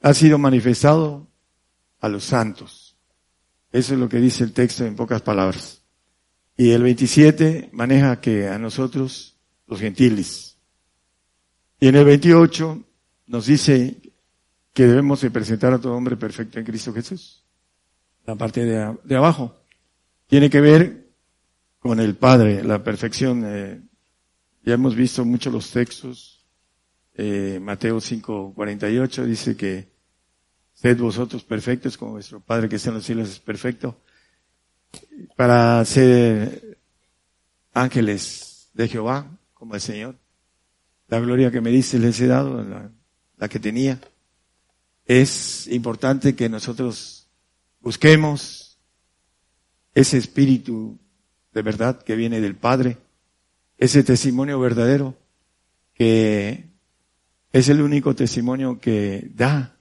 ha 0.00 0.14
sido 0.14 0.38
manifestado 0.38 1.28
a 2.00 2.08
los 2.08 2.24
santos. 2.24 2.96
Eso 3.72 3.94
es 3.94 4.00
lo 4.00 4.08
que 4.08 4.18
dice 4.18 4.44
el 4.44 4.52
texto 4.52 4.84
en 4.84 4.94
pocas 4.94 5.22
palabras. 5.22 5.82
Y 6.56 6.70
el 6.70 6.82
27 6.82 7.70
maneja 7.72 8.20
que 8.20 8.48
a 8.48 8.58
nosotros, 8.58 9.36
los 9.66 9.80
gentiles. 9.80 10.56
Y 11.80 11.88
en 11.88 11.96
el 11.96 12.04
28 12.04 12.84
nos 13.26 13.46
dice 13.46 14.00
que 14.72 14.86
debemos 14.86 15.20
de 15.20 15.30
presentar 15.30 15.72
a 15.72 15.80
todo 15.80 15.94
hombre 15.94 16.16
perfecto 16.16 16.58
en 16.58 16.64
Cristo 16.64 16.92
Jesús. 16.92 17.44
La 18.26 18.36
parte 18.36 18.64
de, 18.64 19.16
abajo. 19.16 19.60
Tiene 20.26 20.48
que 20.48 20.60
ver 20.60 21.10
con 21.78 22.00
el 22.00 22.16
Padre, 22.16 22.62
la 22.64 22.82
perfección. 22.82 23.42
Eh, 23.44 23.82
ya 24.64 24.74
hemos 24.74 24.94
visto 24.94 25.24
mucho 25.24 25.50
los 25.50 25.70
textos. 25.70 26.46
Eh, 27.14 27.58
Mateo 27.60 28.00
5:48 28.00 29.24
dice 29.24 29.56
que 29.56 29.92
sed 30.72 30.98
vosotros 30.98 31.44
perfectos 31.44 31.96
como 31.96 32.12
vuestro 32.12 32.40
Padre 32.40 32.68
que 32.68 32.76
está 32.76 32.88
en 32.88 32.96
los 32.96 33.04
cielos 33.04 33.28
es 33.28 33.38
perfecto. 33.38 34.00
Para 35.36 35.84
ser 35.84 36.78
ángeles 37.72 38.68
de 38.74 38.88
Jehová, 38.88 39.26
como 39.52 39.74
el 39.74 39.80
Señor. 39.80 40.16
La 41.08 41.20
gloria 41.20 41.50
que 41.50 41.60
me 41.60 41.70
dice 41.70 41.98
les 41.98 42.20
he 42.20 42.26
dado, 42.26 42.62
la, 42.62 42.90
la 43.36 43.48
que 43.48 43.58
tenía. 43.58 44.00
Es 45.06 45.66
importante 45.68 46.34
que 46.34 46.48
nosotros 46.48 47.28
busquemos 47.80 48.78
ese 49.94 50.18
espíritu 50.18 50.98
de 51.52 51.62
verdad 51.62 52.02
que 52.02 52.16
viene 52.16 52.40
del 52.40 52.56
Padre, 52.56 52.98
ese 53.78 54.02
testimonio 54.02 54.58
verdadero 54.58 55.16
que 55.94 56.64
es 57.52 57.68
el 57.68 57.80
único 57.80 58.14
testimonio 58.14 58.80
que 58.80 59.30
da 59.34 59.76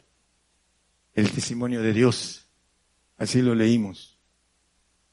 el 1.14 1.32
testimonio 1.32 1.82
de 1.82 1.94
Dios. 1.94 2.46
Así 3.18 3.42
lo 3.42 3.56
leímos. 3.56 4.13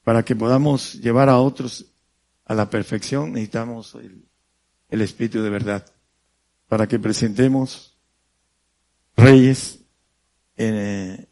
Para 0.03 0.23
que 0.23 0.35
podamos 0.35 0.95
llevar 0.95 1.29
a 1.29 1.37
otros 1.39 1.85
a 2.45 2.55
la 2.55 2.69
perfección 2.69 3.33
necesitamos 3.33 3.95
el, 3.95 5.01
Espíritu 5.01 5.41
de 5.41 5.49
verdad. 5.49 5.85
Para 6.67 6.87
que 6.87 6.99
presentemos 6.99 7.97
reyes 9.15 9.79
eh, 10.57 11.27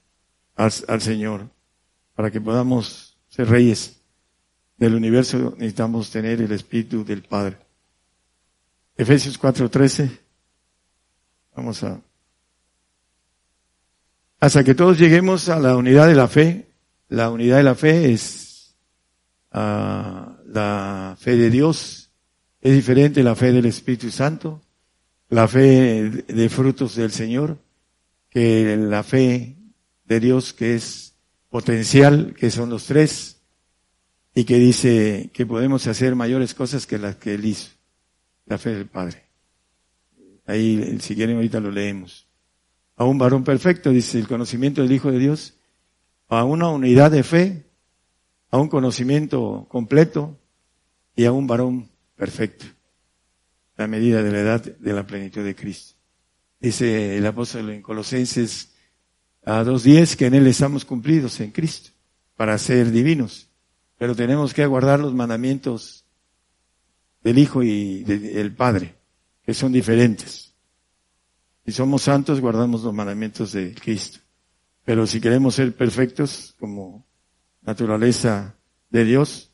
al, 0.56 0.72
al 0.88 1.02
Señor. 1.02 1.50
Para 2.14 2.32
que 2.32 2.40
podamos 2.40 3.18
ser 3.30 3.50
reyes 3.50 4.02
del 4.78 4.96
universo 4.96 5.56
necesitamos 5.58 6.10
tener 6.10 6.42
el 6.42 6.52
Espíritu 6.52 7.04
del 7.04 7.24
Padre. 7.24 7.58
Efesios 8.96 9.40
4:13. 9.40 10.10
Vamos 11.56 11.84
a... 11.84 12.02
Hasta 14.40 14.64
que 14.64 14.76
todos 14.76 14.98
lleguemos 14.98 15.50
a 15.50 15.60
la 15.60 15.76
unidad 15.76 16.08
de 16.08 16.16
la 16.16 16.28
fe. 16.28 16.70
La 17.10 17.30
unidad 17.30 17.58
de 17.58 17.64
la 17.64 17.76
fe 17.76 18.14
es 18.14 18.49
uh, 19.54 20.36
la 20.46 21.16
fe 21.20 21.36
de 21.36 21.50
Dios. 21.50 22.12
Es 22.62 22.74
diferente 22.74 23.24
la 23.24 23.36
fe 23.36 23.52
del 23.52 23.66
Espíritu 23.66 24.12
Santo, 24.12 24.62
la 25.30 25.48
fe 25.48 26.10
de 26.10 26.50
frutos 26.50 26.96
del 26.96 27.12
Señor, 27.12 27.58
que 28.30 28.76
la 28.78 29.04
fe 29.04 29.56
de 30.06 30.20
Dios 30.20 30.54
que 30.54 30.76
es 30.76 31.16
potencial, 31.50 32.36
que 32.38 32.52
son 32.52 32.70
los 32.70 32.86
tres 32.86 33.42
y 34.34 34.44
que 34.44 34.58
dice 34.58 35.30
que 35.34 35.46
podemos 35.46 35.88
hacer 35.88 36.16
mayores 36.16 36.54
cosas 36.54 36.86
que 36.86 36.98
las 36.98 37.16
que 37.16 37.34
él 37.34 37.46
hizo. 37.46 37.72
La 38.46 38.58
fe 38.58 38.72
del 38.72 38.88
Padre. 38.88 39.24
Ahí, 40.46 40.98
si 41.00 41.16
quieren, 41.16 41.36
ahorita 41.36 41.60
lo 41.60 41.72
leemos. 41.72 42.28
A 42.96 43.06
un 43.06 43.18
varón 43.18 43.44
perfecto, 43.44 43.92
dice 43.92 44.20
el 44.20 44.28
conocimiento 44.28 44.82
del 44.82 44.92
Hijo 44.92 45.12
de 45.12 45.20
Dios, 45.20 45.54
a 46.28 46.44
una 46.44 46.70
unidad 46.70 47.12
de 47.12 47.24
fe, 47.24 47.69
a 48.52 48.58
un 48.58 48.68
conocimiento 48.68 49.68
completo 49.70 50.38
y 51.16 51.26
a 51.26 51.32
un 51.32 51.48
varón 51.48 51.90
perfecto. 52.16 52.66
La 53.76 53.88
medida 53.88 54.24
de 54.24 54.32
la 54.32 54.40
edad 54.40 54.64
de 54.64 54.94
la 54.94 55.06
plenitud 55.06 55.44
de 55.44 55.56
Cristo. 55.56 55.96
Dice 56.60 57.18
el 57.18 57.26
apóstol 57.26 57.70
en 57.70 57.82
Colosenses 57.82 58.74
a 59.46 59.64
2.10 59.64 60.16
que 60.16 60.26
en 60.26 60.34
él 60.34 60.48
estamos 60.48 60.84
cumplidos 60.84 61.40
en 61.40 61.52
Cristo 61.52 61.92
para 62.36 62.58
ser 62.58 62.92
divinos 62.92 63.50
pero 64.00 64.16
tenemos 64.16 64.54
que 64.54 64.66
guardar 64.66 65.02
los 65.02 65.14
mandamientos 65.14 66.06
del 67.22 67.38
Hijo 67.38 67.62
y 67.62 68.06
del 68.06 68.56
Padre, 68.56 68.96
que 69.44 69.54
son 69.54 69.74
diferentes. 69.74 70.56
Si 71.66 71.74
somos 71.74 72.04
santos, 72.04 72.40
guardamos 72.40 72.82
los 72.82 72.94
mandamientos 72.94 73.52
de 73.52 73.76
Cristo. 73.76 74.20
Pero 74.86 75.06
si 75.06 75.20
queremos 75.20 75.56
ser 75.56 75.76
perfectos 75.76 76.56
como 76.58 77.06
naturaleza 77.70 78.56
de 78.90 79.06
Dios, 79.06 79.52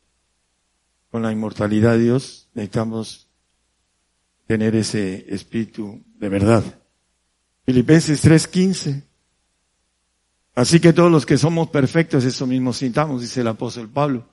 con 1.12 1.22
la 1.22 1.32
inmortalidad 1.32 1.94
de 1.94 2.04
Dios, 2.04 2.50
necesitamos 2.54 3.30
tener 4.48 4.76
ese 4.76 5.26
espíritu 5.34 6.02
de 6.16 6.30
verdad. 6.30 6.64
Filipenses 7.66 8.24
3:15 8.24 9.04
Así 10.56 10.80
que 10.80 10.94
todos 10.94 11.12
los 11.12 11.26
que 11.26 11.38
somos 11.38 11.68
perfectos, 11.70 12.24
eso 12.24 12.48
mismo 12.48 12.72
sintamos, 12.72 13.22
dice 13.22 13.42
el 13.42 13.48
apóstol 13.48 13.90
Pablo. 13.90 14.26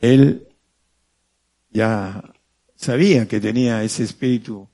Él 0.00 0.48
ya 1.70 2.22
sabía 2.74 3.28
que 3.28 3.38
tenía 3.38 3.82
ese 3.82 4.04
espíritu 4.04 4.66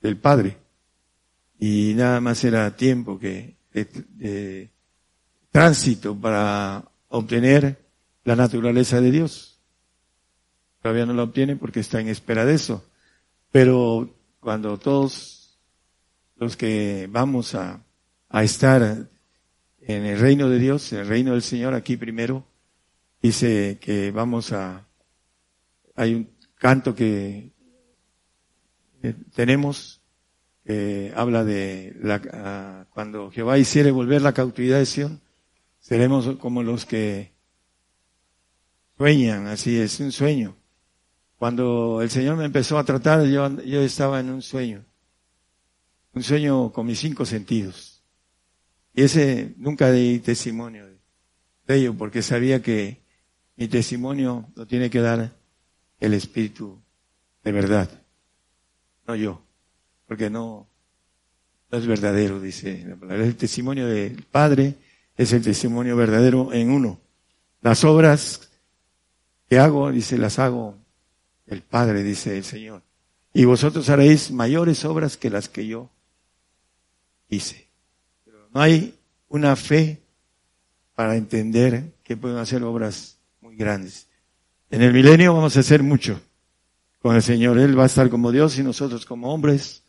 del 0.00 0.16
Padre 0.16 0.56
y 1.58 1.92
nada 1.94 2.22
más 2.22 2.42
era 2.44 2.74
tiempo 2.74 3.18
que 3.18 3.58
de, 3.74 4.70
tránsito 5.56 6.14
para 6.14 6.84
obtener 7.08 7.78
la 8.24 8.36
naturaleza 8.36 9.00
de 9.00 9.10
Dios. 9.10 9.58
Todavía 10.82 11.06
no 11.06 11.14
la 11.14 11.22
obtiene 11.22 11.56
porque 11.56 11.80
está 11.80 11.98
en 11.98 12.08
espera 12.08 12.44
de 12.44 12.52
eso. 12.52 12.84
Pero 13.52 14.14
cuando 14.38 14.76
todos 14.76 15.58
los 16.36 16.58
que 16.58 17.08
vamos 17.10 17.54
a, 17.54 17.82
a 18.28 18.44
estar 18.44 19.08
en 19.80 20.04
el 20.04 20.18
reino 20.18 20.50
de 20.50 20.58
Dios, 20.58 20.92
en 20.92 20.98
el 20.98 21.08
reino 21.08 21.32
del 21.32 21.40
Señor, 21.40 21.72
aquí 21.72 21.96
primero, 21.96 22.44
dice 23.22 23.78
que 23.80 24.10
vamos 24.10 24.52
a, 24.52 24.86
hay 25.94 26.16
un 26.16 26.28
canto 26.56 26.94
que 26.94 27.50
tenemos 29.34 30.02
eh, 30.66 31.14
habla 31.16 31.44
de 31.44 31.96
la, 32.02 32.20
ah, 32.34 32.86
cuando 32.90 33.30
Jehová 33.30 33.56
hiciere 33.56 33.90
volver 33.90 34.20
la 34.20 34.34
cautividad 34.34 34.80
de 34.80 34.84
Sion, 34.84 35.22
seremos 35.86 36.26
como 36.38 36.64
los 36.64 36.84
que 36.84 37.32
sueñan, 38.98 39.46
así 39.46 39.78
es, 39.78 40.00
un 40.00 40.10
sueño. 40.10 40.56
Cuando 41.38 42.02
el 42.02 42.10
Señor 42.10 42.36
me 42.36 42.44
empezó 42.44 42.76
a 42.76 42.84
tratar, 42.84 43.24
yo, 43.26 43.62
yo 43.62 43.82
estaba 43.82 44.18
en 44.18 44.30
un 44.30 44.42
sueño, 44.42 44.84
un 46.12 46.24
sueño 46.24 46.72
con 46.72 46.86
mis 46.86 46.98
cinco 46.98 47.24
sentidos. 47.24 48.02
Y 48.94 49.02
ese 49.04 49.54
nunca 49.58 49.92
di 49.92 50.18
testimonio 50.18 50.88
de 51.68 51.76
ello, 51.76 51.94
porque 51.94 52.20
sabía 52.20 52.60
que 52.60 53.00
mi 53.54 53.68
testimonio 53.68 54.48
lo 54.56 54.66
tiene 54.66 54.90
que 54.90 55.00
dar 55.00 55.36
el 56.00 56.14
Espíritu 56.14 56.82
de 57.44 57.52
verdad, 57.52 57.88
no 59.06 59.14
yo, 59.14 59.40
porque 60.08 60.30
no, 60.30 60.68
no 61.70 61.78
es 61.78 61.86
verdadero, 61.86 62.40
dice 62.40 62.84
la 62.88 62.96
palabra. 62.96 63.24
El 63.24 63.36
testimonio 63.36 63.86
del 63.86 64.24
Padre 64.24 64.74
es 65.16 65.32
el 65.32 65.42
testimonio 65.42 65.96
verdadero 65.96 66.52
en 66.52 66.70
uno. 66.70 67.00
Las 67.62 67.84
obras 67.84 68.48
que 69.48 69.58
hago, 69.58 69.90
dice, 69.90 70.18
las 70.18 70.38
hago 70.38 70.76
el 71.46 71.62
Padre, 71.62 72.02
dice 72.02 72.36
el 72.36 72.44
Señor. 72.44 72.82
Y 73.32 73.44
vosotros 73.44 73.88
haréis 73.90 74.30
mayores 74.30 74.84
obras 74.84 75.16
que 75.16 75.30
las 75.30 75.48
que 75.48 75.66
yo 75.66 75.90
hice. 77.28 77.68
Pero 78.24 78.48
no 78.52 78.60
hay 78.60 78.94
una 79.28 79.56
fe 79.56 80.02
para 80.94 81.16
entender 81.16 81.92
que 82.02 82.16
pueden 82.16 82.38
hacer 82.38 82.62
obras 82.62 83.18
muy 83.40 83.56
grandes. 83.56 84.08
En 84.70 84.82
el 84.82 84.92
milenio 84.92 85.34
vamos 85.34 85.56
a 85.56 85.60
hacer 85.60 85.82
mucho 85.82 86.20
con 87.00 87.14
el 87.14 87.22
Señor. 87.22 87.58
Él 87.58 87.78
va 87.78 87.84
a 87.84 87.86
estar 87.86 88.08
como 88.10 88.32
Dios 88.32 88.58
y 88.58 88.62
nosotros 88.62 89.06
como 89.06 89.32
hombres 89.32 89.82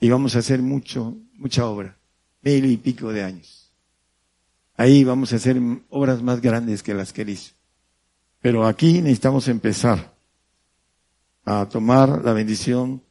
y 0.00 0.08
vamos 0.08 0.36
a 0.36 0.40
hacer 0.40 0.60
mucho, 0.62 1.16
mucha 1.34 1.66
obra. 1.66 1.96
Mil 2.42 2.64
y 2.66 2.76
pico 2.76 3.12
de 3.12 3.24
años. 3.24 3.55
Ahí 4.76 5.04
vamos 5.04 5.32
a 5.32 5.36
hacer 5.36 5.56
obras 5.88 6.22
más 6.22 6.40
grandes 6.40 6.82
que 6.82 6.94
las 6.94 7.12
que 7.12 7.22
él 7.22 7.30
hizo. 7.30 7.54
Pero 8.40 8.66
aquí 8.66 9.00
necesitamos 9.00 9.48
empezar 9.48 10.14
a 11.44 11.68
tomar 11.68 12.22
la 12.24 12.32
bendición 12.32 13.02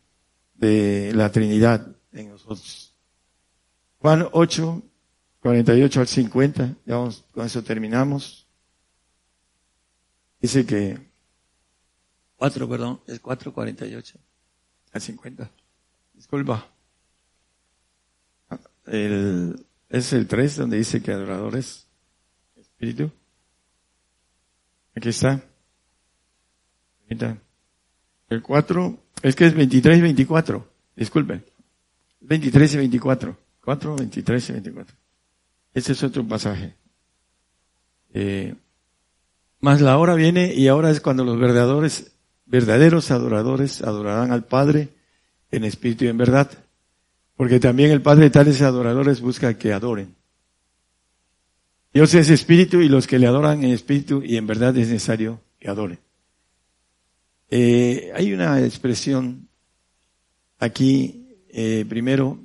de 0.53 1.11
la 1.13 1.31
Trinidad 1.31 1.95
en 2.11 2.29
nosotros. 2.29 2.95
Juan 3.99 4.27
8, 4.31 4.83
48 5.39 5.99
al 5.99 6.07
50, 6.07 6.75
ya 6.85 6.95
vamos, 6.97 7.25
con 7.31 7.45
eso 7.45 7.63
terminamos. 7.63 8.47
Dice 10.39 10.65
que 10.65 10.99
4, 12.37 12.69
perdón, 12.69 13.01
es 13.07 13.21
4.48 13.21 14.15
al 14.91 15.01
50. 15.01 15.51
Disculpa. 16.13 16.67
El, 18.85 19.65
es 19.95 20.11
el 20.11 20.27
3 20.27 20.57
donde 20.57 20.77
dice 20.77 21.01
que 21.01 21.13
adoradores, 21.13 21.87
espíritu. 22.57 23.11
Aquí 24.93 25.09
está. 25.09 25.41
El 28.29 28.41
4, 28.41 28.97
es 29.21 29.35
que 29.35 29.45
es 29.45 29.53
23 29.53 29.97
y 29.97 30.01
24. 30.01 30.67
Disculpen. 30.97 31.45
23 32.19 32.73
y 32.73 32.77
24. 32.77 33.37
4, 33.61 33.95
23 33.95 34.49
y 34.49 34.51
24. 34.51 34.95
Este 35.73 35.91
es 35.93 36.03
otro 36.03 36.27
pasaje. 36.27 36.75
Eh, 38.13 38.53
más 39.61 39.79
la 39.79 39.97
hora 39.97 40.15
viene 40.15 40.53
y 40.53 40.67
ahora 40.67 40.91
es 40.91 40.99
cuando 40.99 41.23
los 41.23 41.39
verdaderos 41.39 42.11
verdaderos 42.45 43.11
adoradores 43.11 43.81
adorarán 43.81 44.31
al 44.31 44.45
Padre 44.45 44.89
en 45.51 45.63
espíritu 45.63 46.03
y 46.03 46.09
en 46.09 46.17
verdad. 46.17 46.64
Porque 47.35 47.59
también 47.59 47.91
el 47.91 48.01
Padre 48.01 48.25
de 48.25 48.29
tales 48.29 48.61
adoradores 48.61 49.21
busca 49.21 49.57
que 49.57 49.73
adoren. 49.73 50.15
Dios 51.93 52.13
es 52.13 52.29
espíritu 52.29 52.81
y 52.81 52.89
los 52.89 53.07
que 53.07 53.19
le 53.19 53.27
adoran 53.27 53.63
en 53.63 53.71
espíritu 53.71 54.21
y 54.23 54.37
en 54.37 54.47
verdad 54.47 54.77
es 54.77 54.89
necesario 54.89 55.41
que 55.59 55.69
adoren. 55.69 55.99
Eh, 57.49 58.11
hay 58.15 58.33
una 58.33 58.59
expresión 58.61 59.47
aquí, 60.59 61.27
eh, 61.49 61.85
primero, 61.87 62.39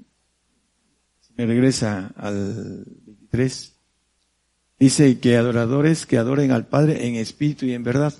me 1.36 1.46
regresa 1.46 2.12
al 2.16 2.84
23, 3.06 3.76
dice 4.78 5.18
que 5.18 5.36
adoradores 5.36 6.06
que 6.06 6.18
adoren 6.18 6.52
al 6.52 6.66
Padre 6.66 7.06
en 7.06 7.16
espíritu 7.16 7.66
y 7.66 7.72
en 7.72 7.82
verdad. 7.82 8.14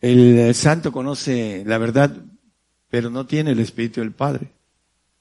El 0.00 0.54
santo 0.54 0.92
conoce 0.92 1.62
la 1.66 1.76
verdad, 1.78 2.16
pero 2.88 3.10
no 3.10 3.26
tiene 3.26 3.52
el 3.52 3.60
Espíritu 3.60 4.00
del 4.00 4.12
Padre, 4.12 4.50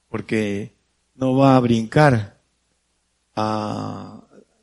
porque 0.09 0.73
no 1.15 1.35
va 1.35 1.55
a 1.55 1.59
brincar 1.59 2.39
a 3.35 4.21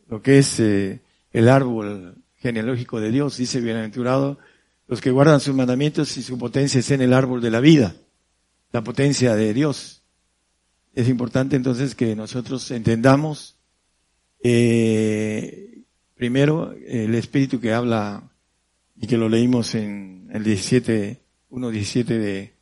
lo 0.09 0.23
que 0.23 0.39
es 0.39 0.61
eh, 0.61 1.01
el 1.33 1.49
árbol 1.49 2.17
genealógico 2.37 3.01
de 3.01 3.11
Dios. 3.11 3.37
Dice, 3.37 3.61
bienaventurado 3.61 4.39
los 4.89 5.01
que 5.01 5.11
guardan 5.11 5.41
sus 5.41 5.55
mandamientos 5.55 6.17
y 6.17 6.23
su 6.23 6.39
potencia 6.39 6.81
es 6.81 6.91
en 6.91 7.01
el 7.01 7.13
árbol 7.13 7.41
de 7.41 7.51
la 7.51 7.61
vida, 7.61 7.97
la 8.73 8.85
potencia 8.85 9.35
de 9.35 9.53
Dios. 9.53 10.03
Es 10.95 11.09
importante 11.09 11.57
entonces 11.57 11.95
que 11.95 12.15
nosotros 12.15 12.71
entendamos 12.71 13.57
eh, 14.43 15.83
primero 16.15 16.73
el 16.87 17.15
espíritu 17.15 17.61
que 17.61 17.73
habla 17.73 18.31
y 18.97 19.07
que 19.07 19.19
lo 19.19 19.29
leímos 19.29 19.75
en 19.75 20.29
el 20.33 20.45
17, 20.45 21.21
1.17 21.51 22.05
de, 22.05 22.53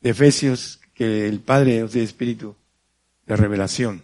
de 0.00 0.10
Efesios, 0.10 0.81
el 1.04 1.40
Padre 1.40 1.80
es 1.80 1.92
de 1.92 2.02
espíritu 2.02 2.54
de 3.26 3.36
revelación, 3.36 4.02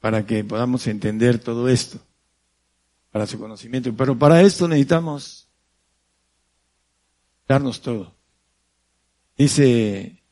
para 0.00 0.26
que 0.26 0.44
podamos 0.44 0.86
entender 0.86 1.38
todo 1.38 1.68
esto, 1.68 1.98
para 3.10 3.26
su 3.26 3.38
conocimiento. 3.38 3.92
Pero 3.96 4.18
para 4.18 4.42
esto 4.42 4.68
necesitamos 4.68 5.48
darnos 7.48 7.80
todo. 7.80 8.14
Dice 9.36 10.22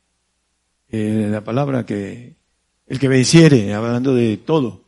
eh, 0.89 1.29
la 1.31 1.43
palabra 1.43 1.85
que 1.85 2.37
el 2.87 2.99
que 2.99 3.09
venciere, 3.09 3.75
hablando 3.75 4.15
de 4.15 4.37
todo, 4.37 4.85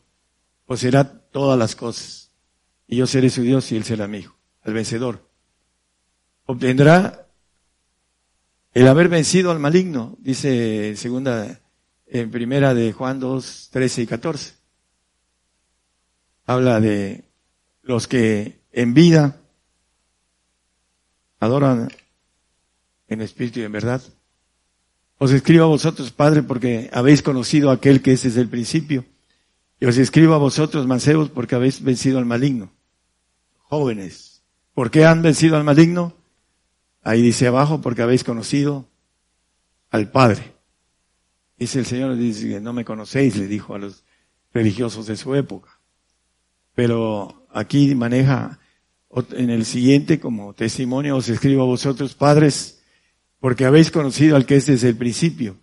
poseerá 0.65 1.03
todas 1.31 1.57
las 1.57 1.75
cosas. 1.75 2.31
Y 2.87 2.97
yo 2.97 3.07
seré 3.07 3.29
su 3.29 3.41
Dios 3.41 3.71
y 3.71 3.77
él 3.77 3.83
será 3.83 4.07
mi 4.07 4.19
hijo, 4.19 4.35
el 4.63 4.73
vencedor 4.73 5.27
obtendrá 6.47 7.26
el 8.73 8.87
haber 8.87 9.09
vencido 9.09 9.51
al 9.51 9.59
maligno, 9.59 10.15
dice 10.19 10.95
segunda, 10.95 11.59
en 12.05 12.31
primera 12.31 12.73
de 12.73 12.93
Juan 12.93 13.19
2, 13.19 13.69
13 13.71 14.01
y 14.03 14.07
14. 14.07 14.53
Habla 16.45 16.79
de 16.79 17.25
los 17.83 18.07
que 18.07 18.61
en 18.71 18.93
vida 18.93 19.41
adoran 21.39 21.89
en 23.07 23.21
espíritu 23.21 23.59
y 23.59 23.63
en 23.63 23.71
verdad. 23.71 24.01
Os 25.17 25.31
escribo 25.31 25.63
a 25.63 25.67
vosotros, 25.67 26.11
Padre, 26.11 26.43
porque 26.43 26.89
habéis 26.93 27.23
conocido 27.23 27.69
a 27.69 27.73
aquel 27.73 28.01
que 28.01 28.13
es 28.13 28.23
desde 28.23 28.41
el 28.41 28.49
principio. 28.49 29.05
Y 29.79 29.85
os 29.85 29.97
escribo 29.97 30.33
a 30.33 30.39
vosotros, 30.39 30.87
mancebos, 30.87 31.29
porque 31.29 31.55
habéis 31.55 31.81
vencido 31.81 32.19
al 32.19 32.25
maligno. 32.25 32.71
Jóvenes, 33.57 34.43
¿por 34.73 34.91
qué 34.91 35.05
han 35.05 35.21
vencido 35.21 35.57
al 35.57 35.63
maligno? 35.63 36.16
Ahí 37.07 37.21
dice 37.21 37.47
abajo, 37.47 37.79
porque 37.79 38.01
habéis 38.01 38.25
conocido 38.25 38.85
al 39.91 40.11
Padre. 40.11 40.55
Dice 41.57 41.79
el 41.79 41.85
Señor, 41.85 42.17
dice, 42.17 42.59
no 42.59 42.73
me 42.73 42.83
conocéis, 42.83 43.37
le 43.37 43.47
dijo 43.47 43.75
a 43.75 43.79
los 43.79 44.03
religiosos 44.53 45.07
de 45.07 45.15
su 45.15 45.33
época. 45.33 45.79
Pero 46.75 47.47
aquí 47.53 47.95
maneja 47.95 48.59
en 49.31 49.49
el 49.49 49.63
siguiente 49.63 50.19
como 50.19 50.53
testimonio, 50.53 51.15
os 51.15 51.29
escribo 51.29 51.61
a 51.63 51.67
vosotros 51.67 52.13
padres, 52.13 52.83
porque 53.39 53.63
habéis 53.63 53.89
conocido 53.89 54.35
al 54.35 54.45
que 54.45 54.57
es 54.57 54.65
desde 54.65 54.89
el 54.89 54.97
principio. 54.97 55.55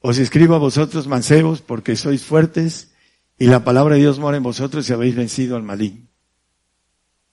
Os 0.00 0.18
escribo 0.18 0.56
a 0.56 0.58
vosotros 0.58 1.06
mancebos, 1.06 1.62
porque 1.62 1.94
sois 1.94 2.24
fuertes, 2.24 2.92
y 3.38 3.46
la 3.46 3.62
palabra 3.62 3.94
de 3.94 4.00
Dios 4.00 4.18
mora 4.18 4.36
en 4.36 4.42
vosotros 4.42 4.90
y 4.90 4.92
habéis 4.92 5.14
vencido 5.14 5.54
al 5.54 5.62
maligno. 5.62 6.08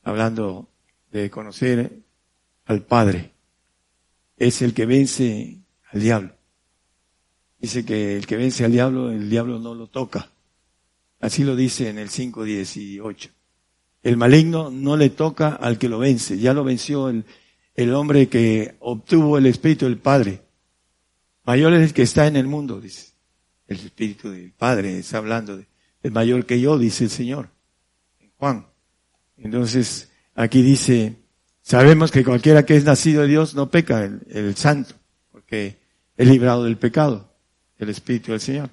Hablando 0.03 0.69
de 1.11 1.31
conocer 1.31 2.03
al 2.65 2.83
Padre 2.83 3.28
es 4.39 4.61
el 4.61 4.73
que 4.73 4.85
vence 4.85 5.59
al 5.91 6.01
diablo. 6.01 6.35
Dice 7.59 7.85
que 7.85 8.15
el 8.17 8.25
que 8.25 8.37
vence 8.37 8.65
al 8.65 8.71
diablo, 8.71 9.11
el 9.11 9.29
diablo 9.29 9.59
no 9.59 9.75
lo 9.75 9.87
toca. 9.87 10.31
Así 11.19 11.43
lo 11.43 11.55
dice 11.55 11.89
en 11.89 11.99
el 11.99 12.09
5.18. 12.09 13.29
El 14.01 14.15
maligno 14.15 14.71
no 14.71 14.95
le 14.95 15.09
toca 15.09 15.49
al 15.49 15.77
que 15.77 15.89
lo 15.89 15.99
vence. 15.99 16.39
Ya 16.39 16.53
lo 16.53 16.63
venció 16.63 17.09
el, 17.09 17.25
el 17.75 17.93
hombre 17.93 18.29
que 18.29 18.75
obtuvo 18.79 19.37
el 19.37 19.45
Espíritu 19.45 19.85
del 19.85 19.97
Padre. 19.97 20.41
Mayor 21.43 21.73
es 21.73 21.89
el 21.89 21.93
que 21.93 22.03
está 22.03 22.27
en 22.27 22.37
el 22.37 22.47
mundo, 22.47 22.79
dice. 22.79 23.13
El 23.67 23.77
Espíritu 23.77 24.29
del 24.29 24.51
Padre 24.53 24.99
está 24.99 25.17
hablando 25.17 25.57
de, 25.57 25.67
mayor 26.11 26.45
que 26.45 26.61
yo, 26.61 26.77
dice 26.77 27.03
el 27.03 27.09
Señor. 27.09 27.49
Juan. 28.37 28.67
Entonces, 29.37 30.11
aquí 30.33 30.61
dice, 30.61 31.17
Sabemos 31.69 32.09
que 32.09 32.25
cualquiera 32.25 32.65
que 32.65 32.75
es 32.75 32.83
nacido 32.83 33.21
de 33.21 33.27
Dios 33.27 33.53
no 33.53 33.69
peca, 33.69 34.03
el, 34.03 34.55
santo, 34.55 34.95
porque 35.31 35.77
es 36.17 36.27
librado 36.27 36.63
del 36.63 36.79
pecado. 36.79 37.31
el 37.77 37.89
Espíritu 37.89 38.31
del 38.31 38.41
Señor. 38.41 38.71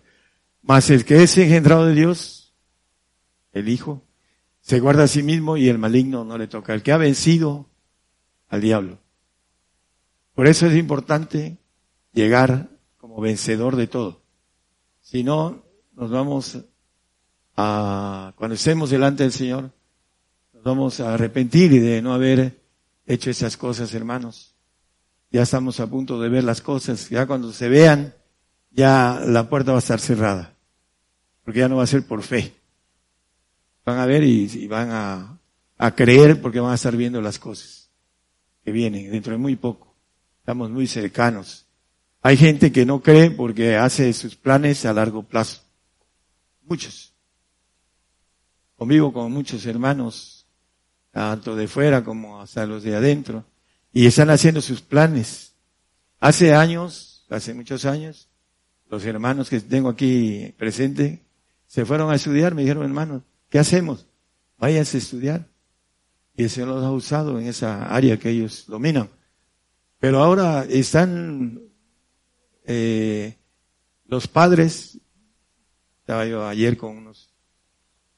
Mas 0.62 0.89
el 0.89 1.05
que 1.05 1.23
es 1.23 1.36
engendrado 1.36 1.85
de 1.85 1.93
Dios, 1.93 2.55
el 3.52 3.68
Hijo, 3.68 4.02
se 4.62 4.81
guarda 4.81 5.02
a 5.02 5.09
sí 5.09 5.23
mismo 5.23 5.59
y 5.59 5.68
el 5.68 5.77
maligno 5.77 6.24
no 6.24 6.39
le 6.39 6.47
toca. 6.47 6.73
El 6.73 6.82
que 6.82 6.90
ha 6.90 6.97
vencido 6.97 7.68
al 8.48 8.62
diablo. 8.62 8.98
Por 10.35 10.47
eso 10.47 10.66
es 10.66 10.74
importante 10.74 11.59
llegar 12.14 12.70
como 12.97 13.20
vencedor 13.20 13.77
de 13.77 13.89
todo. 13.89 14.23
Si 15.02 15.23
no, 15.23 15.66
nos 15.93 16.10
vamos 16.10 16.64
a, 17.59 18.32
cuando 18.36 18.55
estemos 18.55 18.89
delante 18.89 19.23
del 19.23 19.32
Señor, 19.32 19.70
nos 20.55 20.62
vamos 20.62 20.98
a 21.01 21.12
arrepentir 21.12 21.70
de 21.73 22.01
no 22.01 22.14
haber 22.14 22.64
hecho 23.07 23.31
esas 23.31 23.57
cosas, 23.57 23.95
hermanos. 23.95 24.55
Ya 25.31 25.43
estamos 25.43 25.81
a 25.81 25.87
punto 25.89 26.20
de 26.20 26.28
ver 26.28 26.45
las 26.45 26.61
cosas. 26.61 27.09
Ya 27.09 27.27
cuando 27.27 27.53
se 27.53 27.69
vean, 27.69 28.15
ya 28.70 29.20
la 29.24 29.49
puerta 29.49 29.73
va 29.73 29.78
a 29.78 29.81
estar 29.81 30.01
cerrada. 30.01 30.55
Porque 31.45 31.61
ya 31.61 31.69
no 31.69 31.77
va 31.77 31.85
a 31.85 31.89
ser 31.89 32.07
por 32.07 32.23
fe. 32.23 32.55
Van 33.85 33.99
a 33.99 34.07
ver 34.07 34.24
y, 34.24 34.66
van 34.66 34.91
a, 34.91 35.41
a 35.78 35.95
creer 35.95 36.41
porque 36.41 36.61
van 36.61 36.73
a 36.73 36.74
estar 36.74 36.97
viendo 36.97 37.20
las 37.20 37.39
cosas 37.39 37.91
que 38.65 38.73
vienen 38.73 39.11
dentro 39.11 39.33
de 39.33 39.39
muy 39.39 39.55
poco. 39.57 39.95
Estamos 40.41 40.70
muy 40.70 40.87
cercanos. 40.87 41.66
Hay 42.23 42.37
gente 42.37 42.73
que 42.73 42.85
no 42.85 43.01
cree 43.01 43.31
porque 43.31 43.77
hace 43.77 44.12
sus 44.12 44.35
planes 44.35 44.85
a 44.85 44.93
largo 44.93 45.23
plazo. 45.23 45.62
Muchos. 46.65 47.12
Convivo 48.77 49.12
con 49.12 49.31
muchos 49.31 49.65
hermanos, 49.65 50.35
tanto 51.16 51.56
de 51.56 51.66
fuera 51.66 52.05
como 52.05 52.43
hasta 52.43 52.66
los 52.66 52.82
de 52.82 52.94
adentro, 52.94 53.43
y 53.90 54.05
están 54.05 54.28
haciendo 54.28 54.60
sus 54.60 54.82
planes. 54.82 55.55
Hace 56.20 56.52
años, 56.52 57.24
hace 57.30 57.55
muchos 57.55 57.86
años, 57.86 58.28
los 58.90 59.02
hermanos 59.06 59.48
que 59.48 59.59
tengo 59.60 59.88
aquí 59.88 60.55
presentes 60.59 61.20
se 61.66 61.86
fueron 61.86 62.10
a 62.10 62.16
estudiar, 62.16 62.55
me 62.55 62.60
dijeron, 62.60 62.84
hermanos, 62.84 63.22
¿qué 63.48 63.59
hacemos? 63.59 64.06
Váyanse 64.59 64.98
a 64.98 65.01
estudiar. 65.01 65.48
Y 66.36 66.43
el 66.43 66.51
Señor 66.51 66.68
los 66.68 66.84
ha 66.84 66.90
usado 66.90 67.40
en 67.40 67.47
esa 67.47 67.86
área 67.86 68.18
que 68.18 68.28
ellos 68.28 68.66
dominan. 68.68 69.09
Pero 69.98 70.22
ahora 70.22 70.66
están 70.68 71.62
eh, 72.66 73.38
los 74.05 74.28
padres, 74.28 74.98
estaba 76.01 76.26
yo 76.26 76.47
ayer 76.47 76.76
con 76.76 76.98
unos, 76.98 77.32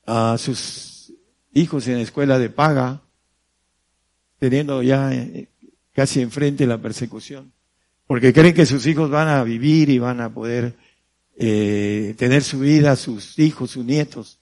a 0.04 0.36
sus 0.36 0.87
hijos 1.58 1.86
en 1.88 1.94
la 1.94 2.02
escuela 2.02 2.38
de 2.38 2.50
paga, 2.50 3.02
teniendo 4.38 4.82
ya 4.82 5.12
eh, 5.12 5.48
casi 5.92 6.20
enfrente 6.20 6.66
la 6.66 6.78
persecución, 6.78 7.52
porque 8.06 8.32
creen 8.32 8.54
que 8.54 8.66
sus 8.66 8.86
hijos 8.86 9.10
van 9.10 9.28
a 9.28 9.42
vivir 9.44 9.90
y 9.90 9.98
van 9.98 10.20
a 10.20 10.32
poder 10.32 10.76
eh, 11.36 12.14
tener 12.16 12.42
su 12.42 12.60
vida, 12.60 12.96
sus 12.96 13.38
hijos, 13.38 13.72
sus 13.72 13.84
nietos. 13.84 14.38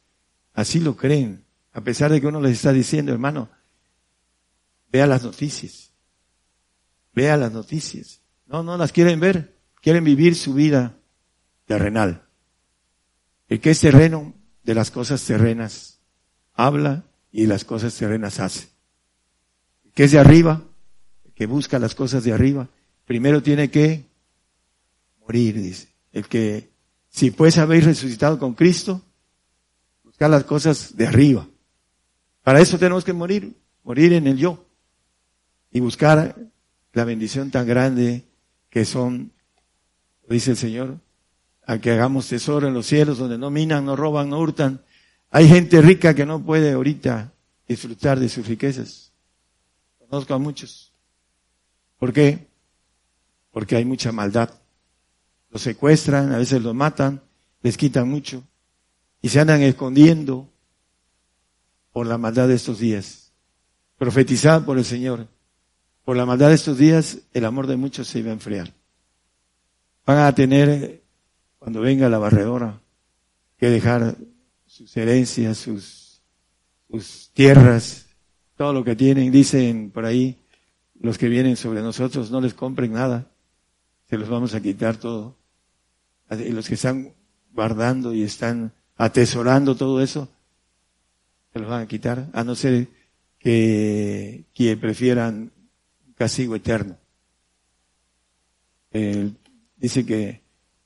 Así 0.54 0.80
lo 0.80 0.96
creen, 0.96 1.44
a 1.72 1.80
pesar 1.80 2.12
de 2.12 2.20
que 2.20 2.26
uno 2.26 2.40
les 2.40 2.52
está 2.52 2.72
diciendo, 2.72 3.12
hermano, 3.12 3.48
vea 4.90 5.06
las 5.06 5.22
noticias, 5.22 5.92
vea 7.12 7.36
las 7.36 7.52
noticias. 7.52 8.20
No, 8.46 8.62
no 8.62 8.76
las 8.76 8.92
quieren 8.92 9.18
ver, 9.18 9.56
quieren 9.82 10.04
vivir 10.04 10.36
su 10.36 10.54
vida 10.54 10.96
terrenal. 11.64 12.22
El 13.48 13.60
que 13.60 13.70
es 13.70 13.80
terreno 13.80 14.34
de 14.62 14.74
las 14.74 14.90
cosas 14.90 15.24
terrenas 15.24 15.95
habla 16.56 17.04
y 17.30 17.46
las 17.46 17.64
cosas 17.64 17.94
terrenas 17.94 18.40
hace. 18.40 18.68
El 19.84 19.92
que 19.92 20.04
es 20.04 20.12
de 20.12 20.18
arriba, 20.18 20.62
que 21.34 21.46
busca 21.46 21.78
las 21.78 21.94
cosas 21.94 22.24
de 22.24 22.32
arriba, 22.32 22.68
primero 23.04 23.42
tiene 23.42 23.70
que 23.70 24.04
morir, 25.20 25.60
dice. 25.60 25.88
El 26.12 26.26
que, 26.26 26.70
si 27.08 27.30
pues 27.30 27.58
habéis 27.58 27.84
resucitado 27.84 28.38
con 28.38 28.54
Cristo, 28.54 29.02
buscar 30.02 30.30
las 30.30 30.44
cosas 30.44 30.96
de 30.96 31.06
arriba. 31.06 31.46
Para 32.42 32.60
eso 32.60 32.78
tenemos 32.78 33.04
que 33.04 33.12
morir, 33.12 33.54
morir 33.84 34.12
en 34.14 34.26
el 34.26 34.38
yo 34.38 34.64
y 35.70 35.80
buscar 35.80 36.36
la 36.92 37.04
bendición 37.04 37.50
tan 37.50 37.66
grande 37.66 38.24
que 38.70 38.84
son 38.84 39.32
dice 40.28 40.52
el 40.52 40.56
Señor, 40.56 40.98
a 41.66 41.78
que 41.78 41.90
hagamos 41.90 42.28
tesoro 42.28 42.68
en 42.68 42.74
los 42.74 42.86
cielos 42.86 43.18
donde 43.18 43.38
no 43.38 43.50
minan, 43.50 43.84
no 43.84 43.96
roban, 43.96 44.30
no 44.30 44.38
hurtan. 44.38 44.82
Hay 45.30 45.48
gente 45.48 45.80
rica 45.82 46.14
que 46.14 46.26
no 46.26 46.42
puede 46.42 46.72
ahorita 46.72 47.32
disfrutar 47.68 48.18
de 48.18 48.28
sus 48.28 48.46
riquezas. 48.46 49.12
Conozco 49.98 50.34
a 50.34 50.38
muchos. 50.38 50.92
¿Por 51.98 52.12
qué? 52.12 52.46
Porque 53.50 53.76
hay 53.76 53.84
mucha 53.84 54.12
maldad. 54.12 54.50
Los 55.50 55.62
secuestran, 55.62 56.32
a 56.32 56.38
veces 56.38 56.62
los 56.62 56.74
matan, 56.74 57.22
les 57.62 57.76
quitan 57.76 58.08
mucho 58.08 58.44
y 59.22 59.28
se 59.28 59.40
andan 59.40 59.62
escondiendo 59.62 60.48
por 61.92 62.06
la 62.06 62.18
maldad 62.18 62.48
de 62.48 62.54
estos 62.54 62.78
días. 62.78 63.32
Profetizada 63.98 64.64
por 64.64 64.78
el 64.78 64.84
Señor. 64.84 65.26
Por 66.04 66.16
la 66.16 66.26
maldad 66.26 66.50
de 66.50 66.54
estos 66.54 66.78
días, 66.78 67.18
el 67.32 67.44
amor 67.44 67.66
de 67.66 67.76
muchos 67.76 68.06
se 68.06 68.20
iba 68.20 68.30
a 68.30 68.34
enfriar. 68.34 68.72
Van 70.04 70.18
a 70.18 70.34
tener, 70.34 71.02
cuando 71.58 71.80
venga 71.80 72.08
la 72.08 72.18
barredora, 72.18 72.80
que 73.58 73.70
dejar 73.70 74.16
sus 74.76 74.96
herencias, 74.96 75.56
sus, 75.56 76.20
sus 76.90 77.30
tierras, 77.32 78.06
todo 78.56 78.72
lo 78.72 78.84
que 78.84 78.94
tienen. 78.94 79.32
Dicen 79.32 79.90
por 79.90 80.04
ahí, 80.04 80.36
los 81.00 81.16
que 81.16 81.28
vienen 81.28 81.56
sobre 81.56 81.80
nosotros, 81.80 82.30
no 82.30 82.40
les 82.40 82.54
compren 82.54 82.92
nada, 82.92 83.30
se 84.08 84.18
los 84.18 84.28
vamos 84.28 84.54
a 84.54 84.60
quitar 84.60 84.96
todo. 84.96 85.36
Y 86.30 86.50
los 86.50 86.68
que 86.68 86.74
están 86.74 87.14
guardando 87.52 88.12
y 88.12 88.22
están 88.22 88.72
atesorando 88.96 89.76
todo 89.76 90.02
eso, 90.02 90.28
se 91.52 91.58
los 91.58 91.68
van 91.68 91.82
a 91.82 91.88
quitar, 91.88 92.28
a 92.32 92.44
no 92.44 92.54
ser 92.54 92.88
que, 93.38 94.44
que 94.52 94.76
prefieran 94.76 95.52
castigo 96.16 96.54
eterno. 96.54 96.98
Dice 99.76 100.04
que 100.04 100.42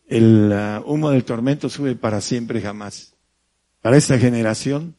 el 0.08 0.52
uh, 0.52 0.82
humo 0.90 1.10
del 1.10 1.24
tormento 1.24 1.68
sube 1.68 1.94
para 1.94 2.20
siempre 2.20 2.60
jamás. 2.60 3.09
Para 3.80 3.96
esta 3.96 4.18
generación, 4.18 4.94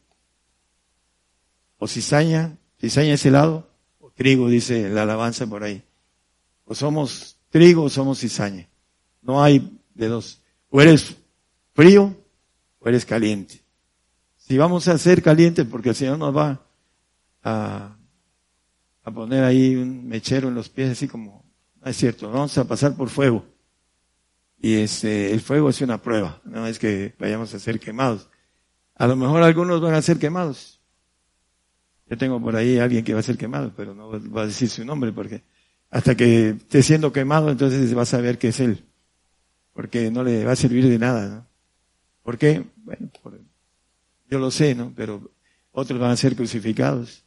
o 1.78 1.86
cizaña, 1.86 2.58
cizaña 2.80 3.14
es 3.14 3.24
helado, 3.26 3.68
o 4.00 4.10
trigo, 4.10 4.48
dice 4.48 4.88
la 4.88 5.02
alabanza 5.02 5.46
por 5.46 5.62
ahí. 5.62 5.82
O 6.64 6.74
somos 6.74 7.38
trigo 7.50 7.84
o 7.84 7.90
somos 7.90 8.18
cizaña. 8.20 8.68
No 9.20 9.42
hay 9.42 9.78
de 9.94 10.08
dos. 10.08 10.40
O 10.70 10.80
eres 10.80 11.16
frío 11.74 12.16
o 12.78 12.88
eres 12.88 13.04
caliente. 13.04 13.60
Si 14.36 14.58
vamos 14.58 14.88
a 14.88 14.98
ser 14.98 15.22
calientes, 15.22 15.66
porque 15.66 15.90
el 15.90 15.94
Señor 15.94 16.18
nos 16.18 16.36
va 16.36 16.60
a, 17.44 17.96
a 19.04 19.10
poner 19.10 19.44
ahí 19.44 19.76
un 19.76 20.08
mechero 20.08 20.48
en 20.48 20.54
los 20.54 20.68
pies, 20.68 20.90
así 20.90 21.06
como, 21.06 21.44
no 21.80 21.90
es 21.90 21.96
cierto, 21.96 22.30
vamos 22.30 22.56
a 22.58 22.64
pasar 22.64 22.96
por 22.96 23.08
fuego. 23.08 23.44
Y 24.60 24.74
este, 24.74 25.32
el 25.32 25.40
fuego 25.40 25.70
es 25.70 25.80
una 25.80 26.00
prueba, 26.00 26.40
no 26.44 26.66
es 26.66 26.78
que 26.78 27.14
vayamos 27.18 27.52
a 27.54 27.58
ser 27.58 27.80
quemados. 27.80 28.28
A 28.94 29.06
lo 29.06 29.16
mejor 29.16 29.42
algunos 29.42 29.80
van 29.80 29.94
a 29.94 30.02
ser 30.02 30.18
quemados. 30.18 30.80
Yo 32.08 32.18
tengo 32.18 32.40
por 32.40 32.56
ahí 32.56 32.78
a 32.78 32.84
alguien 32.84 33.04
que 33.04 33.14
va 33.14 33.20
a 33.20 33.22
ser 33.22 33.38
quemado, 33.38 33.72
pero 33.74 33.94
no 33.94 34.10
va 34.30 34.42
a 34.42 34.46
decir 34.46 34.68
su 34.68 34.84
nombre 34.84 35.12
porque 35.12 35.42
hasta 35.90 36.14
que 36.14 36.50
esté 36.50 36.82
siendo 36.82 37.12
quemado, 37.12 37.50
entonces 37.50 37.96
va 37.96 38.02
a 38.02 38.06
saber 38.06 38.38
que 38.38 38.48
es 38.48 38.60
él. 38.60 38.84
Porque 39.72 40.10
no 40.10 40.22
le 40.22 40.44
va 40.44 40.52
a 40.52 40.56
servir 40.56 40.86
de 40.86 40.98
nada, 40.98 41.28
¿no? 41.28 41.46
¿Por 42.22 42.38
qué? 42.38 42.64
Bueno, 42.76 43.10
yo 44.28 44.38
lo 44.38 44.50
sé, 44.50 44.74
¿no? 44.74 44.92
Pero 44.94 45.30
otros 45.72 45.98
van 45.98 46.10
a 46.10 46.16
ser 46.16 46.36
crucificados. 46.36 47.24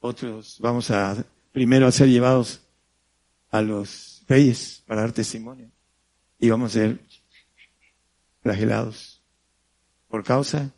Otros 0.00 0.58
vamos 0.60 0.90
a 0.90 1.24
primero 1.52 1.86
a 1.86 1.92
ser 1.92 2.08
llevados 2.08 2.60
a 3.50 3.62
los 3.62 4.24
reyes 4.28 4.82
para 4.86 5.02
dar 5.02 5.12
testimonio 5.12 5.70
y 6.38 6.50
vamos 6.50 6.72
a 6.72 6.74
ser 6.74 7.00
flagelados 8.42 9.15
por 10.08 10.24
causa 10.24 10.72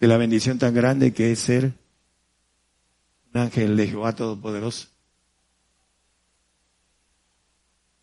de 0.00 0.08
la 0.08 0.16
bendición 0.16 0.58
tan 0.58 0.74
grande 0.74 1.12
que 1.12 1.32
es 1.32 1.38
ser 1.38 1.72
un 3.32 3.40
ángel 3.40 3.76
de 3.76 3.88
Jehová 3.88 4.14
Todopoderoso. 4.14 4.88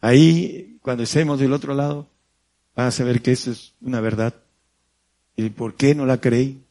Ahí, 0.02 0.80
cuando 0.82 1.04
estemos 1.04 1.40
del 1.40 1.54
otro 1.54 1.74
lado, 1.76 2.10
van 2.76 2.88
a 2.88 2.92
saber 2.92 3.22
que 3.22 3.34
eso 3.34 3.52
es 3.52 3.76
una 3.82 4.02
verdad. 4.02 4.34
¿Y 5.36 5.50
por 5.52 5.76
qué 5.76 5.94
no 5.94 6.06
la 6.06 6.20
creí? 6.20 6.66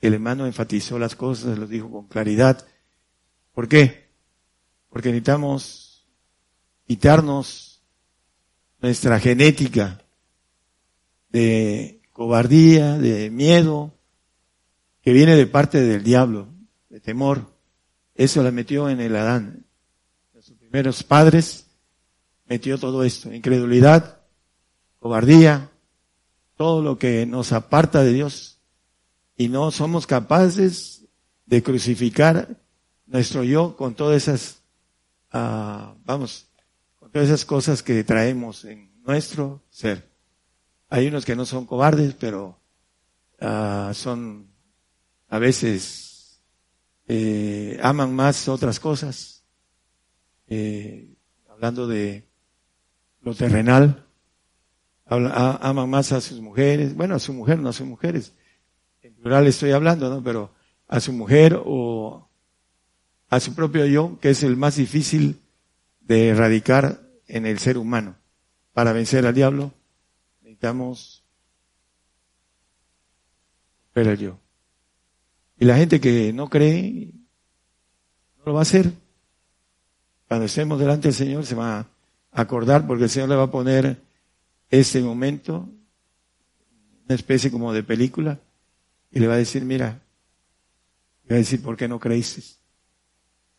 El 0.00 0.14
hermano 0.14 0.46
enfatizó 0.46 0.98
las 0.98 1.16
cosas, 1.16 1.58
lo 1.58 1.66
dijo 1.66 1.90
con 1.90 2.06
claridad. 2.06 2.66
¿Por 3.52 3.68
qué? 3.68 4.08
Porque 4.88 5.08
necesitamos 5.08 6.06
quitarnos 6.86 7.82
nuestra 8.80 9.18
genética 9.20 10.00
de 11.30 12.01
cobardía, 12.12 12.98
de 12.98 13.30
miedo, 13.30 13.92
que 15.02 15.12
viene 15.12 15.36
de 15.36 15.46
parte 15.46 15.80
del 15.80 16.04
diablo, 16.04 16.48
de 16.88 17.00
temor. 17.00 17.46
Eso 18.14 18.42
la 18.42 18.50
metió 18.50 18.88
en 18.88 19.00
el 19.00 19.16
Adán. 19.16 19.66
Sus 20.40 20.56
primeros 20.56 21.02
padres 21.02 21.66
metió 22.46 22.78
todo 22.78 23.04
esto, 23.04 23.32
incredulidad, 23.32 24.20
cobardía, 24.98 25.70
todo 26.56 26.82
lo 26.82 26.98
que 26.98 27.26
nos 27.26 27.52
aparta 27.52 28.02
de 28.02 28.12
Dios 28.12 28.60
y 29.36 29.48
no 29.48 29.70
somos 29.70 30.06
capaces 30.06 31.06
de 31.46 31.62
crucificar 31.62 32.60
nuestro 33.06 33.42
yo 33.44 33.76
con 33.76 33.94
todas 33.94 34.22
esas, 34.22 34.62
ah, 35.30 35.94
vamos, 36.04 36.46
con 36.98 37.10
todas 37.10 37.28
esas 37.28 37.44
cosas 37.44 37.82
que 37.82 38.04
traemos 38.04 38.64
en 38.64 38.92
nuestro 39.02 39.62
ser. 39.70 40.11
Hay 40.92 41.06
unos 41.06 41.24
que 41.24 41.34
no 41.34 41.46
son 41.46 41.64
cobardes, 41.64 42.12
pero 42.12 42.60
ah, 43.40 43.92
son 43.94 44.52
a 45.30 45.38
veces 45.38 46.42
eh, 47.08 47.80
aman 47.82 48.14
más 48.14 48.46
otras 48.46 48.78
cosas. 48.78 49.42
Eh, 50.48 51.14
hablando 51.48 51.86
de 51.86 52.28
lo 53.22 53.34
terrenal, 53.34 54.04
aman 55.06 55.88
más 55.88 56.12
a 56.12 56.20
sus 56.20 56.42
mujeres, 56.42 56.94
bueno, 56.94 57.14
a 57.14 57.20
su 57.20 57.32
mujer, 57.32 57.58
no 57.58 57.70
a 57.70 57.72
sus 57.72 57.86
mujeres, 57.86 58.34
en 59.00 59.14
plural 59.14 59.46
estoy 59.46 59.70
hablando, 59.70 60.10
¿no? 60.10 60.22
Pero 60.22 60.52
a 60.88 61.00
su 61.00 61.14
mujer 61.14 61.58
o 61.64 62.28
a 63.30 63.40
su 63.40 63.54
propio 63.54 63.86
yo, 63.86 64.18
que 64.20 64.28
es 64.28 64.42
el 64.42 64.58
más 64.58 64.76
difícil 64.76 65.40
de 66.02 66.28
erradicar 66.28 67.00
en 67.28 67.46
el 67.46 67.58
ser 67.60 67.78
humano. 67.78 68.16
Para 68.74 68.92
vencer 68.92 69.24
al 69.26 69.34
diablo, 69.34 69.72
necesitamos 70.62 71.24
el 73.94 74.16
yo. 74.16 74.38
Y 75.58 75.64
la 75.64 75.76
gente 75.76 76.00
que 76.00 76.32
no 76.32 76.48
cree, 76.48 77.12
no 78.38 78.44
lo 78.46 78.54
va 78.54 78.60
a 78.60 78.62
hacer. 78.62 78.92
Cuando 80.28 80.46
estemos 80.46 80.78
delante 80.78 81.08
del 81.08 81.14
Señor 81.14 81.44
se 81.44 81.54
va 81.54 81.80
a 81.80 81.86
acordar 82.30 82.86
porque 82.86 83.04
el 83.04 83.10
Señor 83.10 83.28
le 83.28 83.36
va 83.36 83.44
a 83.44 83.50
poner 83.50 84.00
ese 84.70 85.02
momento, 85.02 85.68
una 87.04 87.14
especie 87.14 87.50
como 87.50 87.72
de 87.72 87.82
película, 87.82 88.38
y 89.10 89.18
le 89.18 89.26
va 89.26 89.34
a 89.34 89.38
decir, 89.38 89.64
mira, 89.64 90.00
le 91.24 91.30
va 91.30 91.36
a 91.36 91.38
decir, 91.38 91.60
¿por 91.62 91.76
qué 91.76 91.88
no 91.88 91.98
creíste? 91.98 92.42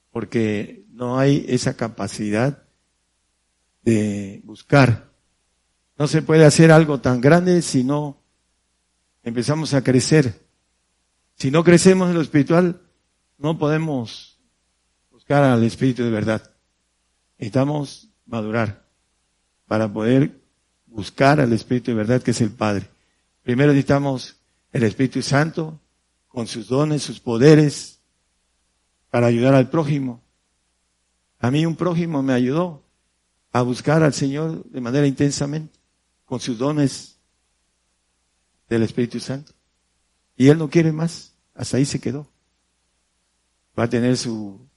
Porque 0.10 0.86
no 0.90 1.20
hay 1.20 1.46
esa 1.48 1.76
capacidad 1.76 2.64
de 3.84 4.42
buscar. 4.46 5.13
No 5.98 6.08
se 6.08 6.22
puede 6.22 6.46
hacer 6.46 6.72
algo 6.72 7.00
tan 7.00 7.22
grande 7.22 7.62
si 7.62 7.84
no 7.84 8.18
empezamos 9.24 9.74
a 9.74 9.84
crecer. 9.84 10.42
Si 11.36 11.52
no 11.52 11.64
crecemos 11.64 12.10
en 12.10 12.16
lo 12.16 12.22
espiritual, 12.22 12.82
no 13.38 13.58
podemos 13.58 14.40
buscar 15.12 15.44
al 15.44 15.64
Espíritu 15.64 16.04
de 16.04 16.10
verdad. 16.10 16.52
Necesitamos 17.38 18.10
madurar 18.26 18.86
para 19.68 19.92
poder 19.92 20.42
buscar 20.88 21.40
al 21.40 21.54
Espíritu 21.54 21.92
de 21.92 21.98
verdad 21.98 22.22
que 22.22 22.32
es 22.32 22.42
el 22.42 22.52
Padre. 22.52 22.90
Primero 23.44 23.72
necesitamos 23.72 24.38
el 24.72 24.84
Espíritu 24.84 25.22
Santo 25.22 25.80
con 26.28 26.48
sus 26.48 26.68
dones, 26.68 27.04
sus 27.04 27.20
poderes 27.20 28.00
para 29.12 29.28
ayudar 29.28 29.54
al 29.54 29.70
prójimo. 29.70 30.24
A 31.40 31.52
mí 31.52 31.66
un 31.66 31.76
prójimo 31.76 32.24
me 32.24 32.34
ayudó 32.34 32.84
a 33.52 33.62
buscar 33.62 34.02
al 34.02 34.14
Señor 34.14 34.64
de 34.64 34.82
manera 34.82 35.06
intensamente 35.06 35.83
con 36.34 36.40
sus 36.40 36.58
dones 36.58 37.20
del 38.68 38.82
Espíritu 38.82 39.20
Santo. 39.20 39.54
Y 40.36 40.48
él 40.48 40.58
no 40.58 40.68
quiere 40.68 40.92
más, 40.92 41.36
hasta 41.54 41.78
ahí 41.78 41.86
se 41.86 42.02
quedó. 42.02 42.28
Va 43.78 43.84
a 43.84 43.88
tener 43.88 44.18
su, 44.18 44.68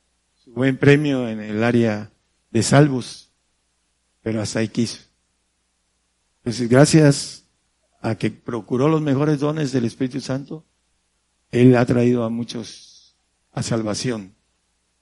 buen 0.48 0.76
premio 0.76 1.26
en 1.26 1.40
el 1.40 1.64
área 1.64 2.12
de 2.50 2.62
salvos, 2.62 3.30
pero 4.20 4.42
hasta 4.42 4.58
ahí 4.58 4.68
quiso. 4.68 4.98
Entonces, 6.40 6.68
gracias 6.68 7.44
a 8.02 8.16
que 8.16 8.30
procuró 8.30 8.88
los 8.88 9.00
mejores 9.00 9.40
dones 9.40 9.72
del 9.72 9.86
Espíritu 9.86 10.20
Santo, 10.20 10.62
Él 11.50 11.74
ha 11.74 11.86
traído 11.86 12.24
a 12.24 12.28
muchos 12.28 13.16
a 13.52 13.62
salvación. 13.62 14.34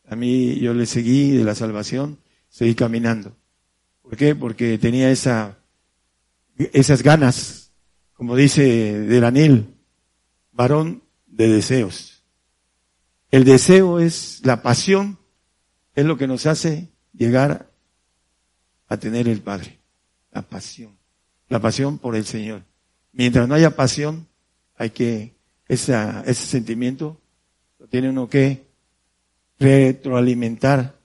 A 0.07 0.15
mí 0.15 0.61
yo 0.61 0.73
le 0.73 0.87
seguí 0.87 1.33
de 1.33 1.43
la 1.43 1.57
salvación, 1.57 2.21
seguí 2.49 2.77
caminando. 2.77 3.37
¿Por 4.03 4.17
qué? 4.17 4.37
Porque 4.37 4.79
tenía 4.79 5.11
esa, 5.11 5.59
esas 6.57 7.03
ganas, 7.03 7.73
como 8.15 8.37
dice 8.37 8.63
de 8.63 9.21
Daniel, 9.21 9.75
varón 10.53 11.03
de 11.27 11.49
deseos. 11.49 12.23
El 13.31 13.45
deseo 13.45 13.99
es 13.99 14.41
la 14.45 14.63
pasión, 14.63 15.19
es 15.95 16.05
lo 16.05 16.17
que 16.17 16.27
nos 16.27 16.47
hace 16.47 16.89
llegar 17.13 17.71
a 18.87 18.97
tener 18.97 19.29
el 19.29 19.41
Padre. 19.41 19.81
La 20.31 20.43
pasión. 20.43 20.97
La 21.49 21.61
pasión 21.61 21.99
por 21.99 22.17
el 22.17 22.25
Señor. 22.25 22.63
Mientras 23.13 23.49
no 23.49 23.55
haya 23.55 23.77
pasión, 23.77 24.27
hay 24.77 24.91
que, 24.91 25.35
esa, 25.69 26.23
ese 26.27 26.47
sentimiento 26.47 27.21
lo 27.79 27.87
tiene 27.87 28.11
uno 28.11 28.29
que 28.29 28.67
retroalimentar 29.59 30.99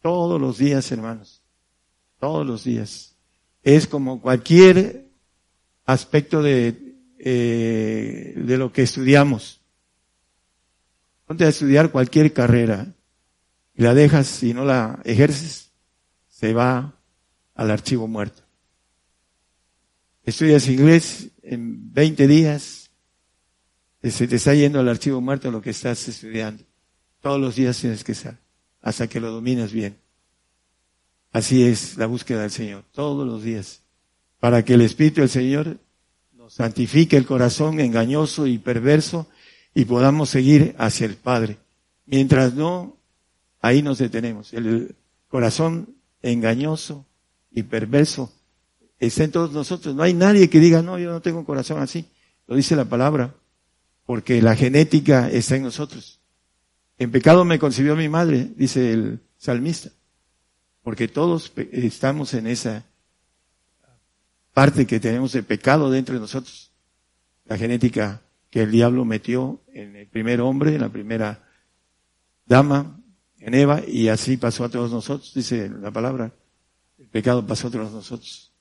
todos 0.00 0.40
los 0.40 0.58
días, 0.58 0.90
hermanos. 0.92 1.42
Todos 2.18 2.46
los 2.46 2.64
días. 2.64 3.13
Es 3.64 3.88
como 3.88 4.20
cualquier 4.20 5.08
aspecto 5.86 6.42
de, 6.42 6.94
eh, 7.18 8.34
de 8.36 8.58
lo 8.58 8.72
que 8.72 8.82
estudiamos. 8.82 9.60
Ponte 11.26 11.44
a 11.44 11.48
estudiar 11.48 11.90
cualquier 11.90 12.32
carrera 12.34 12.94
y 13.74 13.82
la 13.82 13.94
dejas 13.94 14.42
y 14.42 14.52
no 14.52 14.64
la 14.64 15.00
ejerces, 15.04 15.72
se 16.28 16.52
va 16.52 17.00
al 17.54 17.70
archivo 17.70 18.06
muerto. 18.06 18.42
Estudias 20.24 20.68
inglés 20.68 21.30
en 21.42 21.92
20 21.92 22.26
días, 22.26 22.90
se 24.02 24.28
te 24.28 24.36
está 24.36 24.54
yendo 24.54 24.80
al 24.80 24.88
archivo 24.88 25.20
muerto 25.20 25.50
lo 25.50 25.62
que 25.62 25.70
estás 25.70 26.06
estudiando. 26.08 26.62
Todos 27.20 27.40
los 27.40 27.56
días 27.56 27.78
tienes 27.78 28.04
que 28.04 28.12
estar, 28.12 28.38
hasta 28.82 29.06
que 29.06 29.20
lo 29.20 29.30
dominas 29.30 29.72
bien. 29.72 30.03
Así 31.34 31.64
es 31.64 31.96
la 31.96 32.06
búsqueda 32.06 32.42
del 32.42 32.52
Señor, 32.52 32.84
todos 32.92 33.26
los 33.26 33.42
días. 33.42 33.80
Para 34.38 34.64
que 34.64 34.74
el 34.74 34.82
Espíritu 34.82 35.20
del 35.20 35.28
Señor 35.28 35.78
nos 36.32 36.54
santifique 36.54 37.16
el 37.16 37.26
corazón 37.26 37.80
engañoso 37.80 38.46
y 38.46 38.58
perverso 38.58 39.26
y 39.74 39.84
podamos 39.84 40.30
seguir 40.30 40.76
hacia 40.78 41.06
el 41.06 41.16
Padre. 41.16 41.56
Mientras 42.06 42.54
no, 42.54 42.96
ahí 43.60 43.82
nos 43.82 43.98
detenemos. 43.98 44.52
El 44.52 44.94
corazón 45.26 45.96
engañoso 46.22 47.04
y 47.50 47.64
perverso 47.64 48.32
está 49.00 49.24
en 49.24 49.32
todos 49.32 49.50
nosotros. 49.50 49.92
No 49.96 50.04
hay 50.04 50.14
nadie 50.14 50.48
que 50.48 50.60
diga, 50.60 50.82
no, 50.82 51.00
yo 51.00 51.10
no 51.10 51.20
tengo 51.20 51.40
un 51.40 51.44
corazón 51.44 51.82
así. 51.82 52.04
Lo 52.46 52.54
dice 52.54 52.76
la 52.76 52.84
palabra, 52.84 53.34
porque 54.06 54.40
la 54.40 54.54
genética 54.54 55.28
está 55.28 55.56
en 55.56 55.64
nosotros. 55.64 56.20
En 56.96 57.10
pecado 57.10 57.44
me 57.44 57.58
concibió 57.58 57.96
mi 57.96 58.08
madre, 58.08 58.52
dice 58.54 58.92
el 58.92 59.18
salmista, 59.36 59.90
porque 60.84 61.08
todos 61.08 61.50
estamos 61.72 62.34
en 62.34 62.46
esa 62.46 62.84
parte 64.52 64.86
que 64.86 65.00
tenemos 65.00 65.32
de 65.32 65.42
pecado 65.42 65.90
dentro 65.90 66.14
de 66.14 66.20
nosotros. 66.20 66.70
La 67.46 67.56
genética 67.56 68.20
que 68.50 68.62
el 68.62 68.70
diablo 68.70 69.04
metió 69.06 69.60
en 69.72 69.96
el 69.96 70.06
primer 70.06 70.42
hombre, 70.42 70.74
en 70.74 70.82
la 70.82 70.90
primera 70.90 71.42
dama, 72.46 73.00
en 73.38 73.54
Eva, 73.54 73.82
y 73.86 74.08
así 74.08 74.36
pasó 74.36 74.64
a 74.64 74.68
todos 74.68 74.92
nosotros, 74.92 75.32
dice 75.34 75.70
la 75.70 75.90
palabra. 75.90 76.32
El 76.98 77.06
pecado 77.06 77.46
pasó 77.46 77.68
a 77.68 77.70
todos 77.70 77.90
nosotros. 77.90 78.52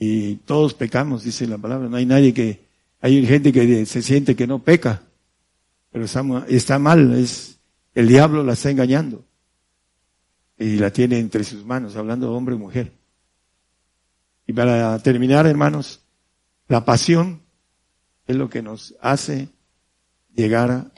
Y 0.00 0.36
todos 0.36 0.72
pecamos, 0.72 1.24
dice 1.24 1.46
la 1.46 1.58
palabra. 1.58 1.88
No 1.88 1.96
hay 1.96 2.06
nadie 2.06 2.32
que, 2.32 2.64
hay 3.00 3.24
gente 3.26 3.52
que 3.52 3.84
se 3.84 4.02
siente 4.02 4.34
que 4.34 4.46
no 4.46 4.60
peca, 4.60 5.02
pero 5.92 6.06
está, 6.06 6.24
está 6.48 6.78
mal, 6.78 7.14
es, 7.14 7.58
el 7.94 8.08
diablo 8.08 8.42
la 8.42 8.54
está 8.54 8.70
engañando. 8.70 9.27
Y 10.58 10.76
la 10.76 10.90
tiene 10.90 11.18
entre 11.18 11.44
sus 11.44 11.64
manos, 11.64 11.96
hablando 11.96 12.28
de 12.28 12.36
hombre 12.36 12.54
y 12.54 12.58
mujer. 12.58 12.92
Y 14.46 14.52
para 14.52 14.98
terminar, 15.00 15.46
hermanos, 15.46 16.00
la 16.66 16.84
pasión 16.84 17.40
es 18.26 18.36
lo 18.36 18.50
que 18.50 18.62
nos 18.62 18.94
hace 19.00 19.48
llegar 20.34 20.90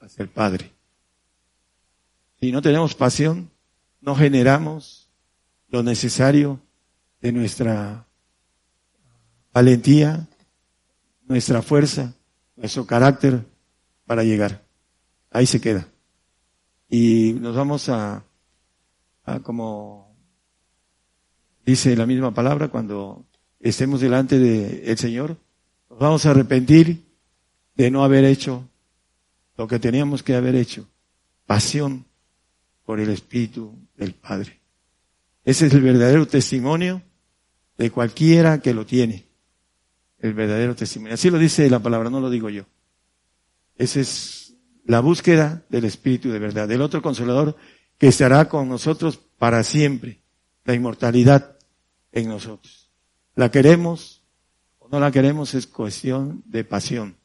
a 0.00 0.08
ser 0.08 0.28
Padre. 0.28 0.72
Si 2.40 2.52
no 2.52 2.62
tenemos 2.62 2.94
pasión, 2.94 3.50
no 4.00 4.14
generamos 4.14 5.08
lo 5.68 5.82
necesario 5.82 6.60
de 7.20 7.32
nuestra 7.32 8.06
valentía, 9.52 10.28
nuestra 11.26 11.62
fuerza, 11.62 12.14
nuestro 12.56 12.86
carácter 12.86 13.44
para 14.06 14.22
llegar. 14.22 14.62
Ahí 15.30 15.46
se 15.46 15.60
queda. 15.60 15.88
Y 16.88 17.34
nos 17.40 17.56
vamos 17.56 17.88
a, 17.88 18.22
a 19.28 19.40
como 19.40 20.16
dice 21.64 21.94
la 21.96 22.06
misma 22.06 22.32
palabra, 22.32 22.68
cuando 22.68 23.26
estemos 23.60 24.00
delante 24.00 24.38
del 24.38 24.96
Señor, 24.96 25.36
nos 25.90 25.98
vamos 25.98 26.24
a 26.24 26.30
arrepentir 26.30 27.04
de 27.74 27.90
no 27.90 28.04
haber 28.04 28.24
hecho 28.24 28.66
lo 29.56 29.68
que 29.68 29.78
teníamos 29.78 30.22
que 30.22 30.34
haber 30.34 30.54
hecho. 30.54 30.88
Pasión 31.46 32.06
por 32.84 33.00
el 33.00 33.10
Espíritu 33.10 33.74
del 33.96 34.14
Padre. 34.14 34.60
Ese 35.44 35.66
es 35.66 35.74
el 35.74 35.82
verdadero 35.82 36.26
testimonio 36.26 37.02
de 37.76 37.90
cualquiera 37.90 38.60
que 38.60 38.74
lo 38.74 38.86
tiene. 38.86 39.26
El 40.20 40.34
verdadero 40.34 40.74
testimonio. 40.74 41.14
Así 41.14 41.30
lo 41.30 41.38
dice 41.38 41.68
la 41.70 41.80
palabra, 41.80 42.10
no 42.10 42.20
lo 42.20 42.30
digo 42.30 42.50
yo. 42.50 42.64
Esa 43.76 44.00
es 44.00 44.54
la 44.84 45.00
búsqueda 45.00 45.62
del 45.68 45.84
Espíritu 45.84 46.30
de 46.30 46.38
verdad, 46.38 46.66
del 46.66 46.82
otro 46.82 47.02
consolador 47.02 47.56
que 47.98 48.08
estará 48.08 48.48
con 48.48 48.68
nosotros 48.68 49.18
para 49.38 49.62
siempre. 49.62 50.22
La 50.64 50.74
inmortalidad 50.74 51.56
en 52.12 52.28
nosotros. 52.28 52.90
La 53.34 53.50
queremos 53.50 54.22
o 54.78 54.88
no 54.88 55.00
la 55.00 55.10
queremos 55.10 55.54
es 55.54 55.66
cuestión 55.66 56.42
de 56.46 56.64
pasión. 56.64 57.16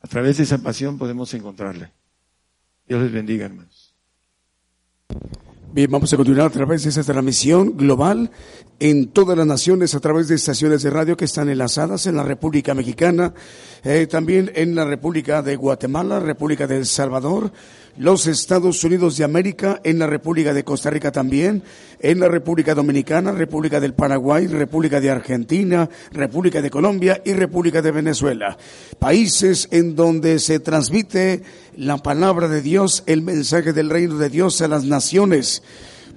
A 0.00 0.08
través 0.08 0.38
de 0.38 0.44
esa 0.44 0.58
pasión 0.58 0.98
podemos 0.98 1.32
encontrarla. 1.34 1.92
Dios 2.88 3.02
les 3.02 3.12
bendiga, 3.12 3.46
hermanos. 3.46 3.94
Bien, 5.72 5.88
vamos 5.88 6.12
a 6.12 6.16
continuar 6.16 6.48
a 6.48 6.50
través 6.50 6.82
de 6.82 6.88
esta 6.88 7.04
transmisión 7.04 7.76
global 7.76 8.32
en 8.80 9.12
todas 9.12 9.38
las 9.38 9.46
naciones 9.46 9.94
a 9.94 10.00
través 10.00 10.26
de 10.26 10.34
estaciones 10.34 10.82
de 10.82 10.90
radio 10.90 11.16
que 11.16 11.26
están 11.26 11.48
enlazadas 11.48 12.08
en 12.08 12.16
la 12.16 12.24
República 12.24 12.74
Mexicana, 12.74 13.34
eh, 13.84 14.08
también 14.08 14.50
en 14.56 14.74
la 14.74 14.84
República 14.84 15.42
de 15.42 15.54
Guatemala, 15.54 16.18
República 16.18 16.66
de 16.66 16.78
El 16.78 16.86
Salvador, 16.86 17.52
los 17.96 18.26
Estados 18.26 18.82
Unidos 18.84 19.16
de 19.16 19.24
América, 19.24 19.80
en 19.84 19.98
la 19.98 20.06
República 20.06 20.54
de 20.54 20.64
Costa 20.64 20.90
Rica 20.90 21.12
también, 21.12 21.62
en 22.00 22.20
la 22.20 22.28
República 22.28 22.74
Dominicana, 22.74 23.32
República 23.32 23.80
del 23.80 23.94
Paraguay, 23.94 24.46
República 24.46 25.00
de 25.00 25.10
Argentina, 25.10 25.88
República 26.12 26.62
de 26.62 26.70
Colombia 26.70 27.20
y 27.24 27.32
República 27.32 27.82
de 27.82 27.90
Venezuela. 27.90 28.56
Países 28.98 29.68
en 29.70 29.94
donde 29.94 30.38
se 30.38 30.60
transmite 30.60 31.42
la 31.76 31.98
palabra 31.98 32.48
de 32.48 32.62
Dios, 32.62 33.02
el 33.06 33.22
mensaje 33.22 33.72
del 33.72 33.90
reino 33.90 34.16
de 34.18 34.30
Dios 34.30 34.60
a 34.62 34.68
las 34.68 34.84
naciones 34.84 35.62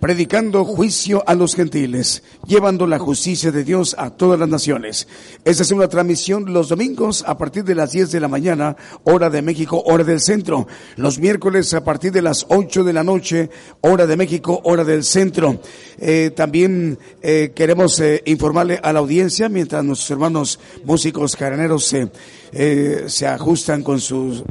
predicando 0.03 0.65
juicio 0.65 1.23
a 1.25 1.33
los 1.33 1.55
gentiles, 1.55 2.23
llevando 2.45 2.85
la 2.87 2.99
justicia 2.99 3.53
de 3.53 3.63
Dios 3.63 3.95
a 3.97 4.09
todas 4.09 4.37
las 4.37 4.49
naciones. 4.49 5.07
Esta 5.45 5.63
es 5.63 5.71
una 5.71 5.87
transmisión 5.87 6.53
los 6.53 6.67
domingos 6.67 7.23
a 7.25 7.37
partir 7.37 7.63
de 7.63 7.73
las 7.73 7.93
10 7.93 8.11
de 8.11 8.19
la 8.19 8.27
mañana, 8.27 8.75
hora 9.05 9.29
de 9.29 9.41
México, 9.41 9.81
hora 9.85 10.03
del 10.03 10.19
centro. 10.19 10.67
Los 10.97 11.19
miércoles 11.19 11.73
a 11.73 11.85
partir 11.85 12.11
de 12.11 12.21
las 12.21 12.45
8 12.49 12.83
de 12.83 12.91
la 12.91 13.05
noche, 13.05 13.49
hora 13.79 14.05
de 14.05 14.17
México, 14.17 14.59
hora 14.65 14.83
del 14.83 15.05
centro. 15.05 15.61
Eh, 15.97 16.31
también 16.35 16.99
eh, 17.21 17.53
queremos 17.55 17.97
eh, 18.01 18.23
informarle 18.25 18.81
a 18.83 18.91
la 18.91 18.99
audiencia, 18.99 19.47
mientras 19.47 19.85
nuestros 19.85 20.11
hermanos 20.11 20.59
músicos 20.83 21.37
caraneros 21.37 21.85
se, 21.85 23.25
ajustan 23.25 23.83
con 23.83 24.01
sus, 24.01 24.43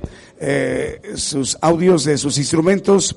sus 1.15 1.57
audios 1.61 2.05
de 2.05 2.19
sus 2.19 2.37
instrumentos, 2.39 3.15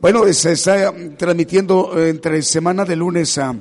bueno, 0.00 0.30
se 0.32 0.52
está 0.52 0.92
transmitiendo 1.16 1.92
entre 2.06 2.42
semana 2.42 2.84
de 2.84 2.96
lunes 2.96 3.38
a, 3.38 3.54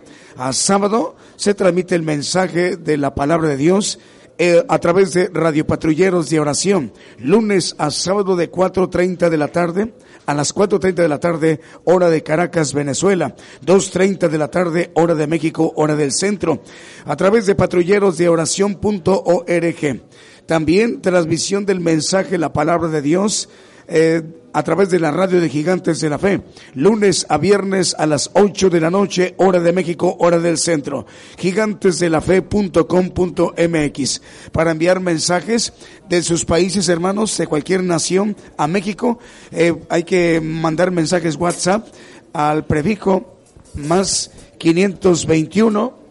sábado, 0.52 1.16
se 1.38 1.54
transmite 1.54 1.96
el 1.96 2.04
mensaje 2.04 2.76
de 2.76 2.98
la 2.98 3.16
palabra 3.16 3.50
de 3.50 3.58
Dios 3.58 4.00
eh, 4.38 4.62
a 4.68 4.80
través 4.80 5.14
de 5.14 5.30
Radio 5.30 5.66
Patrulleros 5.66 6.30
de 6.30 6.42
Oración, 6.42 6.92
lunes 7.20 7.74
a 7.78 7.90
sábado 7.90 8.36
de 8.36 8.52
4.30 8.52 9.30
de 9.30 9.38
la 9.38 9.48
tarde 9.48 9.94
a 10.26 10.34
las 10.34 10.54
4.30 10.54 10.94
de 10.96 11.08
la 11.08 11.20
tarde, 11.20 11.62
hora 11.84 12.10
de 12.10 12.24
Caracas, 12.24 12.74
Venezuela, 12.74 13.36
2.30 13.66 14.28
de 14.28 14.38
la 14.38 14.50
tarde, 14.50 14.92
hora 14.96 15.16
de 15.16 15.28
México, 15.28 15.72
hora 15.76 15.96
del 15.96 16.12
centro, 16.12 16.62
a 17.06 17.16
través 17.16 17.46
de 17.46 17.56
patrulleros 17.56 18.18
de 18.18 18.30
oración.org. 18.30 20.02
También 20.46 21.02
transmisión 21.02 21.66
del 21.66 21.80
mensaje, 21.80 22.38
la 22.38 22.54
palabra 22.54 22.90
de 22.90 23.02
Dios, 23.02 23.50
eh, 23.88 24.22
a 24.54 24.64
través 24.64 24.90
de 24.90 25.00
la 25.00 25.12
radio 25.12 25.40
de 25.42 25.50
Gigantes 25.50 26.00
de 26.00 26.10
la 26.10 26.18
Fe, 26.18 26.42
lunes 26.74 27.26
a 27.28 27.38
viernes 27.38 27.94
a 28.00 28.06
las 28.06 28.32
8 28.34 28.70
de 28.70 28.80
la 28.80 28.90
noche, 28.90 29.36
hora 29.38 29.60
de 29.60 29.74
México, 29.74 30.16
hora 30.20 30.40
del 30.40 30.58
centro, 30.58 31.06
gigantesdelafe.com.mx, 31.38 34.22
para 34.54 34.72
enviar 34.72 35.02
mensajes 35.02 35.74
de 36.08 36.24
sus 36.24 36.46
países 36.46 36.88
hermanos, 36.88 37.38
de 37.38 37.48
cualquier 37.48 37.84
nación, 37.84 38.38
a 38.58 38.66
México. 38.68 39.20
Eh, 39.52 39.76
hay 39.90 40.04
que 40.04 40.40
mandar 40.40 40.92
mensajes 40.92 41.36
WhatsApp 41.36 41.90
al 42.32 42.66
prefijo 42.66 43.40
más 43.74 44.32
521 44.58 46.05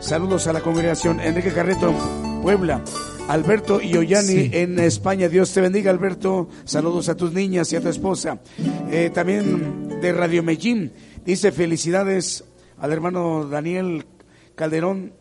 saludos 0.00 0.46
a 0.46 0.52
la 0.52 0.60
congregación. 0.60 1.20
Enrique 1.20 1.52
Carreto, 1.52 1.92
Puebla. 2.42 2.82
Alberto 3.28 3.80
y 3.80 3.96
Oyani 3.96 4.50
en 4.52 4.78
España. 4.78 5.28
Dios 5.28 5.52
te 5.52 5.62
bendiga, 5.62 5.90
Alberto. 5.90 6.48
Saludos 6.64 7.08
a 7.08 7.16
tus 7.16 7.32
niñas 7.32 7.72
y 7.72 7.76
a 7.76 7.80
tu 7.80 7.88
esposa. 7.88 8.38
Eh, 8.90 9.10
también 9.14 10.00
de 10.00 10.12
Radio 10.12 10.42
Medellín. 10.42 10.92
Dice 11.24 11.50
felicidades 11.50 12.44
al 12.78 12.92
hermano 12.92 13.46
Daniel 13.46 14.04
Calderón. 14.54 15.14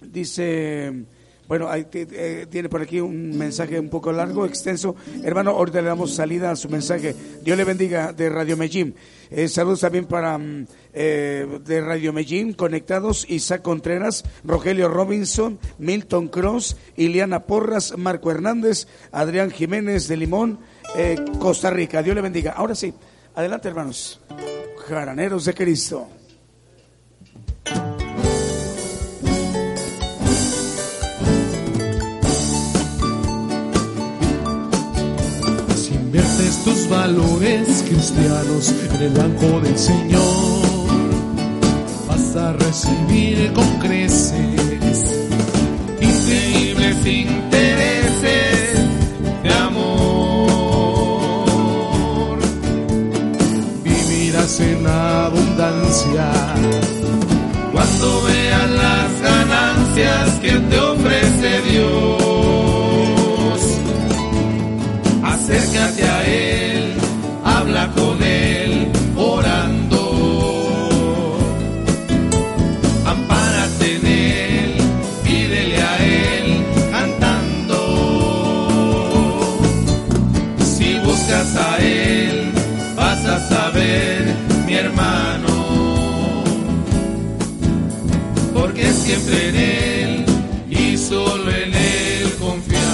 Dice, 0.00 1.04
bueno, 1.46 1.68
eh, 1.72 2.46
tiene 2.50 2.68
por 2.68 2.82
aquí 2.82 3.00
un 3.00 3.36
mensaje 3.36 3.78
un 3.78 3.88
poco 3.88 4.10
largo, 4.10 4.46
extenso. 4.46 4.96
Hermano, 5.22 5.50
ahorita 5.50 5.82
le 5.82 5.88
damos 5.88 6.14
salida 6.14 6.50
a 6.50 6.56
su 6.56 6.68
mensaje. 6.70 7.14
Dios 7.42 7.56
le 7.56 7.64
bendiga 7.64 8.12
de 8.12 8.30
Radio 8.30 8.56
Medellín. 8.56 8.94
Eh, 9.30 9.46
saludos 9.48 9.80
también 9.80 10.06
para 10.06 10.38
mm, 10.38 10.66
eh, 10.98 11.46
de 11.62 11.80
Radio 11.82 12.14
Medellín, 12.14 12.54
conectados 12.54 13.26
Isaac 13.28 13.60
Contreras, 13.60 14.24
Rogelio 14.44 14.88
Robinson, 14.88 15.58
Milton 15.78 16.28
Cross, 16.28 16.78
Iliana 16.96 17.44
Porras, 17.44 17.96
Marco 17.98 18.30
Hernández, 18.30 18.88
Adrián 19.12 19.50
Jiménez 19.50 20.08
de 20.08 20.16
Limón, 20.16 20.58
eh, 20.96 21.16
Costa 21.38 21.68
Rica. 21.68 22.02
Dios 22.02 22.16
le 22.16 22.22
bendiga. 22.22 22.52
Ahora 22.52 22.74
sí, 22.74 22.94
adelante 23.34 23.68
hermanos. 23.68 24.20
Jaraneros 24.88 25.44
de 25.44 25.54
Cristo. 25.54 26.08
tus 36.64 36.88
valores 36.88 37.84
cristianos 37.88 38.74
en 38.94 39.02
el 39.02 39.12
banco 39.12 39.60
del 39.60 39.78
Señor. 39.78 40.45
Vas 42.36 42.44
a 42.44 42.52
recibir 42.52 43.50
con 43.54 43.66
creces 43.78 45.00
increíbles 46.00 47.06
intereses 47.06 48.78
de 49.42 49.52
amor. 49.54 50.76
Vivirás 53.82 54.60
en 54.60 54.86
abundancia 54.86 56.30
cuando 57.72 58.22
veas 58.24 58.70
las 58.70 59.20
ganancias 59.22 60.30
que 60.42 60.52
te 60.52 60.78
ofrece 60.78 61.62
Dios. 61.70 63.60
acércate 65.22 66.04
a 66.06 66.24
Él, 66.26 66.92
habla 67.44 67.90
con 67.92 68.22
Él, 68.22 68.55
hermano, 84.78 86.44
porque 88.54 88.92
siempre 88.92 89.48
en 89.48 89.56
Él 89.56 90.24
y 90.70 90.96
solo 90.96 91.50
en 91.50 91.74
Él 91.74 92.32
confiamos. 92.38 92.86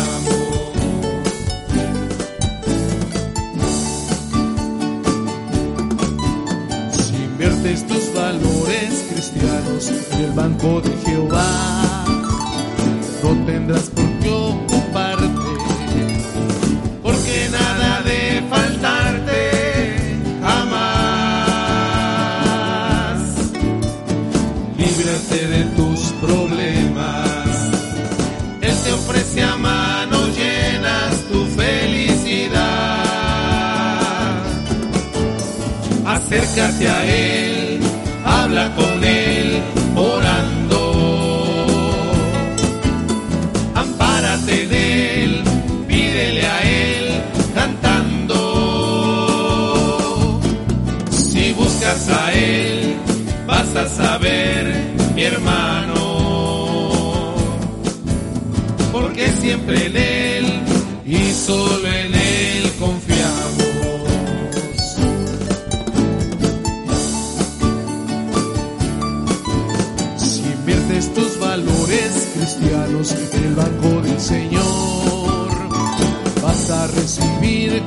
tus 7.80 8.12
valores 8.12 9.06
cristianos 9.10 9.90
en 10.12 10.20
el 10.24 10.32
banco 10.32 10.80
de 10.80 10.90
Jehová. 11.04 12.04
No 13.22 13.46
tendrás 13.46 13.88
por 13.90 14.11
acércate 36.52 36.86
a 36.86 37.04
Él, 37.06 37.80
habla 38.24 38.74
con 38.74 38.91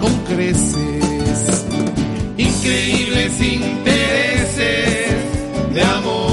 con 0.05 0.13
creces 0.35 1.65
increíbles 2.37 3.41
intereses 3.41 5.15
de 5.73 5.81
amor. 5.81 6.25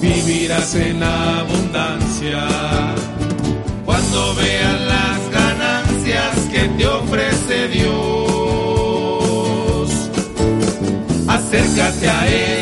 Vivirás 0.00 0.74
en 0.74 1.02
abundancia 1.02 2.48
cuando 3.84 4.34
veas 4.34 4.80
las 4.94 5.30
ganancias 5.30 6.32
que 6.52 6.62
te 6.76 6.86
ofrece 6.86 7.68
Dios. 7.68 8.70
Acércate 11.28 12.08
a 12.08 12.26
Él, 12.26 12.61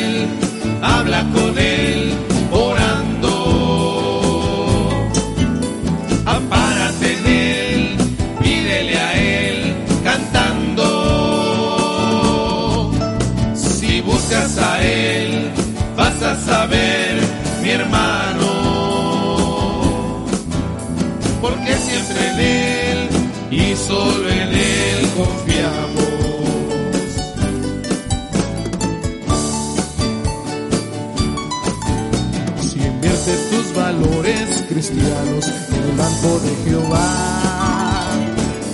cristianos 34.80 35.44
en 35.46 35.82
el 35.90 35.92
banco 35.94 36.40
de 36.40 36.56
Jehová, 36.64 38.08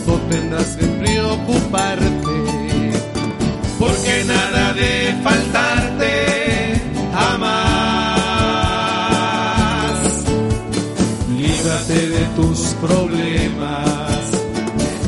no 0.07 0.15
tendrás 0.31 0.77
que 0.77 0.87
preocuparte. 0.87 2.07
porque 3.81 4.25
nada 4.25 4.73
de 4.75 5.17
faltarte 5.25 6.81
jamás. 7.13 8.07
Líbrate 11.37 12.09
de 12.09 12.25
tus 12.37 12.59
problemas, 12.81 14.21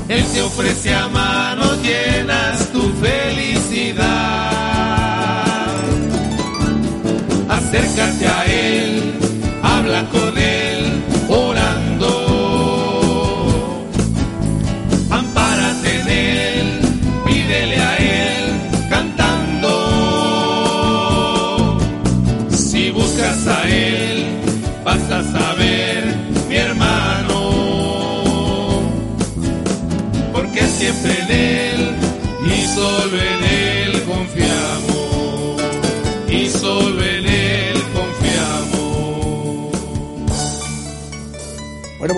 Él 0.08 0.24
te 0.34 0.42
ofrece 0.42 0.92
a 0.94 1.06
manos 1.06 1.78
llenas 1.80 2.72
tu 2.72 2.82
felicidad. 2.94 4.08
Acércate 7.48 8.26
a 8.26 8.44
Él, 8.46 9.17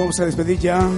vamos 0.00 0.18
a 0.18 0.24
despedir 0.24 0.58
ya 0.58 0.88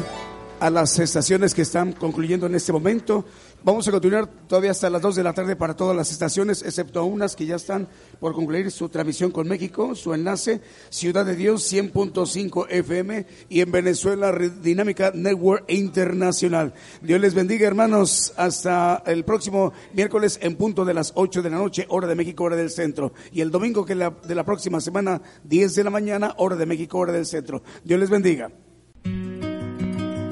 a 0.60 0.70
las 0.70 0.96
estaciones 1.00 1.54
que 1.54 1.62
están 1.62 1.92
concluyendo 1.92 2.46
en 2.46 2.54
este 2.54 2.72
momento. 2.72 3.24
Vamos 3.64 3.88
a 3.88 3.90
continuar 3.90 4.28
todavía 4.46 4.70
hasta 4.70 4.88
las 4.90 5.02
2 5.02 5.16
de 5.16 5.24
la 5.24 5.32
tarde 5.32 5.56
para 5.56 5.74
todas 5.74 5.96
las 5.96 6.12
estaciones, 6.12 6.62
excepto 6.62 7.04
unas 7.04 7.34
que 7.34 7.44
ya 7.44 7.56
están 7.56 7.88
por 8.20 8.32
concluir 8.32 8.70
su 8.70 8.88
transmisión 8.88 9.32
con 9.32 9.48
México, 9.48 9.96
su 9.96 10.14
enlace, 10.14 10.60
Ciudad 10.88 11.26
de 11.26 11.34
Dios 11.34 11.72
100.5 11.72 12.66
FM 12.70 13.26
y 13.48 13.60
en 13.60 13.72
Venezuela 13.72 14.32
Dinámica 14.62 15.10
Network 15.12 15.64
Internacional. 15.66 16.72
Dios 17.00 17.20
les 17.20 17.34
bendiga, 17.34 17.66
hermanos, 17.66 18.32
hasta 18.36 19.02
el 19.04 19.24
próximo 19.24 19.72
miércoles 19.94 20.38
en 20.42 20.54
punto 20.54 20.84
de 20.84 20.94
las 20.94 21.10
8 21.16 21.42
de 21.42 21.50
la 21.50 21.56
noche, 21.56 21.86
hora 21.88 22.06
de 22.06 22.14
México, 22.14 22.44
hora 22.44 22.54
del 22.54 22.70
centro. 22.70 23.12
Y 23.32 23.40
el 23.40 23.50
domingo 23.50 23.84
que 23.84 23.96
la, 23.96 24.10
de 24.10 24.36
la 24.36 24.44
próxima 24.44 24.80
semana, 24.80 25.20
10 25.42 25.74
de 25.74 25.84
la 25.84 25.90
mañana, 25.90 26.34
hora 26.36 26.54
de 26.54 26.66
México, 26.66 26.98
hora 26.98 27.12
del 27.12 27.26
centro. 27.26 27.64
Dios 27.84 27.98
les 27.98 28.08
bendiga. 28.10 28.52